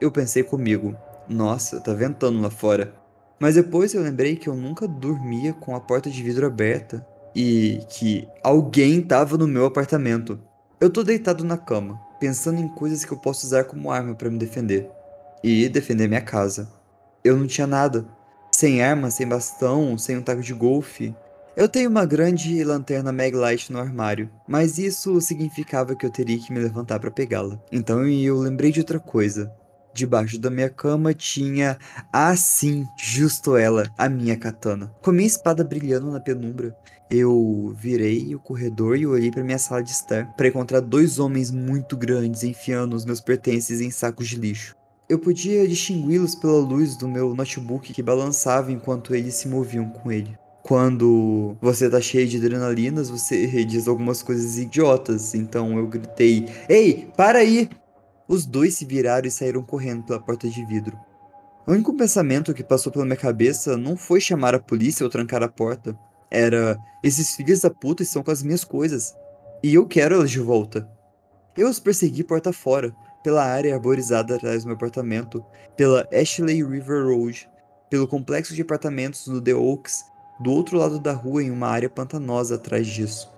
Eu 0.00 0.10
pensei 0.10 0.42
comigo, 0.42 0.96
nossa, 1.28 1.78
tá 1.80 1.94
ventando 1.94 2.40
lá 2.40 2.50
fora. 2.50 2.92
Mas 3.38 3.54
depois 3.54 3.94
eu 3.94 4.02
lembrei 4.02 4.34
que 4.34 4.48
eu 4.48 4.56
nunca 4.56 4.88
dormia 4.88 5.52
com 5.52 5.76
a 5.76 5.80
porta 5.80 6.10
de 6.10 6.20
vidro 6.20 6.44
aberta 6.44 7.06
e 7.32 7.78
que 7.90 8.26
alguém 8.42 9.00
tava 9.00 9.38
no 9.38 9.46
meu 9.46 9.66
apartamento. 9.66 10.36
Eu 10.80 10.90
tô 10.90 11.04
deitado 11.04 11.44
na 11.44 11.56
cama, 11.56 12.00
pensando 12.18 12.60
em 12.60 12.66
coisas 12.66 13.04
que 13.04 13.12
eu 13.12 13.18
posso 13.18 13.46
usar 13.46 13.62
como 13.62 13.92
arma 13.92 14.16
para 14.16 14.28
me 14.30 14.36
defender 14.36 14.90
e 15.44 15.68
defender 15.68 16.08
minha 16.08 16.20
casa. 16.20 16.68
Eu 17.22 17.36
não 17.36 17.46
tinha 17.46 17.68
nada. 17.68 18.04
Sem 18.50 18.82
arma, 18.82 19.12
sem 19.12 19.28
bastão, 19.28 19.96
sem 19.96 20.18
um 20.18 20.22
taco 20.22 20.42
de 20.42 20.52
golfe. 20.52 21.14
Eu 21.56 21.68
tenho 21.68 21.90
uma 21.90 22.06
grande 22.06 22.62
lanterna 22.62 23.12
Maglite 23.12 23.72
no 23.72 23.80
armário, 23.80 24.30
mas 24.46 24.78
isso 24.78 25.20
significava 25.20 25.96
que 25.96 26.06
eu 26.06 26.10
teria 26.10 26.38
que 26.38 26.52
me 26.52 26.60
levantar 26.60 27.00
para 27.00 27.10
pegá-la. 27.10 27.60
Então 27.72 28.06
eu 28.06 28.38
lembrei 28.38 28.70
de 28.70 28.78
outra 28.78 29.00
coisa. 29.00 29.52
Debaixo 29.92 30.38
da 30.38 30.48
minha 30.48 30.70
cama 30.70 31.12
tinha, 31.12 31.76
assim, 32.12 32.86
justo 32.96 33.56
ela, 33.56 33.90
a 33.98 34.08
minha 34.08 34.36
katana. 34.36 34.94
Com 35.02 35.10
a 35.10 35.12
minha 35.12 35.26
espada 35.26 35.64
brilhando 35.64 36.12
na 36.12 36.20
penumbra, 36.20 36.72
eu 37.10 37.74
virei 37.76 38.32
o 38.32 38.38
corredor 38.38 38.96
e 38.96 39.04
olhei 39.04 39.32
para 39.32 39.42
minha 39.42 39.58
sala 39.58 39.82
de 39.82 39.90
estar 39.90 40.32
para 40.36 40.46
encontrar 40.46 40.80
dois 40.80 41.18
homens 41.18 41.50
muito 41.50 41.96
grandes 41.96 42.44
enfiando 42.44 42.94
os 42.94 43.04
meus 43.04 43.20
pertences 43.20 43.80
em 43.80 43.90
sacos 43.90 44.28
de 44.28 44.36
lixo. 44.36 44.76
Eu 45.08 45.18
podia 45.18 45.66
distingui-los 45.66 46.36
pela 46.36 46.60
luz 46.60 46.96
do 46.96 47.08
meu 47.08 47.34
notebook 47.34 47.92
que 47.92 48.02
balançava 48.02 48.70
enquanto 48.70 49.12
eles 49.12 49.34
se 49.34 49.48
moviam 49.48 49.90
com 49.90 50.12
ele. 50.12 50.38
Quando 50.70 51.56
você 51.60 51.90
tá 51.90 52.00
cheio 52.00 52.28
de 52.28 52.36
adrenalinas, 52.36 53.10
você 53.10 53.64
diz 53.64 53.88
algumas 53.88 54.22
coisas 54.22 54.56
idiotas. 54.56 55.34
Então 55.34 55.76
eu 55.76 55.88
gritei: 55.88 56.46
Ei, 56.68 57.10
para 57.16 57.40
aí! 57.40 57.68
Os 58.28 58.46
dois 58.46 58.74
se 58.74 58.84
viraram 58.84 59.26
e 59.26 59.32
saíram 59.32 59.64
correndo 59.64 60.04
pela 60.04 60.20
porta 60.20 60.48
de 60.48 60.64
vidro. 60.64 60.96
O 61.66 61.72
único 61.72 61.92
pensamento 61.96 62.54
que 62.54 62.62
passou 62.62 62.92
pela 62.92 63.04
minha 63.04 63.16
cabeça 63.16 63.76
não 63.76 63.96
foi 63.96 64.20
chamar 64.20 64.54
a 64.54 64.60
polícia 64.60 65.02
ou 65.02 65.10
trancar 65.10 65.42
a 65.42 65.48
porta. 65.48 65.98
Era: 66.30 66.78
esses 67.02 67.34
filhos 67.34 67.62
da 67.62 67.70
puta 67.70 68.04
estão 68.04 68.22
com 68.22 68.30
as 68.30 68.44
minhas 68.44 68.62
coisas. 68.62 69.12
E 69.64 69.74
eu 69.74 69.88
quero 69.88 70.14
elas 70.14 70.30
de 70.30 70.38
volta. 70.38 70.88
Eu 71.58 71.68
os 71.68 71.80
persegui 71.80 72.22
porta 72.22 72.52
fora, 72.52 72.94
pela 73.24 73.44
área 73.44 73.74
arborizada 73.74 74.36
atrás 74.36 74.62
do 74.62 74.68
meu 74.68 74.76
apartamento, 74.76 75.44
pela 75.76 76.06
Ashley 76.12 76.62
River 76.62 77.06
Road, 77.06 77.50
pelo 77.90 78.06
complexo 78.06 78.54
de 78.54 78.62
apartamentos 78.62 79.26
no 79.26 79.40
The 79.40 79.52
Oaks, 79.52 80.08
do 80.40 80.50
outro 80.50 80.78
lado 80.78 80.98
da 80.98 81.12
rua 81.12 81.42
em 81.42 81.50
uma 81.50 81.68
área 81.68 81.88
pantanosa 81.88 82.54
atrás 82.54 82.86
disso. 82.86 83.30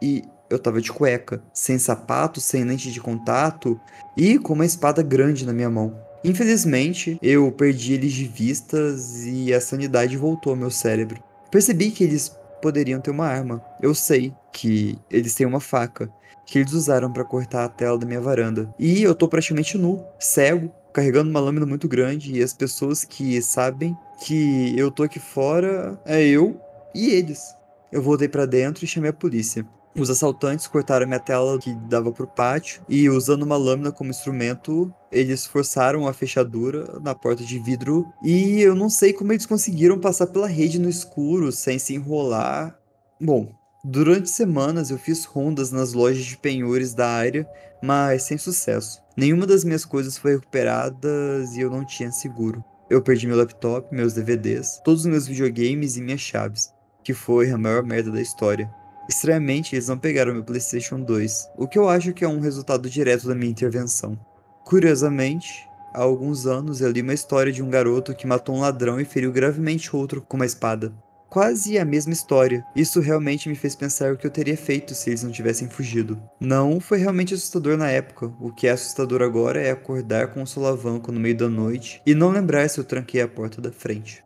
E 0.00 0.22
eu 0.50 0.58
tava 0.58 0.80
de 0.80 0.92
cueca, 0.92 1.42
sem 1.52 1.78
sapato, 1.78 2.40
sem 2.40 2.64
lente 2.64 2.92
de 2.92 3.00
contato 3.00 3.80
e 4.16 4.38
com 4.38 4.52
uma 4.52 4.66
espada 4.66 5.02
grande 5.02 5.46
na 5.46 5.52
minha 5.52 5.70
mão. 5.70 5.98
Infelizmente, 6.22 7.18
eu 7.22 7.50
perdi 7.52 7.94
eles 7.94 8.12
de 8.12 8.24
vistas 8.24 9.24
e 9.24 9.52
a 9.52 9.60
sanidade 9.60 10.16
voltou 10.16 10.52
ao 10.52 10.56
meu 10.56 10.70
cérebro. 10.70 11.22
Percebi 11.50 11.90
que 11.90 12.04
eles 12.04 12.34
poderiam 12.62 13.00
ter 13.00 13.10
uma 13.10 13.26
arma. 13.26 13.62
Eu 13.80 13.94
sei 13.94 14.34
que 14.52 14.98
eles 15.10 15.34
têm 15.34 15.46
uma 15.46 15.60
faca 15.60 16.10
que 16.46 16.58
eles 16.58 16.72
usaram 16.72 17.12
para 17.12 17.24
cortar 17.24 17.64
a 17.64 17.68
tela 17.68 17.98
da 17.98 18.06
minha 18.06 18.20
varanda. 18.20 18.72
E 18.78 19.02
eu 19.02 19.14
tô 19.14 19.28
praticamente 19.28 19.76
nu, 19.78 20.04
cego, 20.18 20.72
carregando 20.94 21.28
uma 21.28 21.40
lâmina 21.40 21.66
muito 21.66 21.88
grande 21.88 22.32
e 22.32 22.42
as 22.42 22.54
pessoas 22.54 23.04
que 23.04 23.42
sabem 23.42 23.96
que 24.24 24.72
eu 24.78 24.92
tô 24.92 25.02
aqui 25.02 25.18
fora 25.18 26.00
é 26.06 26.22
eu 26.24 26.58
e 26.94 27.10
eles. 27.10 27.52
Eu 27.90 28.00
voltei 28.00 28.28
para 28.28 28.46
dentro 28.46 28.84
e 28.84 28.88
chamei 28.88 29.10
a 29.10 29.12
polícia. 29.12 29.66
Os 29.96 30.10
assaltantes 30.10 30.66
cortaram 30.66 31.06
minha 31.06 31.20
tela 31.20 31.58
que 31.58 31.72
dava 31.88 32.10
pro 32.10 32.26
pátio 32.26 32.82
e, 32.88 33.08
usando 33.08 33.44
uma 33.44 33.56
lâmina 33.56 33.92
como 33.92 34.10
instrumento, 34.10 34.92
eles 35.10 35.46
forçaram 35.46 36.08
a 36.08 36.12
fechadura 36.12 36.98
na 37.00 37.14
porta 37.14 37.44
de 37.44 37.58
vidro. 37.60 38.04
E 38.22 38.60
eu 38.60 38.74
não 38.74 38.90
sei 38.90 39.12
como 39.12 39.32
eles 39.32 39.46
conseguiram 39.46 39.98
passar 39.98 40.26
pela 40.28 40.48
rede 40.48 40.80
no 40.80 40.88
escuro 40.88 41.52
sem 41.52 41.78
se 41.78 41.94
enrolar. 41.94 42.76
Bom, 43.20 43.52
durante 43.84 44.30
semanas 44.30 44.90
eu 44.90 44.98
fiz 44.98 45.24
rondas 45.24 45.70
nas 45.70 45.92
lojas 45.92 46.24
de 46.24 46.36
penhores 46.36 46.92
da 46.92 47.08
área, 47.08 47.48
mas 47.80 48.24
sem 48.24 48.36
sucesso. 48.36 49.03
Nenhuma 49.16 49.46
das 49.46 49.62
minhas 49.62 49.84
coisas 49.84 50.18
foi 50.18 50.32
recuperada 50.32 51.08
e 51.54 51.60
eu 51.60 51.70
não 51.70 51.84
tinha 51.84 52.10
seguro. 52.10 52.64
Eu 52.90 53.00
perdi 53.00 53.28
meu 53.28 53.36
laptop, 53.36 53.94
meus 53.94 54.12
DVDs, 54.12 54.80
todos 54.84 55.02
os 55.02 55.06
meus 55.06 55.26
videogames 55.26 55.96
e 55.96 56.02
minhas 56.02 56.20
chaves, 56.20 56.72
que 57.02 57.14
foi 57.14 57.50
a 57.50 57.56
maior 57.56 57.84
merda 57.84 58.10
da 58.10 58.20
história. 58.20 58.68
Estranhamente, 59.08 59.74
eles 59.76 59.86
não 59.86 59.96
pegaram 59.96 60.34
meu 60.34 60.42
PlayStation 60.42 61.00
2, 61.00 61.50
o 61.56 61.68
que 61.68 61.78
eu 61.78 61.88
acho 61.88 62.12
que 62.12 62.24
é 62.24 62.28
um 62.28 62.40
resultado 62.40 62.90
direto 62.90 63.28
da 63.28 63.34
minha 63.36 63.50
intervenção. 63.50 64.18
Curiosamente, 64.64 65.68
há 65.94 66.02
alguns 66.02 66.44
anos 66.46 66.80
eu 66.80 66.90
li 66.90 67.00
uma 67.00 67.14
história 67.14 67.52
de 67.52 67.62
um 67.62 67.70
garoto 67.70 68.14
que 68.14 68.26
matou 68.26 68.56
um 68.56 68.60
ladrão 68.60 69.00
e 69.00 69.04
feriu 69.04 69.30
gravemente 69.30 69.94
outro 69.94 70.22
com 70.22 70.36
uma 70.36 70.46
espada. 70.46 70.92
Quase 71.34 71.76
a 71.76 71.84
mesma 71.84 72.12
história. 72.12 72.64
Isso 72.76 73.00
realmente 73.00 73.48
me 73.48 73.56
fez 73.56 73.74
pensar 73.74 74.12
o 74.12 74.16
que 74.16 74.24
eu 74.24 74.30
teria 74.30 74.56
feito 74.56 74.94
se 74.94 75.10
eles 75.10 75.24
não 75.24 75.32
tivessem 75.32 75.68
fugido. 75.68 76.22
Não 76.38 76.78
foi 76.78 76.98
realmente 76.98 77.34
assustador 77.34 77.76
na 77.76 77.90
época. 77.90 78.32
O 78.38 78.52
que 78.52 78.68
é 78.68 78.70
assustador 78.70 79.20
agora 79.20 79.60
é 79.60 79.72
acordar 79.72 80.28
com 80.28 80.40
um 80.40 80.46
solavanco 80.46 81.10
no 81.10 81.18
meio 81.18 81.36
da 81.36 81.48
noite 81.48 82.00
e 82.06 82.14
não 82.14 82.30
lembrar 82.30 82.70
se 82.70 82.78
eu 82.78 82.84
tranquei 82.84 83.20
a 83.20 83.26
porta 83.26 83.60
da 83.60 83.72
frente. 83.72 84.24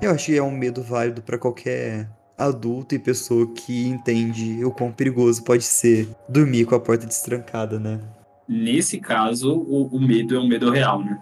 Eu 0.00 0.12
acho 0.12 0.24
que 0.24 0.38
é 0.38 0.42
um 0.42 0.50
medo 0.50 0.82
válido 0.82 1.20
para 1.20 1.36
qualquer 1.36 2.08
adulto 2.40 2.94
e 2.94 2.98
pessoa 2.98 3.46
que 3.46 3.86
entende 3.86 4.64
o 4.64 4.70
quão 4.70 4.90
perigoso 4.90 5.42
pode 5.42 5.64
ser 5.64 6.08
dormir 6.28 6.64
com 6.64 6.74
a 6.74 6.80
porta 6.80 7.06
destrancada, 7.06 7.78
né? 7.78 8.00
Nesse 8.48 8.98
caso, 8.98 9.52
o, 9.52 9.86
o 9.94 10.00
medo 10.00 10.34
é 10.34 10.38
um 10.40 10.48
medo 10.48 10.70
real, 10.70 11.04
né? 11.04 11.20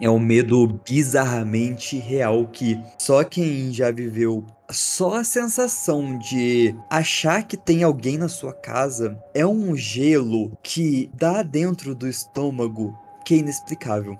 É 0.00 0.08
um 0.08 0.18
medo 0.18 0.80
bizarramente 0.88 1.98
real 1.98 2.46
que 2.46 2.80
só 2.98 3.22
quem 3.22 3.70
já 3.70 3.90
viveu 3.90 4.46
só 4.70 5.16
a 5.16 5.24
sensação 5.24 6.16
de 6.16 6.74
achar 6.88 7.42
que 7.42 7.56
tem 7.56 7.82
alguém 7.82 8.16
na 8.16 8.28
sua 8.28 8.52
casa 8.52 9.18
é 9.34 9.44
um 9.44 9.76
gelo 9.76 10.56
que 10.62 11.10
dá 11.12 11.42
dentro 11.42 11.94
do 11.94 12.08
estômago 12.08 12.96
que 13.24 13.34
é 13.34 13.38
inexplicável. 13.38 14.18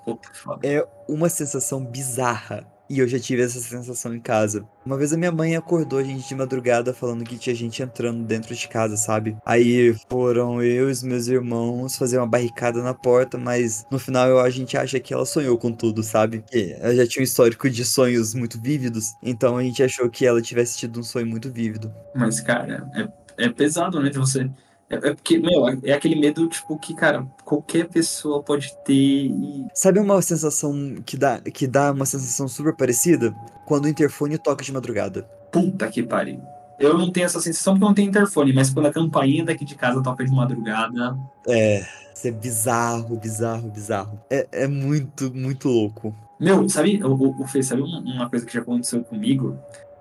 É 0.62 0.86
uma 1.08 1.28
sensação 1.28 1.84
bizarra. 1.84 2.66
E 2.90 2.98
eu 2.98 3.06
já 3.06 3.20
tive 3.20 3.40
essa 3.40 3.60
sensação 3.60 4.12
em 4.12 4.18
casa. 4.18 4.66
Uma 4.84 4.98
vez 4.98 5.12
a 5.12 5.16
minha 5.16 5.30
mãe 5.30 5.54
acordou 5.54 6.00
a 6.00 6.02
gente 6.02 6.26
de 6.26 6.34
madrugada 6.34 6.92
falando 6.92 7.22
que 7.22 7.38
tinha 7.38 7.54
gente 7.54 7.80
entrando 7.80 8.24
dentro 8.24 8.52
de 8.52 8.66
casa, 8.66 8.96
sabe? 8.96 9.36
Aí 9.46 9.94
foram 10.10 10.60
eu 10.60 10.88
e 10.88 10.90
os 10.90 11.00
meus 11.00 11.28
irmãos 11.28 11.96
fazer 11.96 12.18
uma 12.18 12.26
barricada 12.26 12.82
na 12.82 12.92
porta, 12.92 13.38
mas 13.38 13.86
no 13.92 13.98
final 13.98 14.40
a 14.40 14.50
gente 14.50 14.76
acha 14.76 14.98
que 14.98 15.14
ela 15.14 15.24
sonhou 15.24 15.56
com 15.56 15.70
tudo, 15.70 16.02
sabe? 16.02 16.42
E 16.52 16.76
ela 16.80 16.96
já 16.96 17.06
tinha 17.06 17.22
um 17.22 17.24
histórico 17.24 17.70
de 17.70 17.84
sonhos 17.84 18.34
muito 18.34 18.60
vívidos, 18.60 19.14
então 19.22 19.56
a 19.56 19.62
gente 19.62 19.84
achou 19.84 20.10
que 20.10 20.26
ela 20.26 20.42
tivesse 20.42 20.76
tido 20.76 20.98
um 20.98 21.04
sonho 21.04 21.28
muito 21.28 21.48
vívido. 21.48 21.94
Mas, 22.12 22.40
cara, 22.40 22.90
é, 23.38 23.44
é 23.44 23.48
pesado, 23.48 24.02
né? 24.02 24.10
Você 24.10 24.50
é, 24.90 24.96
é 24.96 25.14
porque, 25.14 25.38
meu, 25.38 25.68
é 25.84 25.92
aquele 25.92 26.16
medo, 26.16 26.48
tipo, 26.48 26.76
que, 26.76 26.92
cara, 26.94 27.24
qualquer 27.44 27.86
pessoa 27.88 28.42
pode 28.42 28.74
ter 28.84 28.92
e... 28.92 29.66
Sabe 29.72 30.00
uma 30.00 30.20
sensação 30.20 30.96
que 31.06 31.16
dá, 31.16 31.40
que 31.40 31.66
dá 31.68 31.92
uma 31.92 32.04
sensação 32.04 32.48
super 32.48 32.74
parecida? 32.74 33.32
Quando 33.66 33.84
o 33.84 33.88
interfone 33.88 34.36
toca 34.36 34.64
de 34.64 34.72
madrugada. 34.72 35.22
Puta 35.52 35.88
que 35.88 36.02
pariu. 36.02 36.40
Eu 36.78 36.98
não 36.98 37.12
tenho 37.12 37.26
essa 37.26 37.40
sensação 37.40 37.74
porque 37.74 37.86
não 37.86 37.94
tem 37.94 38.08
interfone, 38.08 38.52
mas 38.52 38.70
quando 38.70 38.86
a 38.86 38.92
campainha 38.92 39.44
daqui 39.44 39.64
de 39.64 39.76
casa 39.76 40.02
toca 40.02 40.24
de 40.24 40.32
madrugada... 40.32 41.16
É, 41.46 41.86
isso 42.12 42.26
é 42.26 42.30
bizarro, 42.32 43.16
bizarro, 43.16 43.68
bizarro. 43.70 44.20
É, 44.28 44.48
é 44.50 44.66
muito, 44.66 45.32
muito 45.32 45.68
louco. 45.68 46.12
Meu, 46.40 46.68
sabe, 46.68 47.00
o, 47.04 47.12
o, 47.12 47.42
o 47.42 47.46
Fê, 47.46 47.62
sabe 47.62 47.82
uma 47.82 48.28
coisa 48.28 48.44
que 48.44 48.52
já 48.52 48.60
aconteceu 48.60 49.04
comigo? 49.04 49.56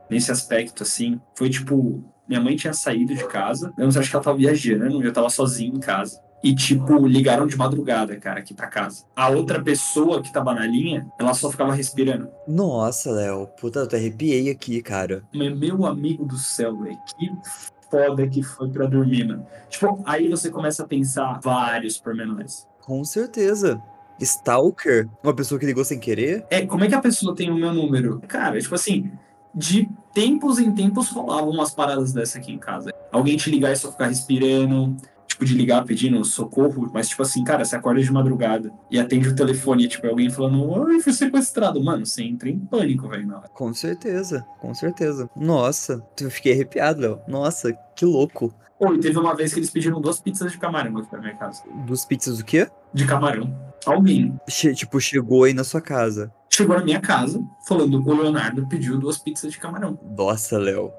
Nesse 0.09 0.31
aspecto, 0.31 0.81
assim, 0.81 1.19
foi 1.35 1.49
tipo 1.49 2.03
minha 2.29 2.39
mãe 2.39 2.55
tinha 2.55 2.71
saído 2.73 3.15
de 3.15 3.25
casa. 3.27 3.73
Eu 3.75 3.85
não 3.85 3.91
sei, 3.91 4.01
acho 4.01 4.09
que 4.11 4.15
ela 4.15 4.23
tava 4.23 4.37
viajando, 4.37 5.03
eu 5.03 5.11
tava 5.11 5.29
sozinho 5.31 5.75
em 5.75 5.79
casa. 5.79 6.21
E, 6.41 6.55
tipo, 6.55 7.05
ligaram 7.05 7.45
de 7.45 7.57
madrugada, 7.57 8.15
cara, 8.15 8.39
aqui 8.39 8.53
pra 8.53 8.67
casa. 8.67 9.03
A 9.13 9.27
outra 9.29 9.61
pessoa 9.61 10.21
que 10.21 10.31
tava 10.31 10.53
na 10.53 10.65
linha, 10.65 11.05
ela 11.19 11.33
só 11.33 11.51
ficava 11.51 11.73
respirando. 11.73 12.29
Nossa, 12.47 13.11
Léo. 13.11 13.47
Puta, 13.59 13.79
eu 13.79 13.83
até 13.83 13.97
arrepiei 13.97 14.49
aqui, 14.49 14.81
cara. 14.81 15.23
Meu 15.33 15.85
amigo 15.85 16.23
do 16.23 16.37
céu, 16.37 16.77
velho. 16.77 16.97
Que 17.17 17.29
foda 17.91 18.25
que 18.27 18.41
foi 18.41 18.69
pra 18.69 18.85
dormir, 18.85 19.27
mano. 19.27 19.45
Tipo, 19.69 20.01
aí 20.05 20.29
você 20.29 20.49
começa 20.49 20.83
a 20.83 20.87
pensar 20.87 21.39
vários 21.43 21.97
pormenores. 21.97 22.65
Com 22.83 23.03
certeza. 23.03 23.81
Stalker? 24.21 25.09
Uma 25.23 25.33
pessoa 25.33 25.59
que 25.59 25.65
ligou 25.65 25.83
sem 25.83 25.99
querer? 25.99 26.45
É, 26.49 26.65
como 26.65 26.83
é 26.83 26.87
que 26.87 26.95
a 26.95 27.01
pessoa 27.01 27.35
tem 27.35 27.49
o 27.49 27.55
meu 27.55 27.73
número? 27.73 28.21
Cara, 28.27 28.59
tipo 28.59 28.75
assim, 28.75 29.11
de 29.53 29.89
tempos 30.13 30.59
em 30.59 30.71
tempos 30.71 31.09
rolavam 31.09 31.49
umas 31.49 31.73
paradas 31.73 32.11
dessa 32.11 32.37
aqui 32.37 32.51
em 32.51 32.57
casa. 32.57 32.91
Alguém 33.11 33.37
te 33.37 33.49
ligar 33.49 33.71
e 33.71 33.75
só 33.75 33.91
ficar 33.91 34.07
respirando, 34.07 34.95
tipo, 35.27 35.45
de 35.45 35.53
ligar 35.53 35.83
pedindo 35.85 36.23
socorro, 36.23 36.89
mas 36.93 37.09
tipo 37.09 37.21
assim, 37.21 37.43
cara, 37.43 37.63
você 37.63 37.75
acorda 37.75 38.01
de 38.01 38.11
madrugada 38.11 38.71
e 38.91 38.99
atende 38.99 39.29
o 39.29 39.35
telefone, 39.35 39.87
tipo, 39.87 40.05
é 40.05 40.09
alguém 40.09 40.29
falando, 40.29 40.69
oi, 40.69 40.99
fui 40.99 41.13
sequestrado. 41.13 41.83
Mano, 41.83 42.05
você 42.05 42.23
entra 42.23 42.49
em 42.49 42.59
pânico, 42.59 43.07
velho. 43.07 43.41
Com 43.53 43.73
certeza, 43.73 44.45
com 44.59 44.73
certeza. 44.73 45.29
Nossa, 45.35 46.03
eu 46.19 46.29
fiquei 46.29 46.53
arrepiado, 46.53 47.01
Léo. 47.01 47.19
Nossa, 47.27 47.73
que 47.95 48.05
louco. 48.05 48.53
Oi, 48.79 48.97
teve 48.99 49.19
uma 49.19 49.35
vez 49.35 49.53
que 49.53 49.59
eles 49.59 49.69
pediram 49.69 49.99
duas 49.99 50.21
pizzas 50.21 50.51
de 50.51 50.57
camarão 50.57 50.97
aqui 50.97 51.09
pra 51.09 51.19
minha 51.19 51.35
casa. 51.35 51.63
Duas 51.85 52.05
pizzas 52.05 52.37
do 52.37 52.45
quê? 52.45 52.67
De 52.93 53.05
camarão. 53.05 53.68
Alguém. 53.93 54.39
Che 54.47 54.73
tipo, 54.73 54.99
chegou 54.99 55.43
aí 55.43 55.53
na 55.53 55.63
sua 55.63 55.81
casa 55.81 56.31
chegou 56.59 56.77
na 56.77 56.83
minha 56.83 56.99
casa 56.99 57.41
falando 57.65 58.05
o 58.05 58.13
Leonardo 58.13 58.67
pediu 58.67 58.99
duas 58.99 59.17
pizzas 59.17 59.51
de 59.51 59.57
camarão. 59.57 59.97
Nossa, 60.17 60.57
Léo. 60.57 60.91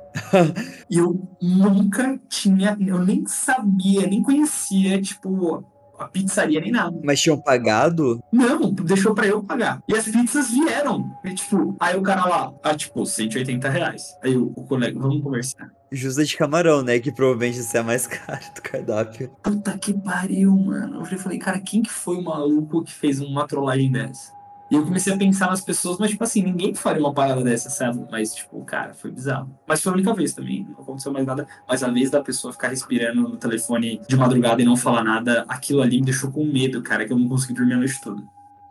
e 0.88 0.96
eu 0.96 1.28
nunca 1.40 2.18
tinha, 2.28 2.76
eu 2.80 3.04
nem 3.04 3.26
sabia, 3.26 4.06
nem 4.06 4.22
conhecia, 4.22 5.00
tipo, 5.02 5.62
a 5.98 6.08
pizzaria 6.08 6.60
nem 6.60 6.72
nada. 6.72 6.98
Mas 7.04 7.20
tinham 7.20 7.38
pagado? 7.38 8.22
Não, 8.32 8.72
deixou 8.72 9.14
pra 9.14 9.26
eu 9.26 9.42
pagar. 9.42 9.82
E 9.86 9.94
as 9.94 10.08
pizzas 10.08 10.50
vieram. 10.50 11.12
E, 11.24 11.34
tipo, 11.34 11.76
aí 11.78 11.96
o 11.96 12.02
cara 12.02 12.24
lá, 12.24 12.54
ah, 12.62 12.74
tipo, 12.74 13.04
180 13.04 13.68
reais. 13.68 14.16
Aí 14.22 14.36
o, 14.36 14.52
o 14.56 14.64
colega, 14.64 14.98
vamos 14.98 15.22
conversar. 15.22 15.70
Justa 15.92 16.24
de 16.24 16.36
camarão, 16.36 16.82
né? 16.82 16.98
Que 16.98 17.10
provavelmente 17.10 17.58
isso 17.58 17.76
é 17.76 17.80
a 17.80 17.82
mais 17.82 18.06
cara 18.08 18.40
do 18.54 18.62
cardápio. 18.62 19.30
Puta 19.42 19.76
que 19.76 19.92
pariu, 19.92 20.54
mano. 20.56 21.04
Eu 21.10 21.18
falei, 21.18 21.38
cara, 21.38 21.58
quem 21.58 21.82
que 21.82 21.90
foi 21.90 22.16
o 22.16 22.22
maluco 22.22 22.84
que 22.84 22.92
fez 22.92 23.20
uma 23.20 23.46
trollagem 23.46 23.90
dessa? 23.90 24.32
E 24.70 24.76
eu 24.76 24.84
comecei 24.84 25.12
a 25.12 25.16
pensar 25.16 25.48
nas 25.48 25.60
pessoas, 25.60 25.98
mas, 25.98 26.10
tipo 26.10 26.22
assim, 26.22 26.44
ninguém 26.44 26.72
faria 26.72 27.02
uma 27.02 27.12
parada 27.12 27.42
dessa, 27.42 27.68
sabe? 27.68 28.06
Mas, 28.08 28.32
tipo, 28.32 28.64
cara, 28.64 28.94
foi 28.94 29.10
bizarro. 29.10 29.50
Mas 29.66 29.82
foi 29.82 29.90
a 29.90 29.94
única 29.96 30.14
vez 30.14 30.32
também, 30.32 30.64
não 30.64 30.80
aconteceu 30.80 31.12
mais 31.12 31.26
nada. 31.26 31.44
Mas 31.68 31.82
a 31.82 31.90
vez 31.90 32.08
da 32.08 32.22
pessoa 32.22 32.52
ficar 32.52 32.68
respirando 32.68 33.22
no 33.22 33.36
telefone 33.36 34.00
de 34.06 34.16
madrugada 34.16 34.62
e 34.62 34.64
não 34.64 34.76
falar 34.76 35.02
nada, 35.02 35.44
aquilo 35.48 35.82
ali 35.82 35.98
me 35.98 36.04
deixou 36.04 36.30
com 36.30 36.44
medo, 36.44 36.80
cara, 36.82 37.04
que 37.04 37.12
eu 37.12 37.18
não 37.18 37.28
consegui 37.28 37.54
dormir 37.54 37.74
a 37.74 37.78
noite 37.78 38.00
toda. 38.00 38.22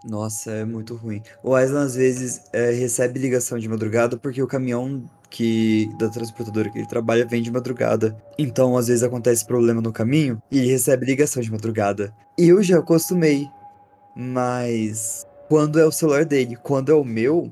Nossa, 0.03 0.51
é 0.51 0.65
muito 0.65 0.95
ruim. 0.95 1.21
O 1.43 1.53
Aislan, 1.53 1.83
às 1.83 1.95
vezes, 1.95 2.41
é, 2.53 2.71
recebe 2.71 3.19
ligação 3.19 3.59
de 3.59 3.67
madrugada 3.67 4.17
porque 4.17 4.41
o 4.41 4.47
caminhão 4.47 5.09
que 5.29 5.89
da 5.99 6.09
transportadora 6.09 6.69
que 6.69 6.79
ele 6.79 6.87
trabalha 6.87 7.25
vem 7.25 7.41
de 7.41 7.51
madrugada. 7.51 8.17
Então, 8.37 8.77
às 8.77 8.87
vezes 8.87 9.03
acontece 9.03 9.45
problema 9.45 9.81
no 9.81 9.91
caminho 9.91 10.41
e 10.49 10.57
ele 10.59 10.71
recebe 10.71 11.05
ligação 11.05 11.41
de 11.41 11.51
madrugada. 11.51 12.13
E 12.37 12.47
eu 12.47 12.63
já 12.63 12.79
acostumei, 12.79 13.47
mas 14.15 15.27
quando 15.49 15.79
é 15.79 15.85
o 15.85 15.91
celular 15.91 16.25
dele. 16.25 16.55
Quando 16.55 16.91
é 16.91 16.95
o 16.95 17.03
meu, 17.03 17.51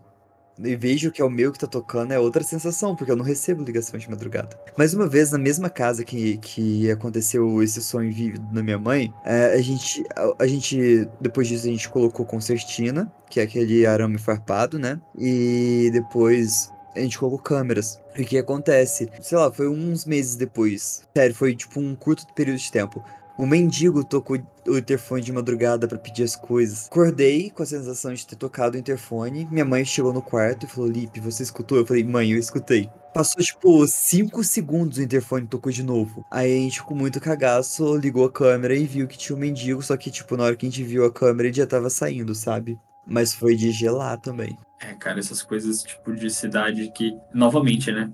e 0.63 0.75
vejo 0.75 1.11
que 1.11 1.21
é 1.21 1.25
o 1.25 1.29
meu 1.29 1.51
que 1.51 1.59
tá 1.59 1.67
tocando, 1.67 2.11
é 2.11 2.19
outra 2.19 2.43
sensação, 2.43 2.95
porque 2.95 3.11
eu 3.11 3.15
não 3.15 3.23
recebo 3.23 3.63
ligação 3.63 3.99
de 3.99 4.09
madrugada. 4.09 4.59
Mais 4.77 4.93
uma 4.93 5.07
vez, 5.07 5.31
na 5.31 5.37
mesma 5.37 5.69
casa 5.69 6.03
que, 6.03 6.37
que 6.37 6.89
aconteceu 6.89 7.61
esse 7.61 7.81
sonho 7.81 8.11
vívido 8.11 8.45
na 8.51 8.63
minha 8.63 8.77
mãe, 8.77 9.13
é, 9.25 9.53
a, 9.53 9.61
gente, 9.61 10.03
a, 10.15 10.43
a, 10.43 10.47
gente, 10.47 11.07
depois 11.19 11.47
disso, 11.47 11.67
a 11.67 11.69
gente 11.69 11.89
colocou 11.89 12.25
concertina, 12.25 13.11
que 13.29 13.39
é 13.39 13.43
aquele 13.43 13.85
arame 13.85 14.17
farpado, 14.17 14.79
né? 14.79 14.99
E 15.17 15.89
depois 15.91 16.71
a 16.95 16.99
gente 16.99 17.17
colocou 17.17 17.39
câmeras. 17.39 17.99
E 18.17 18.23
o 18.23 18.25
que 18.25 18.37
acontece? 18.37 19.09
Sei 19.21 19.37
lá, 19.37 19.51
foi 19.51 19.69
uns 19.69 20.05
meses 20.05 20.35
depois. 20.35 21.03
Sério, 21.15 21.35
foi 21.35 21.55
tipo 21.55 21.79
um 21.79 21.95
curto 21.95 22.25
período 22.33 22.57
de 22.57 22.71
tempo. 22.71 23.03
O 23.37 23.45
mendigo 23.45 24.03
tocou 24.03 24.35
o 24.67 24.77
interfone 24.79 25.21
de 25.21 25.31
madrugada 25.31 25.87
para 25.87 25.99
pedir 25.99 26.23
as 26.23 26.35
coisas. 26.35 26.87
Acordei 26.87 27.51
com 27.51 27.61
a 27.61 27.67
sensação 27.67 28.11
de 28.11 28.25
ter 28.25 28.35
tocado 28.35 28.75
o 28.75 28.79
interfone. 28.79 29.47
Minha 29.51 29.63
mãe 29.63 29.85
chegou 29.85 30.11
no 30.11 30.23
quarto 30.23 30.65
e 30.65 30.69
falou: 30.69 30.89
Lipe, 30.89 31.19
você 31.19 31.43
escutou? 31.43 31.77
Eu 31.77 31.85
falei: 31.85 32.03
Mãe, 32.03 32.31
eu 32.31 32.39
escutei. 32.39 32.89
Passou, 33.13 33.43
tipo, 33.43 33.85
5 33.85 34.43
segundos 34.43 34.97
o 34.97 35.03
interfone 35.03 35.45
tocou 35.45 35.71
de 35.71 35.83
novo. 35.83 36.25
Aí 36.31 36.51
a 36.51 36.61
gente, 36.61 36.81
com 36.81 36.95
muito 36.95 37.21
cagaço, 37.21 37.95
ligou 37.95 38.25
a 38.25 38.31
câmera 38.31 38.73
e 38.73 38.85
viu 38.85 39.07
que 39.07 39.17
tinha 39.17 39.35
um 39.35 39.39
mendigo. 39.39 39.83
Só 39.83 39.95
que, 39.95 40.09
tipo, 40.09 40.35
na 40.35 40.45
hora 40.45 40.55
que 40.55 40.65
a 40.65 40.69
gente 40.69 40.83
viu 40.83 41.05
a 41.05 41.11
câmera, 41.13 41.47
ele 41.47 41.57
já 41.57 41.67
tava 41.67 41.91
saindo, 41.91 42.33
sabe? 42.33 42.79
Mas 43.07 43.33
foi 43.33 43.55
de 43.55 43.71
gelar 43.71 44.19
também. 44.19 44.57
É, 44.79 44.93
cara, 44.93 45.17
essas 45.17 45.41
coisas 45.41 45.81
tipo 45.81 46.13
de 46.13 46.29
cidade 46.29 46.91
que, 46.91 47.17
novamente, 47.33 47.91
né? 47.91 48.11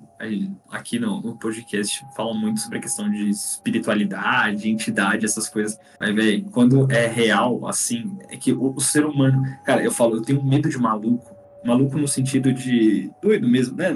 Aqui 0.72 0.98
no, 0.98 1.22
no 1.22 1.36
podcast 1.36 2.06
fala 2.16 2.34
muito 2.34 2.62
sobre 2.62 2.78
a 2.78 2.82
questão 2.82 3.10
de 3.10 3.30
espiritualidade, 3.30 4.70
entidade, 4.70 5.26
essas 5.26 5.50
coisas. 5.50 5.78
Mas, 6.00 6.16
velho, 6.16 6.46
quando 6.52 6.90
é 6.90 7.06
real, 7.08 7.68
assim, 7.68 8.18
é 8.30 8.38
que 8.38 8.54
o, 8.54 8.74
o, 8.74 8.80
ser 8.80 9.06
humano. 9.06 9.44
Cara, 9.66 9.84
eu 9.84 9.92
falo, 9.92 10.16
eu 10.16 10.22
tenho 10.22 10.44
medo 10.44 10.70
de 10.70 10.78
maluco. 10.78 11.36
Maluco 11.66 11.98
no 11.98 12.08
sentido 12.08 12.54
de. 12.54 13.12
doido 13.22 13.48
mesmo, 13.48 13.76
né? 13.76 13.94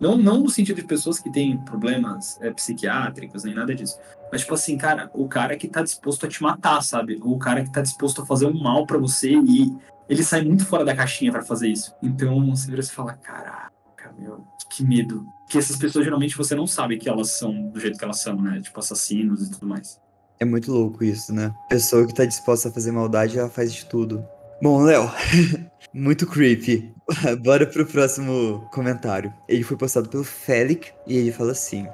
Não, 0.00 0.16
não 0.16 0.42
no 0.42 0.48
sentido 0.48 0.76
de 0.76 0.86
pessoas 0.86 1.18
que 1.18 1.30
têm 1.30 1.58
problemas 1.58 2.40
é, 2.40 2.50
psiquiátricos, 2.50 3.44
nem 3.44 3.54
nada 3.54 3.74
disso. 3.74 3.98
Mas, 4.32 4.42
tipo 4.42 4.54
assim, 4.54 4.78
cara, 4.78 5.10
o 5.12 5.28
cara 5.28 5.56
que 5.56 5.68
tá 5.68 5.82
disposto 5.82 6.24
a 6.24 6.28
te 6.28 6.42
matar, 6.42 6.80
sabe? 6.82 7.18
O 7.22 7.36
cara 7.38 7.62
que 7.62 7.72
tá 7.72 7.82
disposto 7.82 8.22
a 8.22 8.26
fazer 8.26 8.46
um 8.46 8.58
mal 8.58 8.86
para 8.86 8.96
você 8.96 9.32
e 9.32 9.76
ele 10.08 10.22
sai 10.22 10.42
muito 10.42 10.64
fora 10.64 10.84
da 10.84 10.94
caixinha 10.94 11.30
para 11.30 11.42
fazer 11.42 11.68
isso. 11.68 11.94
Então 12.02 12.50
você 12.50 12.70
vira 12.70 12.80
e 12.80 12.86
fala, 12.86 13.14
caraca, 13.14 14.12
meu, 14.18 14.44
que 14.70 14.84
medo. 14.84 15.26
Que 15.48 15.58
essas 15.58 15.76
pessoas 15.76 16.04
geralmente 16.04 16.36
você 16.36 16.54
não 16.54 16.66
sabe 16.66 16.98
que 16.98 17.08
elas 17.08 17.30
são 17.32 17.70
do 17.70 17.78
jeito 17.78 17.98
que 17.98 18.04
elas 18.04 18.20
são, 18.20 18.40
né? 18.40 18.60
Tipo 18.60 18.80
assassinos 18.80 19.46
e 19.46 19.50
tudo 19.50 19.66
mais. 19.66 20.00
É 20.40 20.44
muito 20.44 20.72
louco 20.72 21.02
isso, 21.02 21.34
né? 21.34 21.52
Pessoa 21.68 22.06
que 22.06 22.14
tá 22.14 22.24
disposta 22.24 22.68
a 22.68 22.72
fazer 22.72 22.92
maldade, 22.92 23.38
ela 23.38 23.48
faz 23.48 23.72
de 23.72 23.84
tudo. 23.86 24.24
Bom, 24.62 24.82
Léo, 24.82 25.10
muito 25.92 26.26
creepy. 26.26 26.92
Bora 27.42 27.66
pro 27.66 27.86
próximo 27.86 28.68
comentário. 28.72 29.32
Ele 29.48 29.62
foi 29.62 29.76
postado 29.76 30.08
pelo 30.08 30.24
Félix 30.24 30.92
e 31.06 31.16
ele 31.16 31.32
fala 31.32 31.52
assim: 31.52 31.86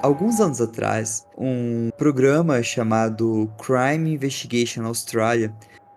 Alguns 0.00 0.38
anos 0.38 0.60
atrás, 0.60 1.26
um 1.36 1.90
programa 1.98 2.62
chamado 2.62 3.50
Crime 3.58 4.14
Investigation 4.14 4.84
Australia 4.86 5.52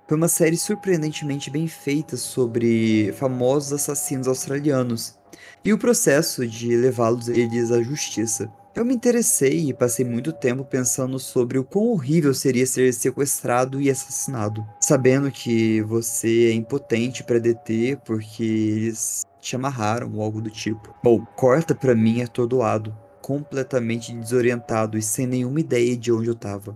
foi 0.08 0.18
uma 0.18 0.28
série 0.28 0.58
surpreendentemente 0.58 1.52
bem 1.52 1.68
feita 1.68 2.18
sobre 2.18 3.14
famosos 3.14 3.72
assassinos 3.74 4.28
australianos 4.28 5.20
e 5.64 5.72
o 5.72 5.78
processo 5.78 6.48
de 6.48 6.76
levá-los 6.76 7.28
eles 7.28 7.72
à 7.72 7.82
justiça. 7.84 8.52
Eu 8.74 8.84
me 8.84 8.96
interessei 8.96 9.70
e 9.70 9.74
passei 9.74 10.04
muito 10.04 10.34
tempo 10.34 10.66
pensando 10.66 11.20
sobre 11.20 11.60
o 11.60 11.64
quão 11.64 11.90
horrível 11.90 12.34
seria 12.34 12.66
ser 12.66 12.92
sequestrado 12.96 13.80
e 13.80 13.92
assassinado, 13.92 14.66
sabendo 14.82 15.30
que 15.30 15.82
você 15.84 16.50
é 16.50 16.54
impotente 16.54 17.24
para 17.24 17.38
deter 17.38 17.98
porque 17.98 18.44
eles 18.44 19.22
te 19.40 19.56
amarraram 19.56 20.12
ou 20.16 20.24
algo 20.24 20.42
do 20.42 20.50
tipo. 20.50 20.96
Bom, 21.04 21.24
corta 21.36 21.76
para 21.76 21.94
mim 21.94 22.24
atordoado 22.24 22.96
completamente 23.22 24.14
desorientado 24.14 24.98
e 24.98 25.02
sem 25.02 25.28
nenhuma 25.28 25.60
ideia 25.60 25.96
de 25.96 26.12
onde 26.12 26.28
eu 26.28 26.34
estava. 26.34 26.76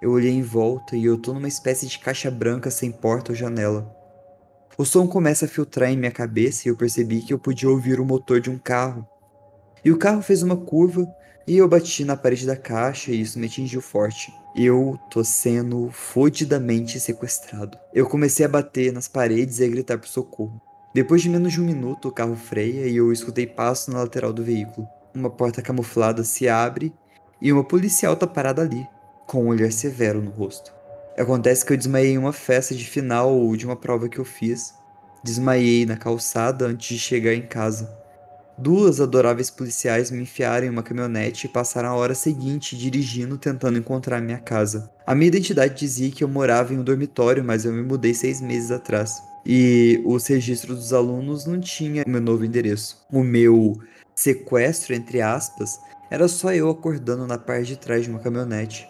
Eu 0.00 0.10
olhei 0.10 0.32
em 0.32 0.42
volta 0.42 0.96
e 0.96 1.04
eu 1.04 1.16
tô 1.16 1.32
numa 1.32 1.48
espécie 1.48 1.86
de 1.86 1.98
caixa 1.98 2.30
branca 2.30 2.70
sem 2.70 2.90
porta 2.90 3.32
ou 3.32 3.36
janela. 3.36 3.94
O 4.76 4.84
som 4.84 5.06
começa 5.06 5.44
a 5.44 5.48
filtrar 5.48 5.90
em 5.90 5.96
minha 5.96 6.10
cabeça 6.10 6.66
e 6.66 6.70
eu 6.70 6.76
percebi 6.76 7.22
que 7.22 7.32
eu 7.32 7.38
podia 7.38 7.70
ouvir 7.70 8.00
o 8.00 8.04
motor 8.04 8.40
de 8.40 8.50
um 8.50 8.58
carro. 8.58 9.06
E 9.84 9.90
o 9.90 9.98
carro 9.98 10.22
fez 10.22 10.42
uma 10.42 10.56
curva 10.56 11.06
e 11.46 11.56
eu 11.56 11.68
bati 11.68 12.04
na 12.04 12.16
parede 12.16 12.46
da 12.46 12.56
caixa 12.56 13.10
e 13.10 13.20
isso 13.20 13.38
me 13.38 13.46
atingiu 13.46 13.80
forte. 13.80 14.32
Eu 14.56 14.98
tô 15.10 15.22
sendo 15.24 15.88
fodidamente 15.90 16.98
sequestrado. 17.00 17.78
Eu 17.94 18.08
comecei 18.08 18.44
a 18.44 18.48
bater 18.48 18.92
nas 18.92 19.08
paredes 19.08 19.60
e 19.60 19.64
a 19.64 19.68
gritar 19.68 19.98
por 19.98 20.08
socorro. 20.08 20.60
Depois 20.94 21.22
de 21.22 21.28
menos 21.28 21.52
de 21.52 21.60
um 21.60 21.64
minuto, 21.64 22.08
o 22.08 22.12
carro 22.12 22.36
freia 22.36 22.86
e 22.86 22.96
eu 22.96 23.12
escutei 23.12 23.46
passos 23.46 23.88
na 23.92 24.00
lateral 24.00 24.32
do 24.32 24.44
veículo 24.44 24.86
uma 25.14 25.30
porta 25.30 25.62
camuflada 25.62 26.24
se 26.24 26.48
abre 26.48 26.92
e 27.40 27.52
uma 27.52 27.64
policial 27.64 28.16
tá 28.16 28.26
parada 28.26 28.62
ali, 28.62 28.86
com 29.26 29.44
um 29.44 29.48
olhar 29.48 29.72
severo 29.72 30.22
no 30.22 30.30
rosto. 30.30 30.72
Acontece 31.18 31.64
que 31.64 31.72
eu 31.72 31.76
desmaiei 31.76 32.12
em 32.12 32.18
uma 32.18 32.32
festa 32.32 32.74
de 32.74 32.84
final 32.84 33.54
de 33.56 33.66
uma 33.66 33.76
prova 33.76 34.08
que 34.08 34.18
eu 34.18 34.24
fiz. 34.24 34.74
Desmaiei 35.22 35.84
na 35.84 35.96
calçada 35.96 36.66
antes 36.66 36.88
de 36.88 36.98
chegar 36.98 37.34
em 37.34 37.42
casa. 37.42 38.02
Duas 38.56 39.00
adoráveis 39.00 39.50
policiais 39.50 40.10
me 40.10 40.22
enfiaram 40.22 40.66
em 40.66 40.70
uma 40.70 40.82
caminhonete 40.82 41.46
e 41.46 41.50
passaram 41.50 41.88
a 41.88 41.94
hora 41.94 42.14
seguinte 42.14 42.76
dirigindo 42.76 43.36
tentando 43.36 43.78
encontrar 43.78 44.20
minha 44.20 44.38
casa. 44.38 44.90
A 45.06 45.14
minha 45.14 45.28
identidade 45.28 45.74
dizia 45.74 46.10
que 46.10 46.22
eu 46.22 46.28
morava 46.28 46.72
em 46.72 46.78
um 46.78 46.84
dormitório, 46.84 47.42
mas 47.42 47.64
eu 47.64 47.72
me 47.72 47.82
mudei 47.82 48.14
seis 48.14 48.40
meses 48.40 48.70
atrás. 48.70 49.22
E 49.44 50.00
os 50.04 50.26
registros 50.26 50.78
dos 50.78 50.92
alunos 50.92 51.46
não 51.46 51.58
tinham 51.60 52.04
meu 52.06 52.20
novo 52.20 52.44
endereço. 52.44 53.04
O 53.10 53.22
meu 53.22 53.78
sequestro, 54.14 54.94
entre 54.94 55.20
aspas, 55.20 55.80
era 56.10 56.28
só 56.28 56.52
eu 56.52 56.68
acordando 56.68 57.26
na 57.26 57.38
parte 57.38 57.68
de 57.68 57.76
trás 57.76 58.04
de 58.04 58.10
uma 58.10 58.18
caminhonete. 58.18 58.88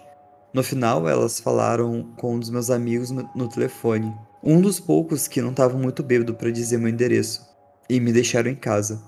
No 0.53 0.63
final, 0.63 1.09
elas 1.09 1.41
falaram 1.41 2.13
com 2.17 2.35
um 2.35 2.39
dos 2.39 2.51
meus 2.51 2.69
amigos 2.69 3.11
no, 3.11 3.49
telefone, 3.49 4.15
um 4.43 4.61
dos 4.61 4.79
poucos 4.79 5.27
que 5.27 5.41
não 5.41 5.51
estavam 5.51 5.81
muito 5.81 6.03
bêbado 6.03 6.35
para 6.35 6.51
dizer 6.51 6.79
meu 6.79 6.89
endereço, 6.89 7.49
e 7.89 8.01
me 8.01 8.13
deixaram 8.13 8.51
em 8.51 8.55
casa. 8.55 9.03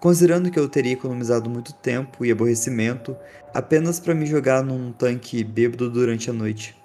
Considerando 0.00 0.50
que 0.50 0.58
eu 0.58 0.68
teria 0.68 0.92
economizado 0.92 1.50
muito 1.50 1.72
tempo 1.72 2.24
e 2.24 2.30
aborrecimento 2.30 3.16
apenas 3.52 4.00
para 4.00 4.14
me 4.14 4.26
jogar 4.26 4.62
num 4.62 4.92
tanque 4.92 5.44
bêbado 5.44 5.90
durante 5.90 6.30
a 6.30 6.32
noite. 6.32 6.76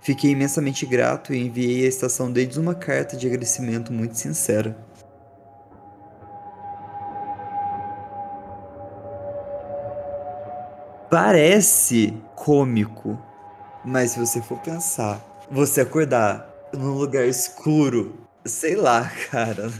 Fiquei 0.00 0.30
imensamente 0.30 0.86
grato 0.86 1.34
e 1.34 1.38
enviei 1.38 1.84
à 1.84 1.88
estação 1.88 2.30
deles 2.30 2.56
uma 2.56 2.74
carta 2.74 3.16
de 3.16 3.26
agradecimento 3.26 3.92
muito 3.92 4.16
sincera. 4.16 4.76
Parece 11.10 12.12
cômico, 12.36 13.18
mas 13.82 14.10
se 14.10 14.20
você 14.20 14.42
for 14.42 14.58
pensar, 14.58 15.24
você 15.50 15.80
acordar 15.80 16.46
num 16.76 16.92
lugar 16.92 17.26
escuro, 17.26 18.14
sei 18.44 18.76
lá, 18.76 19.10
cara. 19.30 19.70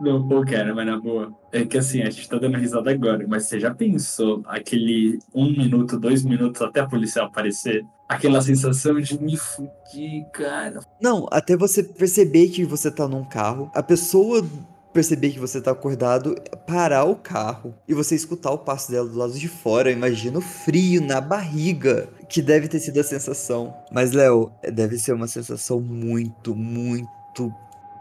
Não, 0.00 0.26
pô, 0.26 0.44
cara, 0.44 0.74
mas 0.74 0.86
na 0.86 0.98
boa. 0.98 1.32
É 1.52 1.64
que 1.64 1.78
assim, 1.78 2.02
a 2.02 2.10
gente 2.10 2.28
tá 2.28 2.36
dando 2.36 2.58
risada 2.58 2.90
agora, 2.90 3.24
mas 3.28 3.44
você 3.44 3.60
já 3.60 3.72
pensou 3.72 4.42
aquele 4.46 5.20
um 5.32 5.52
minuto, 5.52 5.96
dois 5.96 6.24
minutos 6.24 6.60
até 6.62 6.80
a 6.80 6.86
policial 6.88 7.26
aparecer? 7.26 7.86
Aquela 8.08 8.42
sensação 8.42 9.00
de 9.00 9.22
me 9.22 9.36
fudir, 9.36 10.26
cara. 10.32 10.80
Não, 11.00 11.28
até 11.30 11.56
você 11.56 11.84
perceber 11.84 12.48
que 12.48 12.64
você 12.64 12.90
tá 12.90 13.06
num 13.06 13.24
carro, 13.24 13.70
a 13.72 13.82
pessoa 13.84 14.44
perceber 14.92 15.30
que 15.30 15.38
você 15.38 15.60
tá 15.60 15.70
acordado, 15.70 16.34
parar 16.66 17.04
o 17.04 17.16
carro 17.16 17.74
e 17.88 17.94
você 17.94 18.14
escutar 18.14 18.50
o 18.50 18.58
passo 18.58 18.90
dela 18.90 19.08
do 19.08 19.16
lado 19.16 19.32
de 19.32 19.48
fora. 19.48 19.90
Imagina 19.90 20.38
o 20.38 20.42
frio 20.42 21.00
na 21.00 21.20
barriga, 21.20 22.08
que 22.28 22.42
deve 22.42 22.68
ter 22.68 22.80
sido 22.80 23.00
a 23.00 23.04
sensação. 23.04 23.74
Mas, 23.90 24.12
Léo, 24.12 24.52
deve 24.72 24.98
ser 24.98 25.12
uma 25.12 25.26
sensação 25.26 25.80
muito, 25.80 26.54
muito, 26.54 27.52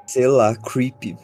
sei 0.06 0.28
lá, 0.28 0.56
creepy. 0.56 1.18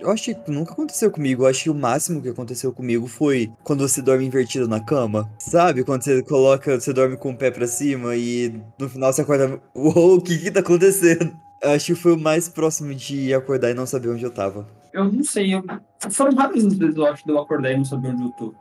Eu 0.00 0.10
acho 0.10 0.34
que 0.34 0.50
nunca 0.50 0.72
aconteceu 0.72 1.10
comigo. 1.10 1.42
Eu 1.42 1.46
acho 1.46 1.64
que 1.64 1.70
o 1.70 1.74
máximo 1.74 2.22
que 2.22 2.28
aconteceu 2.30 2.72
comigo 2.72 3.06
foi 3.06 3.52
quando 3.62 3.86
você 3.86 4.00
dorme 4.00 4.24
invertido 4.24 4.66
na 4.66 4.80
cama. 4.80 5.30
Sabe? 5.38 5.84
Quando 5.84 6.02
você 6.02 6.22
coloca, 6.22 6.80
você 6.80 6.92
dorme 6.92 7.18
com 7.18 7.32
o 7.32 7.36
pé 7.36 7.50
pra 7.50 7.66
cima 7.66 8.16
e 8.16 8.58
no 8.78 8.88
final 8.88 9.12
você 9.12 9.20
acorda. 9.20 9.60
Uou, 9.74 10.16
o 10.16 10.20
que 10.22 10.38
que 10.38 10.50
tá 10.50 10.60
acontecendo? 10.60 11.36
Eu 11.62 11.70
acho 11.72 11.86
que 11.86 11.94
foi 11.94 12.14
o 12.14 12.18
mais 12.18 12.48
próximo 12.48 12.94
de 12.94 13.34
acordar 13.34 13.70
e 13.70 13.74
não 13.74 13.84
saber 13.84 14.08
onde 14.08 14.24
eu 14.24 14.30
tava. 14.30 14.66
Eu 14.92 15.12
não 15.12 15.24
sei, 15.24 15.54
eu... 15.54 15.62
foram 16.10 16.32
várias 16.32 16.64
vezes 16.74 16.96
eu 16.96 17.06
acho 17.06 17.24
de 17.24 17.30
eu 17.30 17.38
acordar 17.38 17.72
e 17.72 17.76
não 17.76 17.84
saber 17.84 18.08
onde 18.08 18.24
eu 18.24 18.30
tô. 18.30 18.54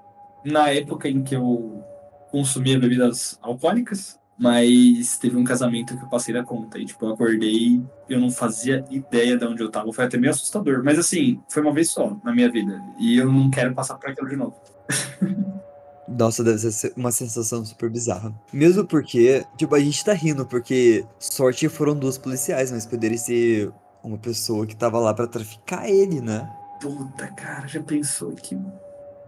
Na 0.46 0.70
época 0.70 1.10
em 1.10 1.24
que 1.24 1.36
eu 1.36 1.84
consumia 2.32 2.80
bebidas 2.80 3.38
alcoólicas, 3.42 4.20
mas 4.40 5.18
teve 5.18 5.36
um 5.36 5.44
casamento 5.44 5.98
que 5.98 6.04
eu 6.04 6.08
passei 6.08 6.34
da 6.34 6.44
conta. 6.44 6.80
E, 6.80 6.86
tipo, 6.86 7.06
eu 7.06 7.14
acordei 7.14 7.82
eu 8.08 8.20
não 8.20 8.32
fazia 8.32 8.86
ideia 8.90 9.38
de 9.38 9.46
onde 9.46 9.62
eu 9.62 9.70
tava. 9.70 9.92
Foi 9.92 10.06
até 10.06 10.18
meio 10.18 10.32
assustador. 10.32 10.82
Mas, 10.84 10.98
assim, 10.98 11.42
foi 11.50 11.62
uma 11.62 11.74
vez 11.74 11.92
só 11.92 12.18
na 12.24 12.34
minha 12.34 12.50
vida. 12.50 12.82
E 12.98 13.18
eu 13.18 13.32
não 13.32 13.50
quero 13.50 13.74
passar 13.76 13.96
por 13.96 14.10
aquilo 14.10 14.30
de 14.30 14.38
novo. 14.38 14.56
Nossa, 16.08 16.44
deve 16.44 16.58
ser 16.58 16.92
uma 16.96 17.12
sensação 17.12 17.64
super 17.64 17.90
bizarra. 17.90 18.34
Mesmo 18.52 18.84
porque, 18.84 19.46
tipo, 19.58 19.76
a 19.76 19.80
gente 19.80 20.04
tá 20.04 20.14
rindo, 20.14 20.44
porque 20.46 21.06
sorte 21.20 21.70
foram 21.70 21.94
duas 21.94 22.18
policiais, 22.18 22.72
mas 22.72 22.86
poderia 22.86 23.18
ser 23.18 23.72
uma 24.04 24.18
pessoa 24.18 24.66
que 24.66 24.76
tava 24.76 25.00
lá 25.00 25.14
para 25.14 25.28
traficar 25.28 25.90
ele, 25.90 26.22
né? 26.22 26.50
Puta, 26.82 27.28
cara, 27.28 27.68
já 27.68 27.82
pensou 27.82 28.32
que 28.32 28.58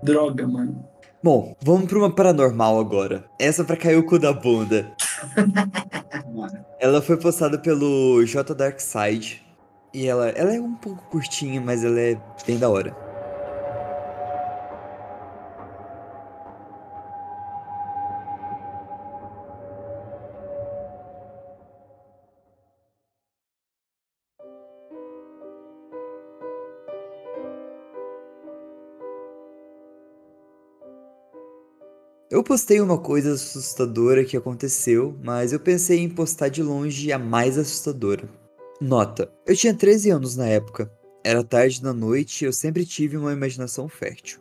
droga, 0.02 0.48
mano. 0.48 0.86
Bom, 1.24 1.56
vamos 1.62 1.88
pra 1.88 2.00
uma 2.00 2.14
paranormal 2.14 2.80
agora. 2.80 3.26
Essa 3.38 3.64
pra 3.64 3.78
cair 3.78 3.98
o 3.98 4.06
cu 4.06 4.18
da 4.18 4.34
bunda. 4.34 4.92
Ela 6.80 7.02
foi 7.02 7.16
postada 7.18 7.60
pelo 7.60 8.26
J 8.26 8.56
Darkside. 8.56 9.46
E 9.94 10.08
ela, 10.08 10.30
ela 10.30 10.56
é 10.56 10.60
um 10.60 10.74
pouco 10.74 11.04
curtinha, 11.10 11.60
mas 11.60 11.84
ela 11.84 12.00
é 12.00 12.18
bem 12.48 12.58
da 12.58 12.70
hora. 12.70 12.96
Eu 32.42 32.44
postei 32.44 32.82
uma 32.82 32.98
coisa 32.98 33.34
assustadora 33.34 34.26
que 34.26 34.36
aconteceu, 34.36 35.16
mas 35.24 35.54
eu 35.54 35.60
pensei 35.60 36.00
em 36.00 36.10
postar 36.10 36.48
de 36.48 36.64
longe 36.64 37.12
a 37.12 37.20
mais 37.20 37.56
assustadora. 37.56 38.28
Nota: 38.82 39.32
eu 39.46 39.56
tinha 39.56 39.76
13 39.76 40.10
anos 40.10 40.36
na 40.36 40.48
época. 40.48 40.92
Era 41.24 41.44
tarde 41.44 41.80
da 41.80 41.94
noite 41.94 42.42
e 42.42 42.48
eu 42.48 42.52
sempre 42.52 42.84
tive 42.84 43.16
uma 43.16 43.32
imaginação 43.32 43.88
fértil. 43.88 44.40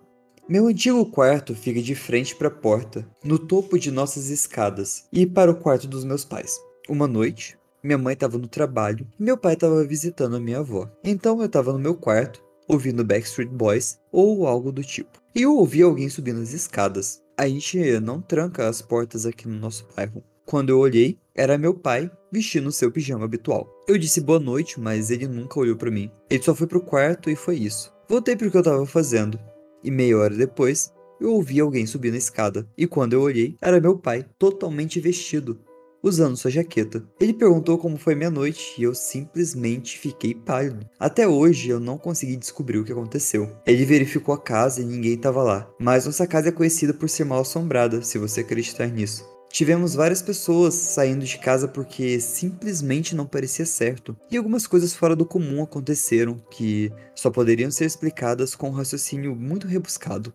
Meu 0.49 0.67
antigo 0.67 1.05
quarto 1.05 1.55
fica 1.55 1.83
de 1.83 1.95
frente 1.95 2.35
para 2.35 2.49
a 2.49 2.51
porta, 2.51 3.07
no 3.23 3.39
topo 3.39 3.79
de 3.79 3.91
nossas 3.91 4.31
escadas, 4.31 5.05
e 5.13 5.27
para 5.27 5.51
o 5.51 5.57
quarto 5.57 5.87
dos 5.87 6.03
meus 6.03 6.25
pais. 6.25 6.59
Uma 6.89 7.07
noite, 7.07 7.59
minha 7.83 7.99
mãe 7.99 8.15
estava 8.15 8.39
no 8.39 8.49
trabalho 8.49 9.07
e 9.21 9.23
meu 9.23 9.37
pai 9.37 9.53
estava 9.53 9.85
visitando 9.85 10.37
a 10.37 10.41
minha 10.41 10.61
avó. 10.61 10.91
Então 11.05 11.39
eu 11.39 11.45
estava 11.45 11.71
no 11.71 11.79
meu 11.79 11.95
quarto, 11.95 12.43
ouvindo 12.67 13.05
Backstreet 13.05 13.51
Boys 13.51 13.99
ou 14.11 14.47
algo 14.47 14.73
do 14.73 14.83
tipo. 14.83 15.21
E 15.35 15.43
eu 15.43 15.55
ouvi 15.55 15.83
alguém 15.83 16.09
subindo 16.09 16.41
as 16.41 16.55
escadas. 16.55 17.23
A 17.41 17.49
gente 17.49 17.99
não 18.01 18.21
tranca 18.21 18.69
as 18.69 18.83
portas 18.83 19.25
aqui 19.25 19.49
no 19.49 19.59
nosso 19.59 19.89
bairro. 19.97 20.23
Quando 20.45 20.69
eu 20.69 20.79
olhei, 20.79 21.19
era 21.35 21.57
meu 21.57 21.73
pai 21.73 22.11
vestindo 22.31 22.71
seu 22.71 22.93
pijama 22.93 23.25
habitual. 23.25 23.67
Eu 23.89 23.97
disse 23.97 24.21
boa 24.21 24.39
noite, 24.39 24.79
mas 24.79 25.11
ele 25.11 25.27
nunca 25.27 25.59
olhou 25.59 25.75
para 25.75 25.91
mim. 25.91 26.11
Ele 26.29 26.43
só 26.43 26.55
foi 26.55 26.67
pro 26.67 26.83
quarto 26.83 27.31
e 27.31 27.35
foi 27.35 27.57
isso. 27.57 27.91
Voltei 28.07 28.37
pro 28.37 28.51
que 28.51 28.59
eu 28.59 28.63
tava 28.63 28.85
fazendo. 28.85 29.41
E 29.83 29.91
meia 29.91 30.19
hora 30.19 30.37
depois, 30.37 30.93
eu 31.19 31.33
ouvi 31.33 31.59
alguém 31.61 31.87
subir 31.87 32.11
na 32.11 32.19
escada. 32.19 32.69
E 32.77 32.87
quando 32.87 33.15
eu 33.15 33.23
olhei, 33.23 33.57
era 33.63 33.81
meu 33.81 33.97
pai, 33.97 34.23
totalmente 34.39 35.01
vestido, 35.01 35.59
usando 36.03 36.37
sua 36.37 36.51
jaqueta. 36.51 37.03
Ele 37.21 37.33
perguntou 37.33 37.79
como 37.79 37.99
foi 37.99 38.15
minha 38.15 38.31
noite 38.31 38.75
e 38.79 38.83
eu 38.83 38.95
simplesmente 38.95 39.99
fiquei 39.99 40.35
pálido. 40.35 40.87
Até 40.99 41.27
hoje 41.27 41.69
eu 41.69 41.81
não 41.81 41.99
consegui 41.99 42.37
descobrir 42.37 42.79
o 42.79 42.85
que 42.85 42.93
aconteceu. 42.93 43.51
Ele 43.67 43.85
verificou 43.85 44.35
a 44.35 44.41
casa 44.41 44.81
e 44.81 44.85
ninguém 44.85 45.15
estava 45.15 45.43
lá, 45.43 45.71
mas 45.79 46.07
nossa 46.07 46.27
casa 46.27 46.49
é 46.49 46.53
conhecida 46.53 46.95
por 46.95 47.09
ser 47.09 47.25
mal 47.25 47.41
assombrada, 47.41 48.03
se 48.03 48.19
você 48.19 48.41
acreditar 48.41 48.87
nisso. 48.87 49.29
Tivemos 49.53 49.95
várias 49.95 50.23
pessoas 50.23 50.75
saindo 50.75 51.25
de 51.25 51.37
casa 51.37 51.67
porque 51.67 52.21
simplesmente 52.21 53.17
não 53.17 53.27
parecia 53.27 53.67
certo, 53.67 54.17
e 54.31 54.37
algumas 54.37 54.65
coisas 54.65 54.95
fora 54.95 55.17
do 55.17 55.27
comum 55.27 55.63
aconteceram 55.63 56.41
que 56.51 56.93
só 57.17 57.31
poderiam 57.31 57.71
ser 57.71 57.85
explicadas 57.85 58.55
com 58.55 58.69
um 58.69 58.73
raciocínio 58.73 59.35
muito 59.35 59.67
rebuscado. 59.67 60.33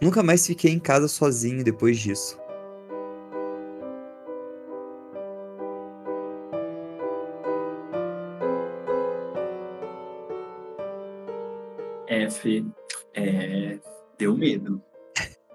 Nunca 0.00 0.22
mais 0.22 0.46
fiquei 0.46 0.72
em 0.72 0.78
casa 0.78 1.08
sozinho 1.08 1.64
depois 1.64 1.98
disso. 1.98 2.38
F. 12.32 12.64
É, 13.14 13.78
deu 14.18 14.36
medo. 14.36 14.80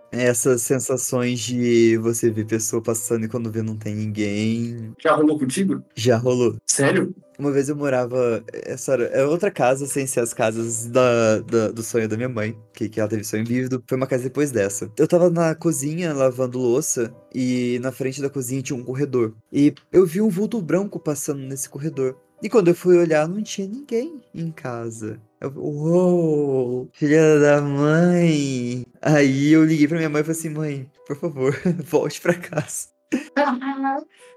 Essas 0.09 0.61
sensações 0.61 1.39
de 1.41 1.97
você 1.97 2.31
ver 2.31 2.45
pessoa 2.45 2.81
passando 2.81 3.25
e 3.25 3.27
quando 3.27 3.51
vê 3.51 3.61
não 3.61 3.75
tem 3.75 3.93
ninguém. 3.93 4.93
Já 5.03 5.13
rolou 5.13 5.37
contigo? 5.37 5.83
Já 5.95 6.15
rolou. 6.15 6.55
Sério? 6.65 7.13
Uma 7.37 7.51
vez 7.51 7.67
eu 7.67 7.75
morava. 7.75 8.41
Essa 8.53 8.93
é 8.95 9.25
outra 9.25 9.51
casa, 9.51 9.85
sem 9.85 10.07
ser 10.07 10.21
as 10.21 10.33
casas 10.33 10.85
da, 10.87 11.39
da- 11.39 11.71
do 11.71 11.83
sonho 11.83 12.07
da 12.07 12.15
minha 12.15 12.29
mãe, 12.29 12.57
que, 12.73 12.87
que 12.87 12.99
ela 13.01 13.09
teve 13.09 13.23
sonho 13.25 13.45
vívido. 13.45 13.83
Foi 13.85 13.97
uma 13.97 14.07
casa 14.07 14.23
depois 14.23 14.49
dessa. 14.49 14.89
Eu 14.97 15.07
tava 15.07 15.29
na 15.29 15.53
cozinha 15.53 16.13
lavando 16.13 16.57
louça 16.57 17.13
e 17.35 17.77
na 17.81 17.91
frente 17.91 18.21
da 18.21 18.29
cozinha 18.29 18.61
tinha 18.61 18.79
um 18.79 18.83
corredor. 18.85 19.35
E 19.51 19.73
eu 19.91 20.05
vi 20.05 20.21
um 20.21 20.29
vulto 20.29 20.61
branco 20.61 20.99
passando 20.99 21.41
nesse 21.41 21.67
corredor. 21.69 22.15
E 22.41 22.49
quando 22.49 22.69
eu 22.69 22.75
fui 22.75 22.97
olhar, 22.97 23.27
não 23.27 23.43
tinha 23.43 23.67
ninguém 23.67 24.21
em 24.33 24.51
casa. 24.51 25.19
Eu, 25.39 25.53
uou, 25.55 26.89
filha 26.93 27.39
da 27.39 27.61
mãe. 27.61 28.83
Aí 29.01 29.51
eu 29.51 29.63
liguei 29.63 29.87
pra 29.87 29.97
minha 29.97 30.09
mãe 30.09 30.21
e 30.21 30.23
falei 30.23 30.39
assim: 30.39 30.49
mãe, 30.49 30.91
por 31.05 31.15
favor, 31.15 31.55
volte 31.85 32.19
pra 32.19 32.33
casa. 32.33 32.87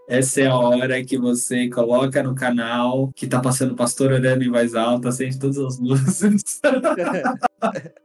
Essa 0.06 0.42
é 0.42 0.46
a 0.46 0.56
hora 0.56 1.02
que 1.04 1.16
você 1.16 1.70
coloca 1.70 2.22
no 2.22 2.34
canal 2.34 3.10
que 3.14 3.26
tá 3.26 3.40
passando 3.40 3.74
pastor 3.74 4.12
orando 4.12 4.44
em 4.44 4.50
voz 4.50 4.74
alta, 4.74 5.08
acende 5.08 5.38
todas 5.38 5.58
as 5.58 5.78
luzes. 5.78 6.60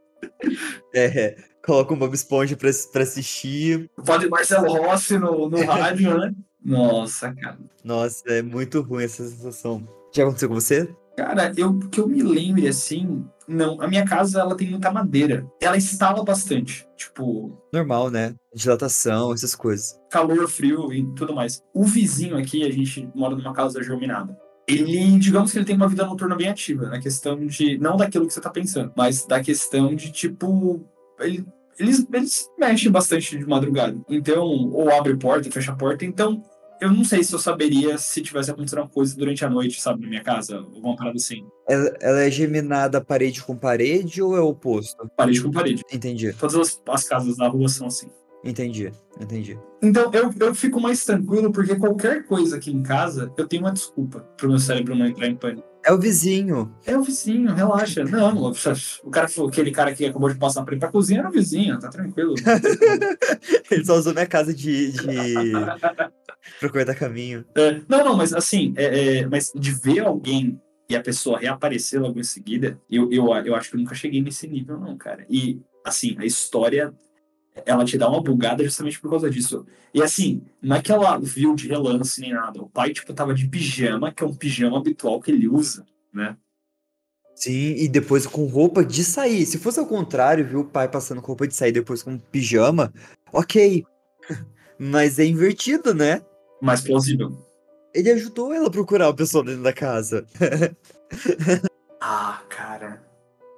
É, 0.94 1.36
coloca 1.66 1.94
um 1.94 1.98
Bob 1.98 2.14
Esponja 2.14 2.56
pra, 2.56 2.70
pra 2.92 3.04
assistir. 3.04 3.90
Pode 4.06 4.30
Marcelo 4.30 4.72
Rossi 4.74 5.18
no, 5.18 5.50
no 5.50 5.66
rádio, 5.66 6.18
né? 6.18 6.32
Nossa, 6.64 7.34
cara. 7.34 7.58
Nossa, 7.84 8.24
é 8.28 8.42
muito 8.42 8.82
ruim 8.82 9.06
essa 9.06 9.28
sensação. 9.28 9.88
Já 10.14 10.24
aconteceu 10.24 10.50
com 10.50 10.56
você? 10.56 10.88
Cara, 11.16 11.52
eu 11.56 11.80
que 11.90 12.00
eu 12.00 12.08
me 12.08 12.22
lembre 12.22 12.68
assim, 12.68 13.26
não, 13.48 13.82
a 13.82 13.88
minha 13.88 14.06
casa 14.06 14.40
ela 14.40 14.56
tem 14.56 14.70
muita 14.70 14.92
madeira. 14.92 15.46
Ela 15.62 15.78
instala 15.78 16.24
bastante, 16.24 16.88
tipo, 16.96 17.58
Normal, 17.72 18.10
né? 18.10 18.36
Dilatação, 18.54 19.34
essas 19.34 19.56
coisas. 19.56 20.00
calor, 20.10 20.48
frio 20.50 20.92
e 20.92 21.06
tudo 21.16 21.34
mais. 21.34 21.62
O 21.74 21.84
vizinho 21.84 22.38
aqui, 22.38 22.64
a 22.64 22.72
gente 22.72 23.10
mora 23.16 23.36
numa 23.36 23.54
casa 23.54 23.82
germinada. 23.84 24.38
Ele, 24.68 25.20
digamos 25.20 25.52
que 25.52 25.60
ele 25.60 25.66
tem 25.66 25.76
uma 25.76 25.88
vida 25.88 26.06
noturna 26.06 26.36
bem 26.36 26.48
ativa, 26.50 26.88
na 26.88 27.00
questão 27.00 27.38
de, 27.46 27.78
não 27.78 27.98
daquilo 27.98 28.26
que 28.26 28.34
você 28.34 28.42
tá 28.42 28.50
pensando, 28.50 28.92
mas 28.98 29.26
da 29.26 29.40
questão 29.40 29.94
de, 29.94 30.12
tipo, 30.12 30.84
ele, 31.20 31.46
eles, 31.78 32.08
eles 32.12 32.50
mexem 32.58 32.92
bastante 32.92 33.38
de 33.38 33.46
madrugada. 33.46 33.96
Então, 34.10 34.44
ou 34.44 34.90
abre 34.92 35.16
porta, 35.18 35.52
fecha 35.52 35.72
a 35.72 35.76
porta. 35.76 36.04
Então, 36.04 36.42
eu 36.82 36.92
não 36.92 37.04
sei 37.04 37.24
se 37.24 37.34
eu 37.34 37.40
saberia 37.40 37.98
se 37.98 38.22
tivesse 38.22 38.52
acontecido 38.52 38.80
uma 38.80 38.90
coisa 38.90 39.16
durante 39.16 39.44
a 39.46 39.50
noite, 39.50 39.82
sabe, 39.82 40.02
na 40.02 40.08
minha 40.10 40.24
casa, 40.24 40.58
alguma 40.58 40.96
parada 40.96 41.18
assim. 41.18 41.46
Ela, 41.68 41.94
ela 42.02 42.22
é 42.22 42.30
geminada 42.32 43.02
parede 43.02 43.42
com 43.44 43.56
parede 43.56 44.22
ou 44.22 44.36
é 44.36 44.42
o 44.42 44.48
oposto? 44.50 45.10
Parede 45.16 45.42
com 45.42 45.52
parede. 45.52 45.84
Entendi, 45.92 46.34
Todas 46.34 46.56
as, 46.56 46.82
as 46.88 47.04
casas 47.08 47.38
da 47.38 47.48
rua 47.48 47.68
são 47.70 47.88
assim. 47.88 48.08
entendi, 48.44 48.92
entendi. 49.20 49.58
Então, 49.82 50.12
eu, 50.14 50.34
eu 50.40 50.56
fico 50.56 50.80
mais 50.80 51.04
tranquilo 51.06 51.52
porque 51.52 51.76
qualquer 51.76 52.26
coisa 52.26 52.58
aqui 52.58 52.72
em 52.72 52.84
casa, 52.84 53.32
eu 53.38 53.48
tenho 53.48 53.64
uma 53.64 53.72
desculpa 53.72 54.20
pro 54.38 54.50
meu 54.50 54.60
cérebro 54.60 54.96
não 54.96 55.06
entrar 55.08 55.28
em 55.28 55.36
pânico. 55.36 55.76
É 55.86 55.94
o 55.94 56.00
vizinho. 56.00 56.76
É 56.84 56.98
o 56.98 57.04
vizinho, 57.04 57.54
relaxa. 57.54 58.04
Não, 58.04 58.52
o 59.04 59.10
cara, 59.12 59.28
aquele 59.48 59.70
cara 59.70 59.94
que 59.94 60.04
acabou 60.04 60.30
de 60.30 60.36
passar 60.36 60.64
pra 60.64 60.76
pra 60.78 60.92
cozinha 60.92 61.20
era 61.20 61.30
o 61.30 61.32
vizinho, 61.32 61.78
tá 61.78 61.90
tranquilo. 61.90 62.34
Ele 63.70 63.86
só 63.86 63.96
usou 63.96 64.12
minha 64.12 64.26
casa 64.26 64.52
de. 64.52 64.92
de... 64.94 65.54
pra 66.60 66.70
cortar 66.70 66.96
caminho. 66.96 67.46
É, 67.56 67.82
não, 67.88 68.04
não, 68.04 68.16
mas 68.16 68.34
assim, 68.34 68.74
é, 68.78 69.18
é, 69.20 69.28
mas 69.28 69.52
de 69.56 69.72
ver 69.72 70.00
alguém 70.00 70.60
e 70.90 70.96
a 70.96 71.02
pessoa 71.02 71.40
reaparecer 71.40 72.00
logo 72.00 72.20
em 72.20 72.24
seguida, 72.24 72.80
eu, 72.90 73.12
eu, 73.12 73.28
eu 73.44 73.56
acho 73.56 73.70
que 73.70 73.76
eu 73.76 73.80
nunca 73.80 73.96
cheguei 73.96 74.22
nesse 74.22 74.48
nível, 74.48 74.80
não, 74.80 74.96
cara. 74.98 75.26
E, 75.30 75.60
assim, 75.84 76.16
a 76.20 76.26
história, 76.26 76.94
ela 77.66 77.84
te 77.84 77.98
dá 77.98 78.08
uma 78.08 78.22
bugada 78.22 78.64
justamente 78.64 79.00
por 79.00 79.10
causa 79.10 79.30
disso. 79.30 79.66
E, 79.94 80.02
assim, 80.02 80.44
não 80.62 80.76
é 80.76 80.82
que 80.82 80.92
ela 80.92 81.18
viu 81.18 81.56
de 81.56 81.68
relance 81.68 82.22
nem 82.22 82.34
nada. 82.34 82.62
O 82.62 82.70
pai, 82.70 82.94
tipo, 82.94 83.14
tava 83.14 83.34
de 83.34 83.48
pijama, 83.48 84.12
que 84.12 84.24
é 84.24 84.28
um 84.28 84.36
pijama 84.36 84.78
habitual 84.78 85.20
que 85.20 85.32
ele 85.32 85.48
usa, 85.48 85.86
né? 86.14 86.38
Sim, 87.36 87.76
e 87.76 87.90
depois 87.90 88.26
com 88.26 88.46
roupa 88.46 88.86
de 88.86 89.04
sair. 89.04 89.46
Se 89.46 89.58
fosse 89.58 89.80
ao 89.80 89.86
contrário, 89.86 90.46
viu 90.46 90.62
o 90.62 90.66
pai 90.66 90.88
passando 90.88 91.20
com 91.20 91.28
roupa 91.28 91.48
de 91.48 91.56
sair 91.56 91.72
depois 91.72 92.02
com 92.02 92.18
pijama, 92.18 92.94
ok. 93.34 93.84
Mas 94.80 95.20
é 95.20 95.26
invertido, 95.26 95.94
né? 95.94 96.22
Mais 96.66 96.82
plausível. 96.82 97.32
Ele 97.94 98.12
ajudou 98.12 98.52
ela 98.52 98.68
a 98.68 98.72
procurar 98.72 99.08
a 99.08 99.14
pessoa 99.14 99.44
dentro 99.44 99.62
da 99.62 99.72
casa. 99.72 100.26
Ah, 102.08 102.44
cara. 102.50 103.04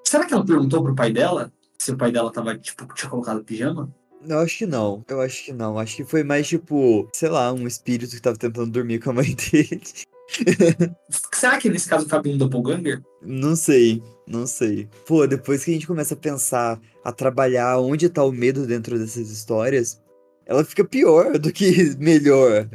Será 0.06 0.26
que 0.26 0.34
ela 0.34 0.46
perguntou 0.46 0.82
pro 0.82 0.96
pai 0.96 1.12
dela 1.12 1.52
se 1.78 1.92
o 1.92 1.98
pai 1.98 2.14
dela 2.14 2.32
tava, 2.32 2.58
tipo, 2.58 2.88
tinha 2.94 3.10
colocado 3.10 3.44
pijama? 3.44 3.94
Eu 4.26 4.40
acho 4.40 4.60
que 4.60 4.66
não. 4.66 5.04
Eu 5.10 5.20
acho 5.20 5.44
que 5.44 5.52
não. 5.52 5.78
Acho 5.78 5.98
que 5.98 6.06
foi 6.06 6.24
mais 6.24 6.48
tipo, 6.48 7.10
sei 7.14 7.28
lá, 7.28 7.52
um 7.52 7.68
espírito 7.68 8.16
que 8.16 8.22
tava 8.22 8.38
tentando 8.38 8.72
dormir 8.72 9.00
com 9.00 9.10
a 9.10 9.14
mãe 9.14 9.36
dele. 9.36 9.82
Será 11.34 11.58
que 11.58 11.70
nesse 11.70 11.90
caso 11.90 12.08
cabe 12.08 12.30
um 12.30 12.38
doppelganger? 12.38 13.02
Não 13.22 13.54
sei, 13.56 14.02
não 14.26 14.48
sei. 14.48 14.88
Pô, 15.06 15.28
depois 15.28 15.66
que 15.66 15.72
a 15.72 15.74
gente 15.74 15.88
começa 15.88 16.14
a 16.14 16.18
pensar, 16.18 16.80
a 17.04 17.12
trabalhar 17.12 17.80
onde 17.80 18.08
tá 18.08 18.24
o 18.24 18.32
medo 18.32 18.66
dentro 18.66 18.98
dessas 18.98 19.30
histórias, 19.30 20.02
ela 20.46 20.64
fica 20.64 20.86
pior 20.86 21.38
do 21.38 21.52
que 21.52 21.96
melhor. 22.00 22.70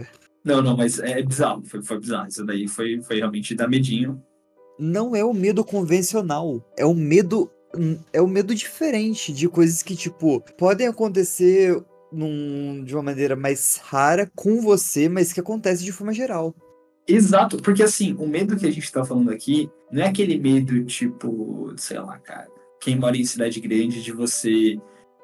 Não, 0.44 0.60
não, 0.60 0.76
mas 0.76 0.98
é 0.98 1.22
bizarro. 1.22 1.62
Foi, 1.64 1.82
foi 1.82 2.00
bizarro. 2.00 2.28
Isso 2.28 2.44
daí 2.44 2.66
foi, 2.66 3.00
foi 3.00 3.16
realmente 3.18 3.54
dar 3.54 3.68
medinho. 3.68 4.22
Não 4.78 5.14
é 5.14 5.24
o 5.24 5.32
medo 5.32 5.64
convencional. 5.64 6.64
É 6.76 6.84
o 6.84 6.94
medo. 6.94 7.50
É 8.12 8.20
o 8.20 8.26
medo 8.28 8.54
diferente 8.54 9.32
de 9.32 9.48
coisas 9.48 9.82
que, 9.82 9.96
tipo, 9.96 10.42
podem 10.58 10.86
acontecer 10.86 11.82
num- 12.12 12.84
de 12.84 12.94
uma 12.94 13.02
maneira 13.02 13.34
mais 13.34 13.80
rara 13.82 14.30
com 14.36 14.60
você, 14.60 15.08
mas 15.08 15.32
que 15.32 15.40
acontece 15.40 15.82
de 15.82 15.92
forma 15.92 16.12
geral. 16.12 16.54
Exato, 17.08 17.56
porque 17.56 17.82
assim, 17.82 18.14
o 18.18 18.26
medo 18.26 18.56
que 18.56 18.66
a 18.66 18.70
gente 18.70 18.92
tá 18.92 19.04
falando 19.04 19.30
aqui 19.30 19.70
não 19.90 20.02
é 20.02 20.08
aquele 20.08 20.38
medo 20.38 20.84
tipo, 20.84 21.72
sei 21.76 21.98
lá, 21.98 22.18
cara, 22.18 22.46
quem 22.80 22.96
mora 22.96 23.16
em 23.16 23.24
cidade 23.24 23.58
grande 23.60 24.02
de 24.02 24.12
você 24.12 24.78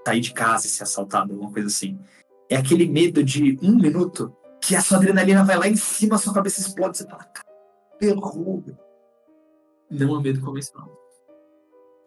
sair 0.06 0.20
de 0.20 0.32
casa 0.32 0.66
e 0.66 0.70
ser 0.70 0.84
assaltado, 0.84 1.32
alguma 1.34 1.52
coisa 1.52 1.68
assim. 1.68 1.98
É 2.48 2.56
aquele 2.56 2.86
medo 2.88 3.22
de 3.22 3.58
um 3.62 3.78
minuto 3.78 4.34
que 4.60 4.76
a 4.76 4.80
sua 4.80 4.98
adrenalina 4.98 5.44
vai 5.44 5.56
lá 5.56 5.68
em 5.68 5.76
cima, 5.76 6.16
a 6.16 6.18
sua 6.18 6.34
cabeça 6.34 6.60
explode, 6.60 6.98
você 6.98 7.04
fala, 7.04 7.24
cara, 7.24 7.46
terror. 7.98 8.62
Não 9.90 10.18
é 10.18 10.22
medo 10.22 10.40
convencional. 10.40 10.88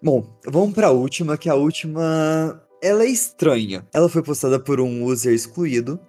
Bom, 0.03 0.25
vamos 0.47 0.73
pra 0.73 0.91
última, 0.91 1.37
que 1.37 1.49
a 1.49 1.55
última. 1.55 2.61
Ela 2.81 3.03
é 3.03 3.07
estranha. 3.07 3.87
Ela 3.93 4.09
foi 4.09 4.23
postada 4.23 4.59
por 4.59 4.79
um 4.79 5.03
user 5.03 5.33
excluído. 5.33 5.99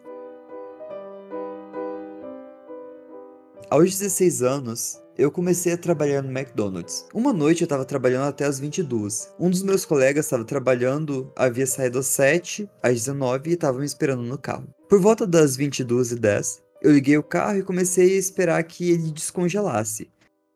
Aos 3.70 3.98
16 3.98 4.42
anos, 4.42 5.01
eu 5.16 5.30
comecei 5.30 5.72
a 5.72 5.76
trabalhar 5.76 6.22
no 6.22 6.30
McDonald's. 6.30 7.06
Uma 7.12 7.32
noite 7.32 7.62
eu 7.62 7.66
estava 7.66 7.84
trabalhando 7.84 8.28
até 8.28 8.44
as 8.44 8.58
22. 8.58 9.32
Um 9.38 9.50
dos 9.50 9.62
meus 9.62 9.84
colegas 9.84 10.26
estava 10.26 10.44
trabalhando, 10.44 11.30
havia 11.36 11.66
saído 11.66 11.98
às 11.98 12.06
7, 12.06 12.68
às 12.82 12.94
19 12.94 13.50
e 13.50 13.54
estava 13.54 13.78
me 13.78 13.84
esperando 13.84 14.22
no 14.22 14.38
carro. 14.38 14.66
Por 14.88 15.00
volta 15.00 15.26
das 15.26 15.56
22 15.56 16.12
e 16.12 16.16
10, 16.16 16.62
eu 16.82 16.92
liguei 16.92 17.16
o 17.16 17.22
carro 17.22 17.58
e 17.58 17.62
comecei 17.62 18.14
a 18.14 18.18
esperar 18.18 18.62
que 18.64 18.90
ele 18.90 19.10
descongelasse. 19.10 20.10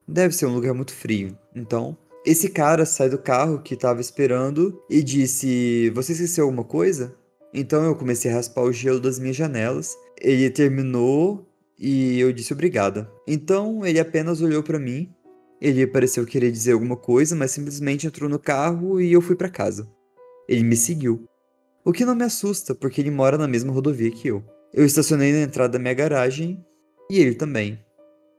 Deve 0.09 0.35
ser 0.35 0.47
um 0.47 0.55
lugar 0.55 0.75
muito 0.75 0.93
frio, 0.93 1.37
então. 1.55 1.97
Esse 2.25 2.49
cara 2.49 2.85
sai 2.85 3.09
do 3.09 3.19
carro 3.19 3.63
que 3.63 3.75
estava 3.75 4.01
esperando 4.01 4.83
e 4.91 5.03
disse: 5.03 5.91
Você 5.91 6.13
esqueceu 6.13 6.45
alguma 6.45 6.65
coisa? 6.65 7.15
Então 7.55 7.85
eu 7.85 7.95
comecei 7.95 8.31
a 8.31 8.35
raspar 8.35 8.63
o 8.63 8.73
gelo 8.73 9.01
das 9.01 9.19
minhas 9.19 9.37
janelas. 9.37 9.97
Ele 10.21 10.51
terminou 10.51 11.47
e 11.79 12.19
eu 12.19 12.33
disse 12.33 12.53
obrigada. 12.53 13.11
Então 13.27 13.85
ele 13.85 14.01
apenas 14.01 14.41
olhou 14.41 14.63
para 14.63 14.79
mim. 14.79 15.13
Ele 15.61 15.87
pareceu 15.87 16.27
querer 16.27 16.51
dizer 16.51 16.73
alguma 16.73 16.97
coisa, 16.97 17.35
mas 17.35 17.51
simplesmente 17.51 18.07
entrou 18.07 18.29
no 18.29 18.39
carro 18.39 19.01
e 19.01 19.13
eu 19.13 19.21
fui 19.21 19.35
para 19.35 19.49
casa. 19.49 19.89
Ele 20.49 20.63
me 20.63 20.77
seguiu. 20.77 21.27
O 21.85 21.93
que 21.93 22.05
não 22.05 22.15
me 22.15 22.25
assusta, 22.25 22.75
porque 22.75 23.01
ele 23.01 23.11
mora 23.11 23.39
na 23.39 23.49
mesma 23.49 23.73
rodovia 23.73 24.11
que 24.11 24.29
eu. 24.29 24.45
Eu 24.73 24.85
estacionei 24.85 25.33
na 25.33 25.41
entrada 25.41 25.75
da 25.75 25.79
minha 25.79 25.95
garagem 25.95 26.63
e 27.11 27.19
ele 27.19 27.35
também. 27.35 27.79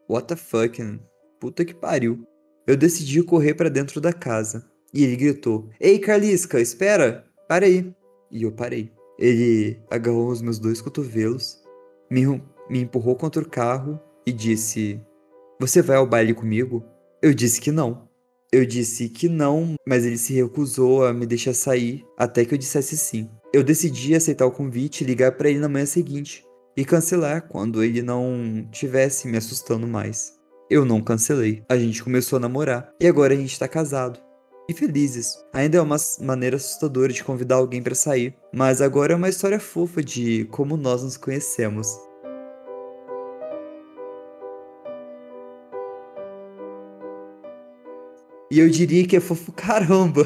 What 0.09 0.27
the 0.27 0.35
fuck? 0.35 0.99
Puta 1.39 1.65
que 1.65 1.73
pariu. 1.73 2.23
Eu 2.67 2.75
decidi 2.75 3.23
correr 3.23 3.53
para 3.53 3.69
dentro 3.69 3.99
da 3.99 4.13
casa 4.13 4.69
e 4.93 5.03
ele 5.03 5.15
gritou: 5.15 5.69
Ei, 5.79 5.99
Carlisca, 5.99 6.59
espera! 6.59 7.25
Para 7.47 7.65
aí! 7.65 7.93
E 8.31 8.43
eu 8.43 8.51
parei. 8.51 8.91
Ele 9.17 9.79
agarrou 9.89 10.29
os 10.29 10.41
meus 10.41 10.59
dois 10.59 10.81
cotovelos, 10.81 11.61
me 12.11 12.21
me 12.69 12.81
empurrou 12.81 13.15
contra 13.15 13.41
o 13.41 13.49
carro 13.49 13.99
e 14.25 14.31
disse: 14.31 14.99
Você 15.59 15.81
vai 15.81 15.97
ao 15.97 16.07
baile 16.07 16.33
comigo? 16.33 16.83
Eu 17.21 17.33
disse 17.33 17.59
que 17.59 17.71
não. 17.71 18.07
Eu 18.51 18.65
disse 18.65 19.09
que 19.09 19.27
não, 19.27 19.75
mas 19.85 20.05
ele 20.05 20.17
se 20.17 20.33
recusou 20.33 21.05
a 21.05 21.13
me 21.13 21.25
deixar 21.25 21.53
sair 21.53 22.05
até 22.17 22.45
que 22.45 22.53
eu 22.53 22.57
dissesse 22.57 22.97
sim. 22.97 23.29
Eu 23.53 23.63
decidi 23.63 24.15
aceitar 24.15 24.45
o 24.45 24.51
convite 24.51 25.03
e 25.03 25.07
ligar 25.07 25.33
para 25.33 25.49
ele 25.49 25.59
na 25.59 25.67
manhã 25.67 25.85
seguinte 25.85 26.45
e 26.75 26.85
cancelar 26.85 27.47
quando 27.49 27.83
ele 27.83 28.01
não 28.01 28.65
tivesse 28.71 29.27
me 29.27 29.37
assustando 29.37 29.87
mais. 29.87 30.33
Eu 30.69 30.85
não 30.85 31.01
cancelei. 31.01 31.63
A 31.67 31.77
gente 31.77 32.03
começou 32.03 32.37
a 32.37 32.39
namorar 32.39 32.93
e 33.01 33.07
agora 33.07 33.33
a 33.33 33.37
gente 33.37 33.57
tá 33.57 33.67
casado. 33.67 34.19
E 34.69 34.73
felizes. 34.73 35.37
Ainda 35.53 35.77
é 35.77 35.81
uma 35.81 35.95
maneira 36.21 36.57
assustadora 36.57 37.11
de 37.11 37.23
convidar 37.23 37.55
alguém 37.55 37.81
para 37.81 37.95
sair, 37.95 38.35
mas 38.53 38.81
agora 38.81 39.13
é 39.13 39.15
uma 39.15 39.29
história 39.29 39.59
fofa 39.59 40.03
de 40.03 40.45
como 40.51 40.75
nós 40.77 41.03
nos 41.03 41.17
conhecemos. 41.17 41.87
E 48.49 48.59
eu 48.59 48.69
diria 48.69 49.05
que 49.05 49.17
é 49.17 49.19
fofo 49.19 49.51
caramba 49.51 50.25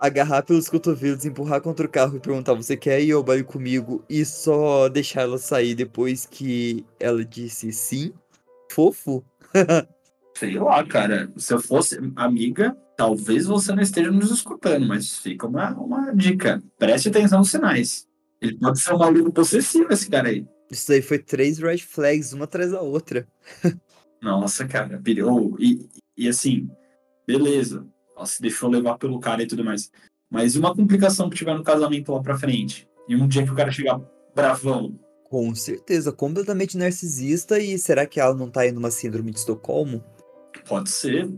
agarrar 0.00 0.42
pelos 0.42 0.68
cotovelos, 0.68 1.24
empurrar 1.24 1.60
contra 1.60 1.86
o 1.86 1.88
carro 1.88 2.16
e 2.16 2.20
perguntar: 2.20 2.54
Você 2.54 2.76
quer 2.76 3.00
ir 3.00 3.12
ao 3.12 3.22
baile 3.22 3.44
comigo? 3.44 4.04
E 4.10 4.24
só 4.24 4.88
deixar 4.88 5.22
ela 5.22 5.38
sair 5.38 5.76
depois 5.76 6.26
que 6.26 6.84
ela 6.98 7.24
disse 7.24 7.72
sim? 7.72 8.12
Fofo? 8.70 9.24
Sei 10.36 10.58
lá, 10.58 10.84
cara. 10.84 11.30
Se 11.36 11.54
eu 11.54 11.60
fosse 11.60 12.00
amiga, 12.16 12.76
talvez 12.96 13.46
você 13.46 13.72
não 13.72 13.82
esteja 13.82 14.10
nos 14.10 14.32
escutando, 14.32 14.86
mas 14.86 15.18
fica 15.18 15.46
uma, 15.46 15.70
uma 15.74 16.12
dica. 16.12 16.60
Preste 16.78 17.08
atenção 17.08 17.40
nos 17.40 17.50
sinais. 17.50 18.08
Ele 18.40 18.58
pode 18.58 18.80
ser 18.80 18.92
um 18.92 18.98
maluco 18.98 19.32
possessivo, 19.32 19.92
esse 19.92 20.10
cara 20.10 20.30
aí. 20.30 20.44
Isso 20.68 20.90
aí 20.90 21.00
foi 21.00 21.18
três 21.18 21.58
red 21.58 21.78
flags, 21.78 22.32
uma 22.32 22.44
atrás 22.44 22.72
da 22.72 22.80
outra. 22.80 23.28
Nossa, 24.20 24.66
cara. 24.66 25.00
Oh, 25.24 25.54
e, 25.60 25.88
e 26.16 26.28
assim, 26.28 26.68
beleza, 27.26 27.86
ela 28.16 28.26
se 28.26 28.40
deixou 28.40 28.70
levar 28.70 28.98
pelo 28.98 29.20
cara 29.20 29.42
e 29.42 29.46
tudo 29.46 29.64
mais. 29.64 29.90
Mas 30.30 30.54
e 30.54 30.58
uma 30.58 30.74
complicação 30.74 31.28
que 31.28 31.36
tiver 31.36 31.54
no 31.54 31.62
casamento 31.62 32.12
lá 32.12 32.22
pra 32.22 32.38
frente? 32.38 32.88
E 33.08 33.14
um 33.14 33.28
dia 33.28 33.44
que 33.44 33.50
o 33.50 33.54
cara 33.54 33.70
chegar 33.70 34.00
bravão? 34.34 34.98
Com 35.24 35.54
certeza, 35.54 36.12
completamente 36.12 36.76
narcisista. 36.76 37.58
E 37.58 37.78
será 37.78 38.06
que 38.06 38.20
ela 38.20 38.34
não 38.34 38.50
tá 38.50 38.66
indo 38.66 38.76
numa 38.76 38.90
síndrome 38.90 39.30
de 39.30 39.38
Estocolmo? 39.38 40.02
Pode 40.66 40.90
ser. 40.90 41.30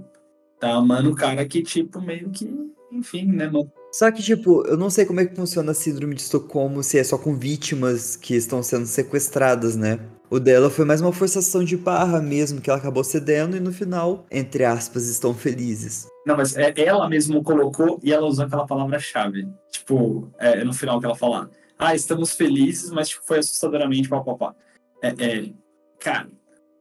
Tá 0.61 0.75
amando 0.75 1.11
o 1.11 1.15
cara 1.15 1.47
que, 1.47 1.63
tipo, 1.63 2.01
meio 2.01 2.31
que. 2.31 2.49
Enfim, 2.93 3.27
né, 3.27 3.49
mano? 3.49 3.71
Só 3.95 4.11
que, 4.11 4.21
tipo, 4.21 4.67
eu 4.67 4.77
não 4.77 4.91
sei 4.91 5.07
como 5.07 5.21
é 5.21 5.25
que 5.25 5.37
funciona 5.37 5.71
a 5.71 5.75
síndrome 5.75 6.17
de 6.17 6.23
Estocolmo, 6.23 6.83
se 6.83 6.99
é 6.99 7.05
só 7.05 7.17
com 7.17 7.37
vítimas 7.37 8.17
que 8.17 8.35
estão 8.35 8.61
sendo 8.61 8.87
sequestradas, 8.87 9.77
né? 9.77 10.01
O 10.29 10.41
dela 10.41 10.69
foi 10.69 10.85
mais 10.85 11.01
uma 11.01 11.13
forçação 11.13 11.63
de 11.63 11.77
barra 11.77 12.21
mesmo, 12.21 12.61
que 12.61 12.69
ela 12.69 12.81
acabou 12.81 13.05
cedendo 13.05 13.57
e 13.57 13.61
no 13.61 13.73
final, 13.73 14.27
entre 14.33 14.65
aspas, 14.65 15.07
estão 15.07 15.33
felizes. 15.33 16.09
Não, 16.27 16.37
mas 16.37 16.57
é, 16.57 16.75
ela 16.77 17.09
mesmo 17.09 17.41
colocou 17.45 18.01
e 18.03 18.13
ela 18.13 18.27
usou 18.27 18.47
aquela 18.47 18.67
palavra-chave. 18.67 19.47
Tipo, 19.71 20.29
é, 20.41 20.65
no 20.65 20.73
final 20.73 20.99
que 20.99 21.07
ela 21.07 21.15
fala, 21.15 21.49
ah, 21.79 21.95
estamos 21.95 22.33
felizes, 22.33 22.91
mas 22.91 23.11
tipo, 23.11 23.25
foi 23.25 23.39
assustadoramente 23.39 24.09
papapá. 24.09 24.57
É, 25.05 25.11
é, 25.25 25.53
cara, 26.01 26.29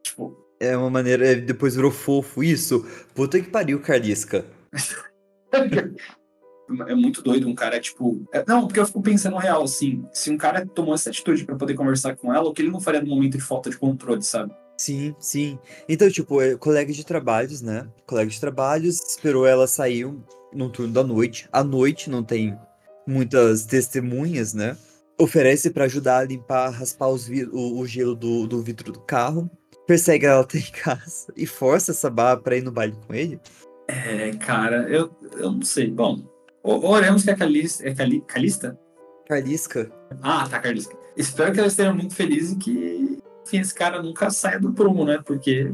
tipo... 0.02 0.36
É 0.58 0.76
uma 0.76 0.90
maneira, 0.90 1.28
é, 1.28 1.36
depois 1.36 1.76
virou 1.76 1.92
fofo 1.92 2.42
isso. 2.42 2.84
Puta 3.14 3.38
que 3.38 3.48
pariu, 3.48 3.78
Carlisca. 3.78 4.44
é 6.86 6.94
muito 6.94 7.22
doido 7.22 7.48
um 7.48 7.54
cara, 7.54 7.80
tipo. 7.80 8.26
É, 8.32 8.44
não, 8.46 8.66
porque 8.66 8.80
eu 8.80 8.86
fico 8.86 9.02
pensando 9.02 9.36
real, 9.36 9.62
assim, 9.62 10.04
se 10.12 10.30
um 10.30 10.36
cara 10.36 10.66
tomou 10.66 10.94
essa 10.94 11.10
atitude 11.10 11.44
para 11.44 11.56
poder 11.56 11.74
conversar 11.74 12.16
com 12.16 12.32
ela, 12.32 12.48
o 12.48 12.52
que 12.52 12.62
ele 12.62 12.70
não 12.70 12.80
faria 12.80 13.00
no 13.00 13.08
momento 13.08 13.36
de 13.36 13.44
falta 13.44 13.70
de 13.70 13.76
controle, 13.76 14.22
sabe? 14.22 14.54
Sim, 14.76 15.14
sim. 15.20 15.58
Então, 15.88 16.10
tipo, 16.10 16.40
é, 16.40 16.56
colega 16.56 16.92
de 16.92 17.04
trabalhos, 17.04 17.62
né? 17.62 17.86
Colega 18.06 18.30
de 18.30 18.40
trabalhos, 18.40 19.00
esperou 19.00 19.46
ela 19.46 19.66
sair 19.66 20.12
no 20.52 20.68
turno 20.68 20.92
da 20.92 21.04
noite. 21.04 21.48
À 21.52 21.62
noite 21.62 22.10
não 22.10 22.22
tem 22.22 22.58
muitas 23.06 23.64
testemunhas, 23.66 24.52
né? 24.54 24.76
Oferece 25.18 25.70
para 25.70 25.84
ajudar 25.84 26.18
a 26.18 26.24
limpar, 26.24 26.70
raspar 26.70 27.08
o, 27.08 27.78
o, 27.78 27.86
gelo 27.86 28.16
do, 28.16 28.46
do 28.48 28.62
vidro 28.62 28.90
do 28.90 29.00
carro. 29.00 29.48
Persegue 29.86 30.26
ela 30.26 30.40
até 30.40 30.58
em 30.58 30.70
casa 30.72 31.32
e 31.36 31.46
força 31.46 31.92
essa 31.92 32.10
barra 32.10 32.38
pra 32.38 32.56
ir 32.56 32.62
no 32.62 32.72
baile 32.72 32.96
com 33.06 33.14
ele. 33.14 33.40
É, 33.86 34.32
cara, 34.32 34.88
eu, 34.88 35.14
eu 35.36 35.52
não 35.52 35.62
sei. 35.62 35.88
Bom, 35.88 36.22
Oremos 36.64 37.22
que 37.22 37.30
a 37.30 37.36
Calista. 37.36 37.86
É 37.86 37.94
Cali, 37.94 38.22
Calista? 38.22 38.78
Calisca. 39.28 39.92
Ah, 40.22 40.48
tá, 40.48 40.58
Calisca. 40.58 40.96
Espero 41.16 41.52
que 41.52 41.58
ela 41.58 41.68
esteja 41.68 41.92
muito 41.92 42.14
feliz 42.14 42.52
e 42.52 42.56
que 42.56 43.18
enfim, 43.46 43.58
esse 43.58 43.74
cara 43.74 44.02
nunca 44.02 44.30
saia 44.30 44.58
do 44.58 44.72
prumo, 44.72 45.04
né? 45.04 45.20
Porque 45.24 45.70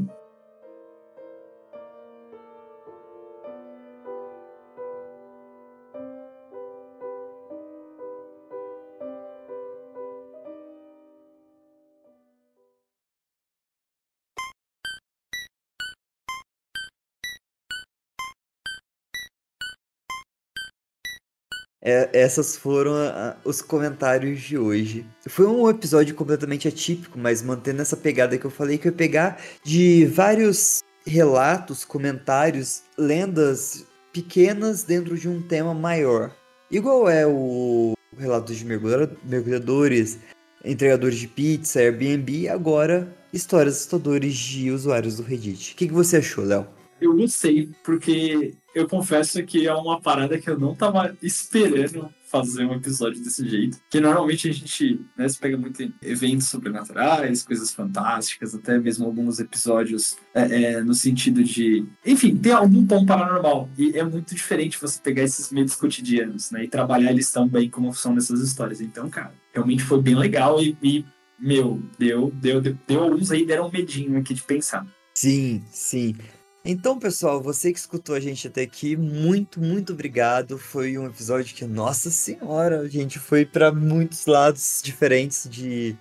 É, 21.83 22.11
essas 22.13 22.57
foram 22.57 22.95
a, 22.95 23.37
os 23.45 23.63
comentários 23.63 24.41
de 24.41 24.59
hoje. 24.59 25.07
Foi 25.29 25.47
um 25.47 25.69
episódio 25.69 26.15
completamente 26.15 26.69
atípico, 26.69 27.19
mas 27.19 27.43
mantendo 27.43 27.81
essa 27.81 27.97
pegada 27.97 28.37
que 28.37 28.45
eu 28.45 28.51
falei, 28.51 28.77
que 28.77 28.89
eu 28.89 28.93
ia 28.93 28.97
pegar 28.97 29.41
de 29.65 30.05
vários 30.07 30.83
relatos, 31.07 31.85
comentários, 31.85 32.83
lendas 32.99 33.87
pequenas 34.13 34.83
dentro 34.83 35.17
de 35.17 35.29
um 35.29 35.41
tema 35.41 35.73
maior. 35.73 36.35
Igual 36.71 37.09
é 37.09 37.27
o 37.27 37.95
relato 38.17 38.55
de 38.55 38.65
mergulhadores, 38.65 40.19
entregadores 40.65 41.19
de 41.19 41.29
pizza, 41.29 41.81
Airbnb, 41.81 42.49
agora 42.49 43.17
histórias 43.33 43.77
assustadoras 43.77 44.35
de 44.35 44.71
usuários 44.71 45.17
do 45.17 45.23
Reddit. 45.23 45.73
O 45.73 45.77
que, 45.77 45.89
que 45.89 45.95
você 45.95 46.19
achou, 46.19 46.45
Léo? 46.45 46.67
eu 47.01 47.17
gostei, 47.17 47.71
porque 47.83 48.55
eu 48.75 48.87
confesso 48.87 49.43
que 49.45 49.67
é 49.67 49.75
uma 49.75 50.01
parada 50.01 50.39
que 50.39 50.49
eu 50.49 50.59
não 50.59 50.75
tava 50.75 51.17
esperando 51.23 52.09
fazer 52.31 52.65
um 52.65 52.75
episódio 52.75 53.23
desse 53.23 53.47
jeito. 53.49 53.79
Que 53.91 54.01
normalmente 54.01 54.49
a 54.49 54.53
gente 54.53 55.01
né, 55.17 55.29
se 55.29 55.39
pega 55.39 55.57
muito 55.57 55.83
em 55.83 55.93
eventos 56.01 56.49
sobrenaturais, 56.49 57.43
coisas 57.43 57.73
fantásticas, 57.73 58.55
até 58.55 58.79
mesmo 58.79 59.07
alguns 59.07 59.41
episódios 59.41 60.17
é, 60.33 60.63
é, 60.63 60.81
no 60.83 60.95
sentido 60.95 61.43
de. 61.43 61.85
Enfim, 62.07 62.37
ter 62.37 62.53
algum 62.53 62.87
tom 62.87 63.05
paranormal. 63.05 63.69
E 63.77 63.99
é 63.99 64.05
muito 64.05 64.35
diferente 64.35 64.81
você 64.81 65.01
pegar 65.01 65.25
esses 65.25 65.51
medos 65.51 65.75
cotidianos, 65.75 66.53
né? 66.53 66.65
E 66.65 66.69
trabalhar 66.69 67.11
eles 67.11 67.31
tão 67.33 67.49
bem 67.49 67.69
como 67.69 67.93
são 67.93 68.15
nessas 68.15 68.41
histórias. 68.41 68.81
Então, 68.81 69.11
cara, 69.11 69.35
realmente 69.53 69.83
foi 69.83 70.01
bem 70.01 70.15
legal 70.15 70.63
e, 70.63 70.77
e 70.81 71.05
meu, 71.39 71.83
deu, 71.99 72.31
deu, 72.35 72.61
deu, 72.61 72.77
deu 72.87 73.03
alguns 73.03 73.33
aí 73.33 73.45
deram 73.45 73.67
um 73.67 73.73
medinho 73.73 74.17
aqui 74.19 74.35
de 74.35 74.43
pensar. 74.43 74.87
Sim, 75.15 75.65
sim. 75.71 76.15
Então, 76.65 76.99
pessoal, 76.99 77.43
você 77.43 77.73
que 77.73 77.79
escutou 77.79 78.15
a 78.15 78.21
gente 78.21 78.47
até 78.47 78.63
aqui, 78.63 78.97
muito, 78.97 79.61
muito 79.61 79.95
obrigado. 79.95 80.59
Foi 80.59 80.99
um 80.99 81.07
episódio 81.07 81.55
que, 81.55 81.65
nossa 81.65 82.11
senhora, 82.11 82.81
a 82.81 82.89
gente 82.89 83.19
foi 83.19 83.47
para 83.47 83.73
muitos 83.73 84.27
lados 84.27 84.81
diferentes 84.83 85.49
de 85.49 85.97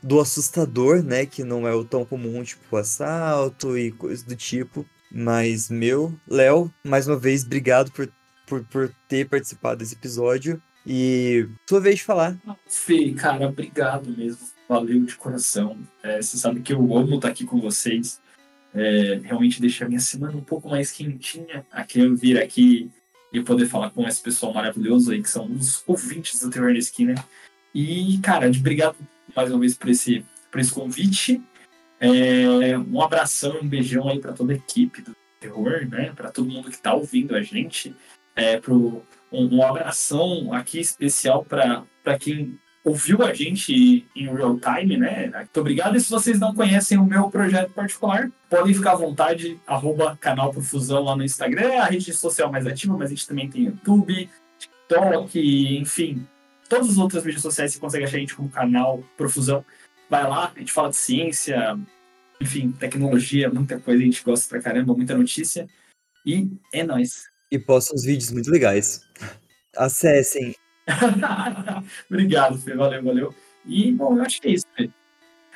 do 0.00 0.20
assustador, 0.20 1.02
né, 1.02 1.26
que 1.26 1.42
não 1.42 1.66
é 1.66 1.74
o 1.74 1.84
tão 1.84 2.04
comum, 2.04 2.42
tipo 2.44 2.76
assalto 2.76 3.76
e 3.76 3.90
coisas 3.90 4.24
do 4.24 4.36
tipo. 4.36 4.86
Mas 5.10 5.68
meu, 5.68 6.14
Léo, 6.26 6.72
mais 6.84 7.08
uma 7.08 7.16
vez, 7.18 7.44
obrigado 7.44 7.90
por, 7.90 8.08
por, 8.46 8.64
por 8.64 8.94
ter 9.08 9.28
participado 9.28 9.78
desse 9.80 9.94
episódio. 9.94 10.62
E 10.86 11.48
sua 11.68 11.80
vez 11.80 11.96
de 11.96 12.04
falar. 12.04 12.38
Fê, 12.66 13.12
cara, 13.12 13.48
obrigado 13.48 14.08
mesmo. 14.16 14.46
Valeu 14.68 15.04
de 15.04 15.16
coração. 15.16 15.78
É, 16.02 16.22
você 16.22 16.38
sabe 16.38 16.60
que 16.60 16.72
eu 16.72 16.96
amo 16.96 17.16
estar 17.16 17.28
aqui 17.28 17.44
com 17.44 17.60
vocês 17.60 18.20
é, 18.78 19.20
realmente 19.24 19.60
deixa 19.60 19.84
a 19.84 19.88
minha 19.88 20.00
semana 20.00 20.36
um 20.36 20.42
pouco 20.42 20.68
mais 20.68 20.92
quentinha. 20.92 21.66
Aqui 21.70 22.00
eu 22.00 22.16
vir 22.16 22.40
aqui 22.40 22.88
e 23.32 23.42
poder 23.42 23.66
falar 23.66 23.90
com 23.90 24.06
esse 24.06 24.22
pessoal 24.22 24.54
maravilhoso 24.54 25.10
aí, 25.10 25.20
que 25.20 25.28
são 25.28 25.50
os 25.50 25.82
ouvintes 25.86 26.40
do 26.40 26.50
Terror 26.50 26.72
na 26.72 26.78
Esquina. 26.78 27.14
E, 27.74 28.18
cara, 28.22 28.50
de 28.50 28.60
obrigado 28.60 28.96
mais 29.34 29.50
uma 29.50 29.60
vez 29.60 29.74
por 29.74 29.88
esse, 29.88 30.24
por 30.50 30.60
esse 30.60 30.72
convite. 30.72 31.42
É, 32.00 32.78
um 32.78 33.02
abração, 33.02 33.58
um 33.60 33.68
beijão 33.68 34.08
aí 34.08 34.20
para 34.20 34.32
toda 34.32 34.52
a 34.52 34.56
equipe 34.56 35.02
do 35.02 35.14
Terror, 35.40 35.86
né? 35.88 36.12
Para 36.14 36.30
todo 36.30 36.48
mundo 36.48 36.68
que 36.70 36.76
está 36.76 36.94
ouvindo 36.94 37.34
a 37.34 37.42
gente. 37.42 37.94
É, 38.36 38.60
pro, 38.60 39.02
um, 39.32 39.56
um 39.56 39.62
abração 39.62 40.52
aqui 40.52 40.78
especial 40.78 41.44
para 41.44 41.84
quem 42.18 42.58
ouviu 42.84 43.22
a 43.22 43.32
gente 43.34 44.06
em 44.14 44.26
real 44.34 44.58
time, 44.58 44.96
né? 44.96 45.28
Muito 45.28 45.60
obrigado. 45.60 45.96
E 45.96 46.00
se 46.00 46.10
vocês 46.10 46.38
não 46.38 46.54
conhecem 46.54 46.98
o 46.98 47.04
meu 47.04 47.30
projeto 47.30 47.70
particular, 47.72 48.30
podem 48.48 48.74
ficar 48.74 48.92
à 48.92 48.96
vontade, 48.96 49.60
arroba 49.66 50.16
canal 50.20 50.50
Profusão 50.52 51.02
lá 51.04 51.16
no 51.16 51.24
Instagram, 51.24 51.68
é 51.68 51.78
a 51.78 51.84
rede 51.84 52.12
social 52.12 52.50
mais 52.50 52.66
ativa, 52.66 52.96
mas 52.96 53.06
a 53.06 53.14
gente 53.14 53.26
também 53.26 53.48
tem 53.48 53.64
YouTube, 53.64 54.28
TikTok, 54.58 55.78
enfim. 55.78 56.26
Todas 56.68 56.90
as 56.90 56.98
outras 56.98 57.24
mídias 57.24 57.42
sociais 57.42 57.72
você 57.72 57.78
consegue 57.78 58.04
achar 58.04 58.16
a 58.16 58.20
gente 58.20 58.34
como 58.34 58.48
canal 58.48 59.02
Profusão. 59.16 59.64
Vai 60.08 60.22
lá, 60.22 60.52
a 60.54 60.58
gente 60.58 60.72
fala 60.72 60.90
de 60.90 60.96
ciência, 60.96 61.78
enfim, 62.40 62.72
tecnologia, 62.72 63.50
muita 63.50 63.78
coisa, 63.78 64.02
a 64.02 64.04
gente 64.04 64.22
gosta 64.22 64.48
pra 64.48 64.62
caramba, 64.62 64.94
muita 64.94 65.16
notícia. 65.16 65.68
E 66.24 66.50
é 66.72 66.82
nóis. 66.82 67.24
E 67.50 67.58
posta 67.58 67.94
uns 67.94 68.04
vídeos 68.04 68.30
muito 68.30 68.50
legais. 68.50 69.00
Acessem 69.76 70.54
Obrigado, 72.10 72.58
Fê. 72.58 72.74
Valeu, 72.74 73.02
valeu. 73.02 73.34
E, 73.66 73.92
bom, 73.92 74.16
eu 74.16 74.22
acho 74.22 74.40
que 74.40 74.48
é 74.48 74.52
isso, 74.52 74.66
Fê. 74.76 74.90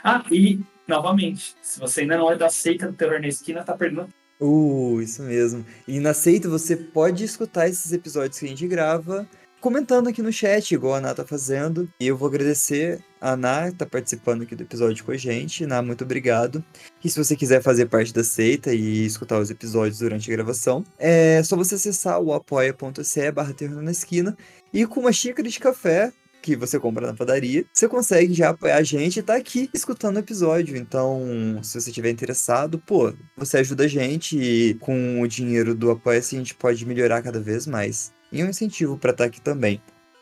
Ah, 0.05 0.25
e, 0.31 0.61
novamente, 0.87 1.55
se 1.63 1.79
você 1.81 2.03
ainda 2.03 2.19
não 2.19 2.31
é 2.31 2.37
da 2.37 2.51
seita 2.51 2.87
do 2.87 2.93
Terror 2.93 3.21
na 3.21 3.29
Esquina, 3.29 3.65
tá 3.65 3.77
perdendo. 3.77 4.09
Uh, 4.41 5.01
isso 5.01 5.23
mesmo. 5.23 5.65
E 5.87 6.01
na 6.01 6.13
seita 6.13 6.49
você 6.49 6.77
pode 6.77 7.23
escutar 7.23 7.69
esses 7.69 7.93
episódios 7.93 8.39
que 8.39 8.47
a 8.47 8.49
gente 8.49 8.67
grava 8.67 9.29
comentando 9.63 10.09
aqui 10.09 10.21
no 10.21 10.33
chat, 10.33 10.75
igual 10.75 10.95
a 10.95 10.99
Ana 10.99 11.15
tá 11.15 11.25
fazendo. 11.25 11.89
E 12.01 12.09
eu 12.09 12.17
vou 12.17 12.29
agradecer 12.29 13.03
a 13.21 13.31
Ana 13.31 13.71
que 13.71 13.79
tá 13.79 13.87
participando 13.87 14.43
aqui 14.43 14.57
do 14.57 14.65
episódio 14.65 15.05
com 15.05 15.13
a 15.13 15.17
gente. 15.17 15.63
Ana, 15.63 15.81
muito 15.81 16.03
obrigado. 16.03 16.63
E 17.03 17.09
se 17.09 17.17
você 17.17 17.37
quiser 17.37 17.63
fazer 17.63 17.87
parte 17.87 18.13
da 18.13 18.25
seita 18.25 18.75
e 18.75 19.07
escutar 19.07 19.39
os 19.39 19.51
episódios 19.51 20.01
durante 20.01 20.31
a 20.31 20.35
gravação, 20.35 20.85
é 20.99 21.41
só 21.45 21.57
você 21.57 21.77
acessar 21.77 22.21
o 22.21 22.35
apoia.se 22.35 23.31
barra 23.31 23.55
na 23.81 23.93
esquina 23.93 24.37
e 24.73 24.85
com 24.85 25.01
uma 25.01 25.13
xícara 25.13 25.49
de 25.49 25.61
café 25.61 26.13
que 26.43 26.57
você 26.57 26.77
compra 26.81 27.07
na 27.07 27.15
padaria, 27.15 27.65
você 27.73 27.89
consegue 27.89 28.35
já 28.35 28.49
apoiar 28.51 28.79
a 28.79 28.83
gente 28.83 29.21
e 29.21 29.23
tá 29.23 29.37
aqui 29.37 29.71
escutando 29.73 30.17
o 30.17 30.19
episódio. 30.19 30.77
Então, 30.77 31.61
se 31.63 31.81
você 31.81 31.91
estiver 31.91 32.11
interessado, 32.11 32.81
pô, 32.81 33.15
você 33.37 33.59
ajuda 33.59 33.85
a 33.85 33.89
gente 33.89 34.37
e 34.37 34.75
com 34.81 35.21
o 35.21 35.29
dinheiro 35.29 35.73
do 35.73 35.89
Apoia-se 35.93 36.35
a 36.35 36.39
gente 36.41 36.57
pode 36.57 36.85
melhorar 36.85 37.23
cada 37.23 37.39
vez 37.39 37.65
mais. 37.65 38.13
E 38.33 38.43
um 38.43 38.49
incentivo 38.49 38.97
para 38.97 39.11
estar 39.11 39.25
tá 39.25 39.29
aqui 39.29 39.41
também. 39.41 39.81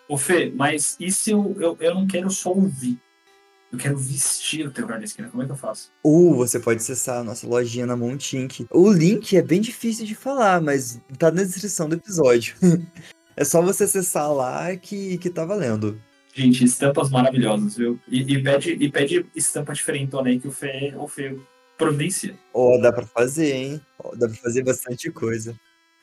Ô 0.09 0.19
Fê, 0.19 0.53
mas 0.55 0.97
e 0.99 1.13
se 1.13 1.31
eu, 1.31 1.57
eu, 1.61 1.77
eu 1.81 1.95
não 1.95 2.07
quero 2.07 2.29
só 2.31 2.51
ouvir? 2.51 2.99
Eu 3.73 3.79
quero 3.79 3.97
vestir 3.97 4.67
o 4.67 4.71
Terror 4.73 4.99
na 4.99 5.05
Esquina. 5.05 5.29
Como 5.29 5.45
é 5.45 5.47
que 5.47 5.53
eu 5.53 5.57
faço? 5.57 5.93
Ou 6.03 6.33
uh, 6.33 6.37
você 6.37 6.59
pode 6.59 6.81
acessar 6.81 7.21
a 7.21 7.25
nossa 7.25 7.47
lojinha 7.47 7.87
na 7.87 7.97
Montink. 7.97 8.67
O 8.69 8.91
link 8.91 9.37
é 9.37 9.43
bem 9.43 9.61
difícil 9.61 10.05
de 10.05 10.17
falar, 10.17 10.61
mas 10.61 11.01
tá 11.17 11.31
na 11.31 11.45
descrição 11.45 11.89
do 11.89 11.95
episódio. 11.95 12.57
é 13.37 13.45
só 13.45 13.63
você 13.63 13.85
acessar 13.85 14.33
lá 14.33 14.75
que, 14.75 15.17
que 15.19 15.31
tá 15.31 15.45
valendo. 15.45 16.01
Gente, 16.35 16.65
estampas 16.65 17.11
maravilhosas, 17.11 17.77
viu? 17.77 17.99
E, 18.09 18.21
e 18.35 18.43
pede, 18.43 18.73
e 18.73 18.91
pede 18.91 19.27
estampa 19.37 19.73
diferentona 19.73 20.31
aí 20.31 20.41
que 20.41 20.49
o 20.49 20.53
Fê, 20.53 20.93
o 20.97 21.07
Fê 21.07 21.37
providencia. 21.79 22.35
Ó, 22.53 22.75
oh, 22.75 22.81
dá 22.81 22.93
pra 22.93 23.07
fazer, 23.07 23.55
hein? 23.55 23.81
Oh, 23.99 24.17
dá 24.17 24.29
pra 24.29 24.37
fazer 24.37 24.65
bastante 24.65 25.11
coisa. 25.13 25.55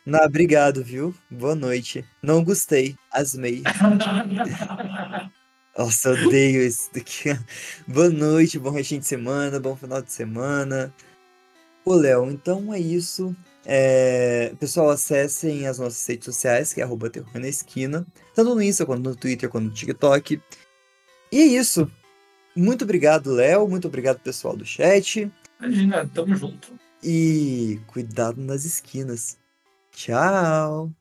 Não, 0.08 0.24
obrigado, 0.24 0.82
viu? 0.82 1.14
Boa 1.30 1.54
noite. 1.54 2.02
Não 2.22 2.42
gostei. 2.42 2.96
Asmei. 3.12 3.62
Nossa, 5.76 6.08
eu 6.08 6.26
odeio 6.26 6.62
isso 6.62 6.88
daqui. 6.94 7.38
Boa 7.86 8.08
noite, 8.08 8.58
bom 8.58 8.70
restinho 8.70 9.02
de 9.02 9.06
semana, 9.06 9.60
bom 9.60 9.76
final 9.76 10.00
de 10.00 10.10
semana. 10.10 10.94
Ô, 11.84 11.92
Léo, 11.92 12.30
então 12.30 12.72
é 12.72 12.80
isso. 12.80 13.36
É... 13.66 14.54
Pessoal, 14.58 14.88
acessem 14.88 15.66
as 15.66 15.78
nossas 15.78 16.06
redes 16.06 16.24
sociais, 16.24 16.72
que 16.72 16.80
é 16.80 16.84
arroba 16.84 17.10
terror 17.10 17.38
na 17.38 17.46
esquina. 17.46 18.06
Tanto 18.34 18.54
no 18.54 18.62
Insta, 18.62 18.86
quanto 18.86 19.10
no 19.10 19.14
Twitter, 19.14 19.50
quanto 19.50 19.66
no 19.66 19.74
TikTok. 19.74 20.40
E 21.30 21.38
é 21.38 21.44
isso. 21.44 21.86
Muito 22.56 22.84
obrigado, 22.84 23.30
Léo. 23.30 23.68
Muito 23.68 23.88
obrigado, 23.88 24.20
pessoal 24.20 24.56
do 24.56 24.64
chat. 24.64 25.30
Imagina, 25.60 26.08
tamo 26.08 26.34
junto. 26.34 26.72
E 27.04 27.78
cuidado 27.86 28.40
nas 28.40 28.64
esquinas. 28.64 29.36
Tchau! 29.98 30.94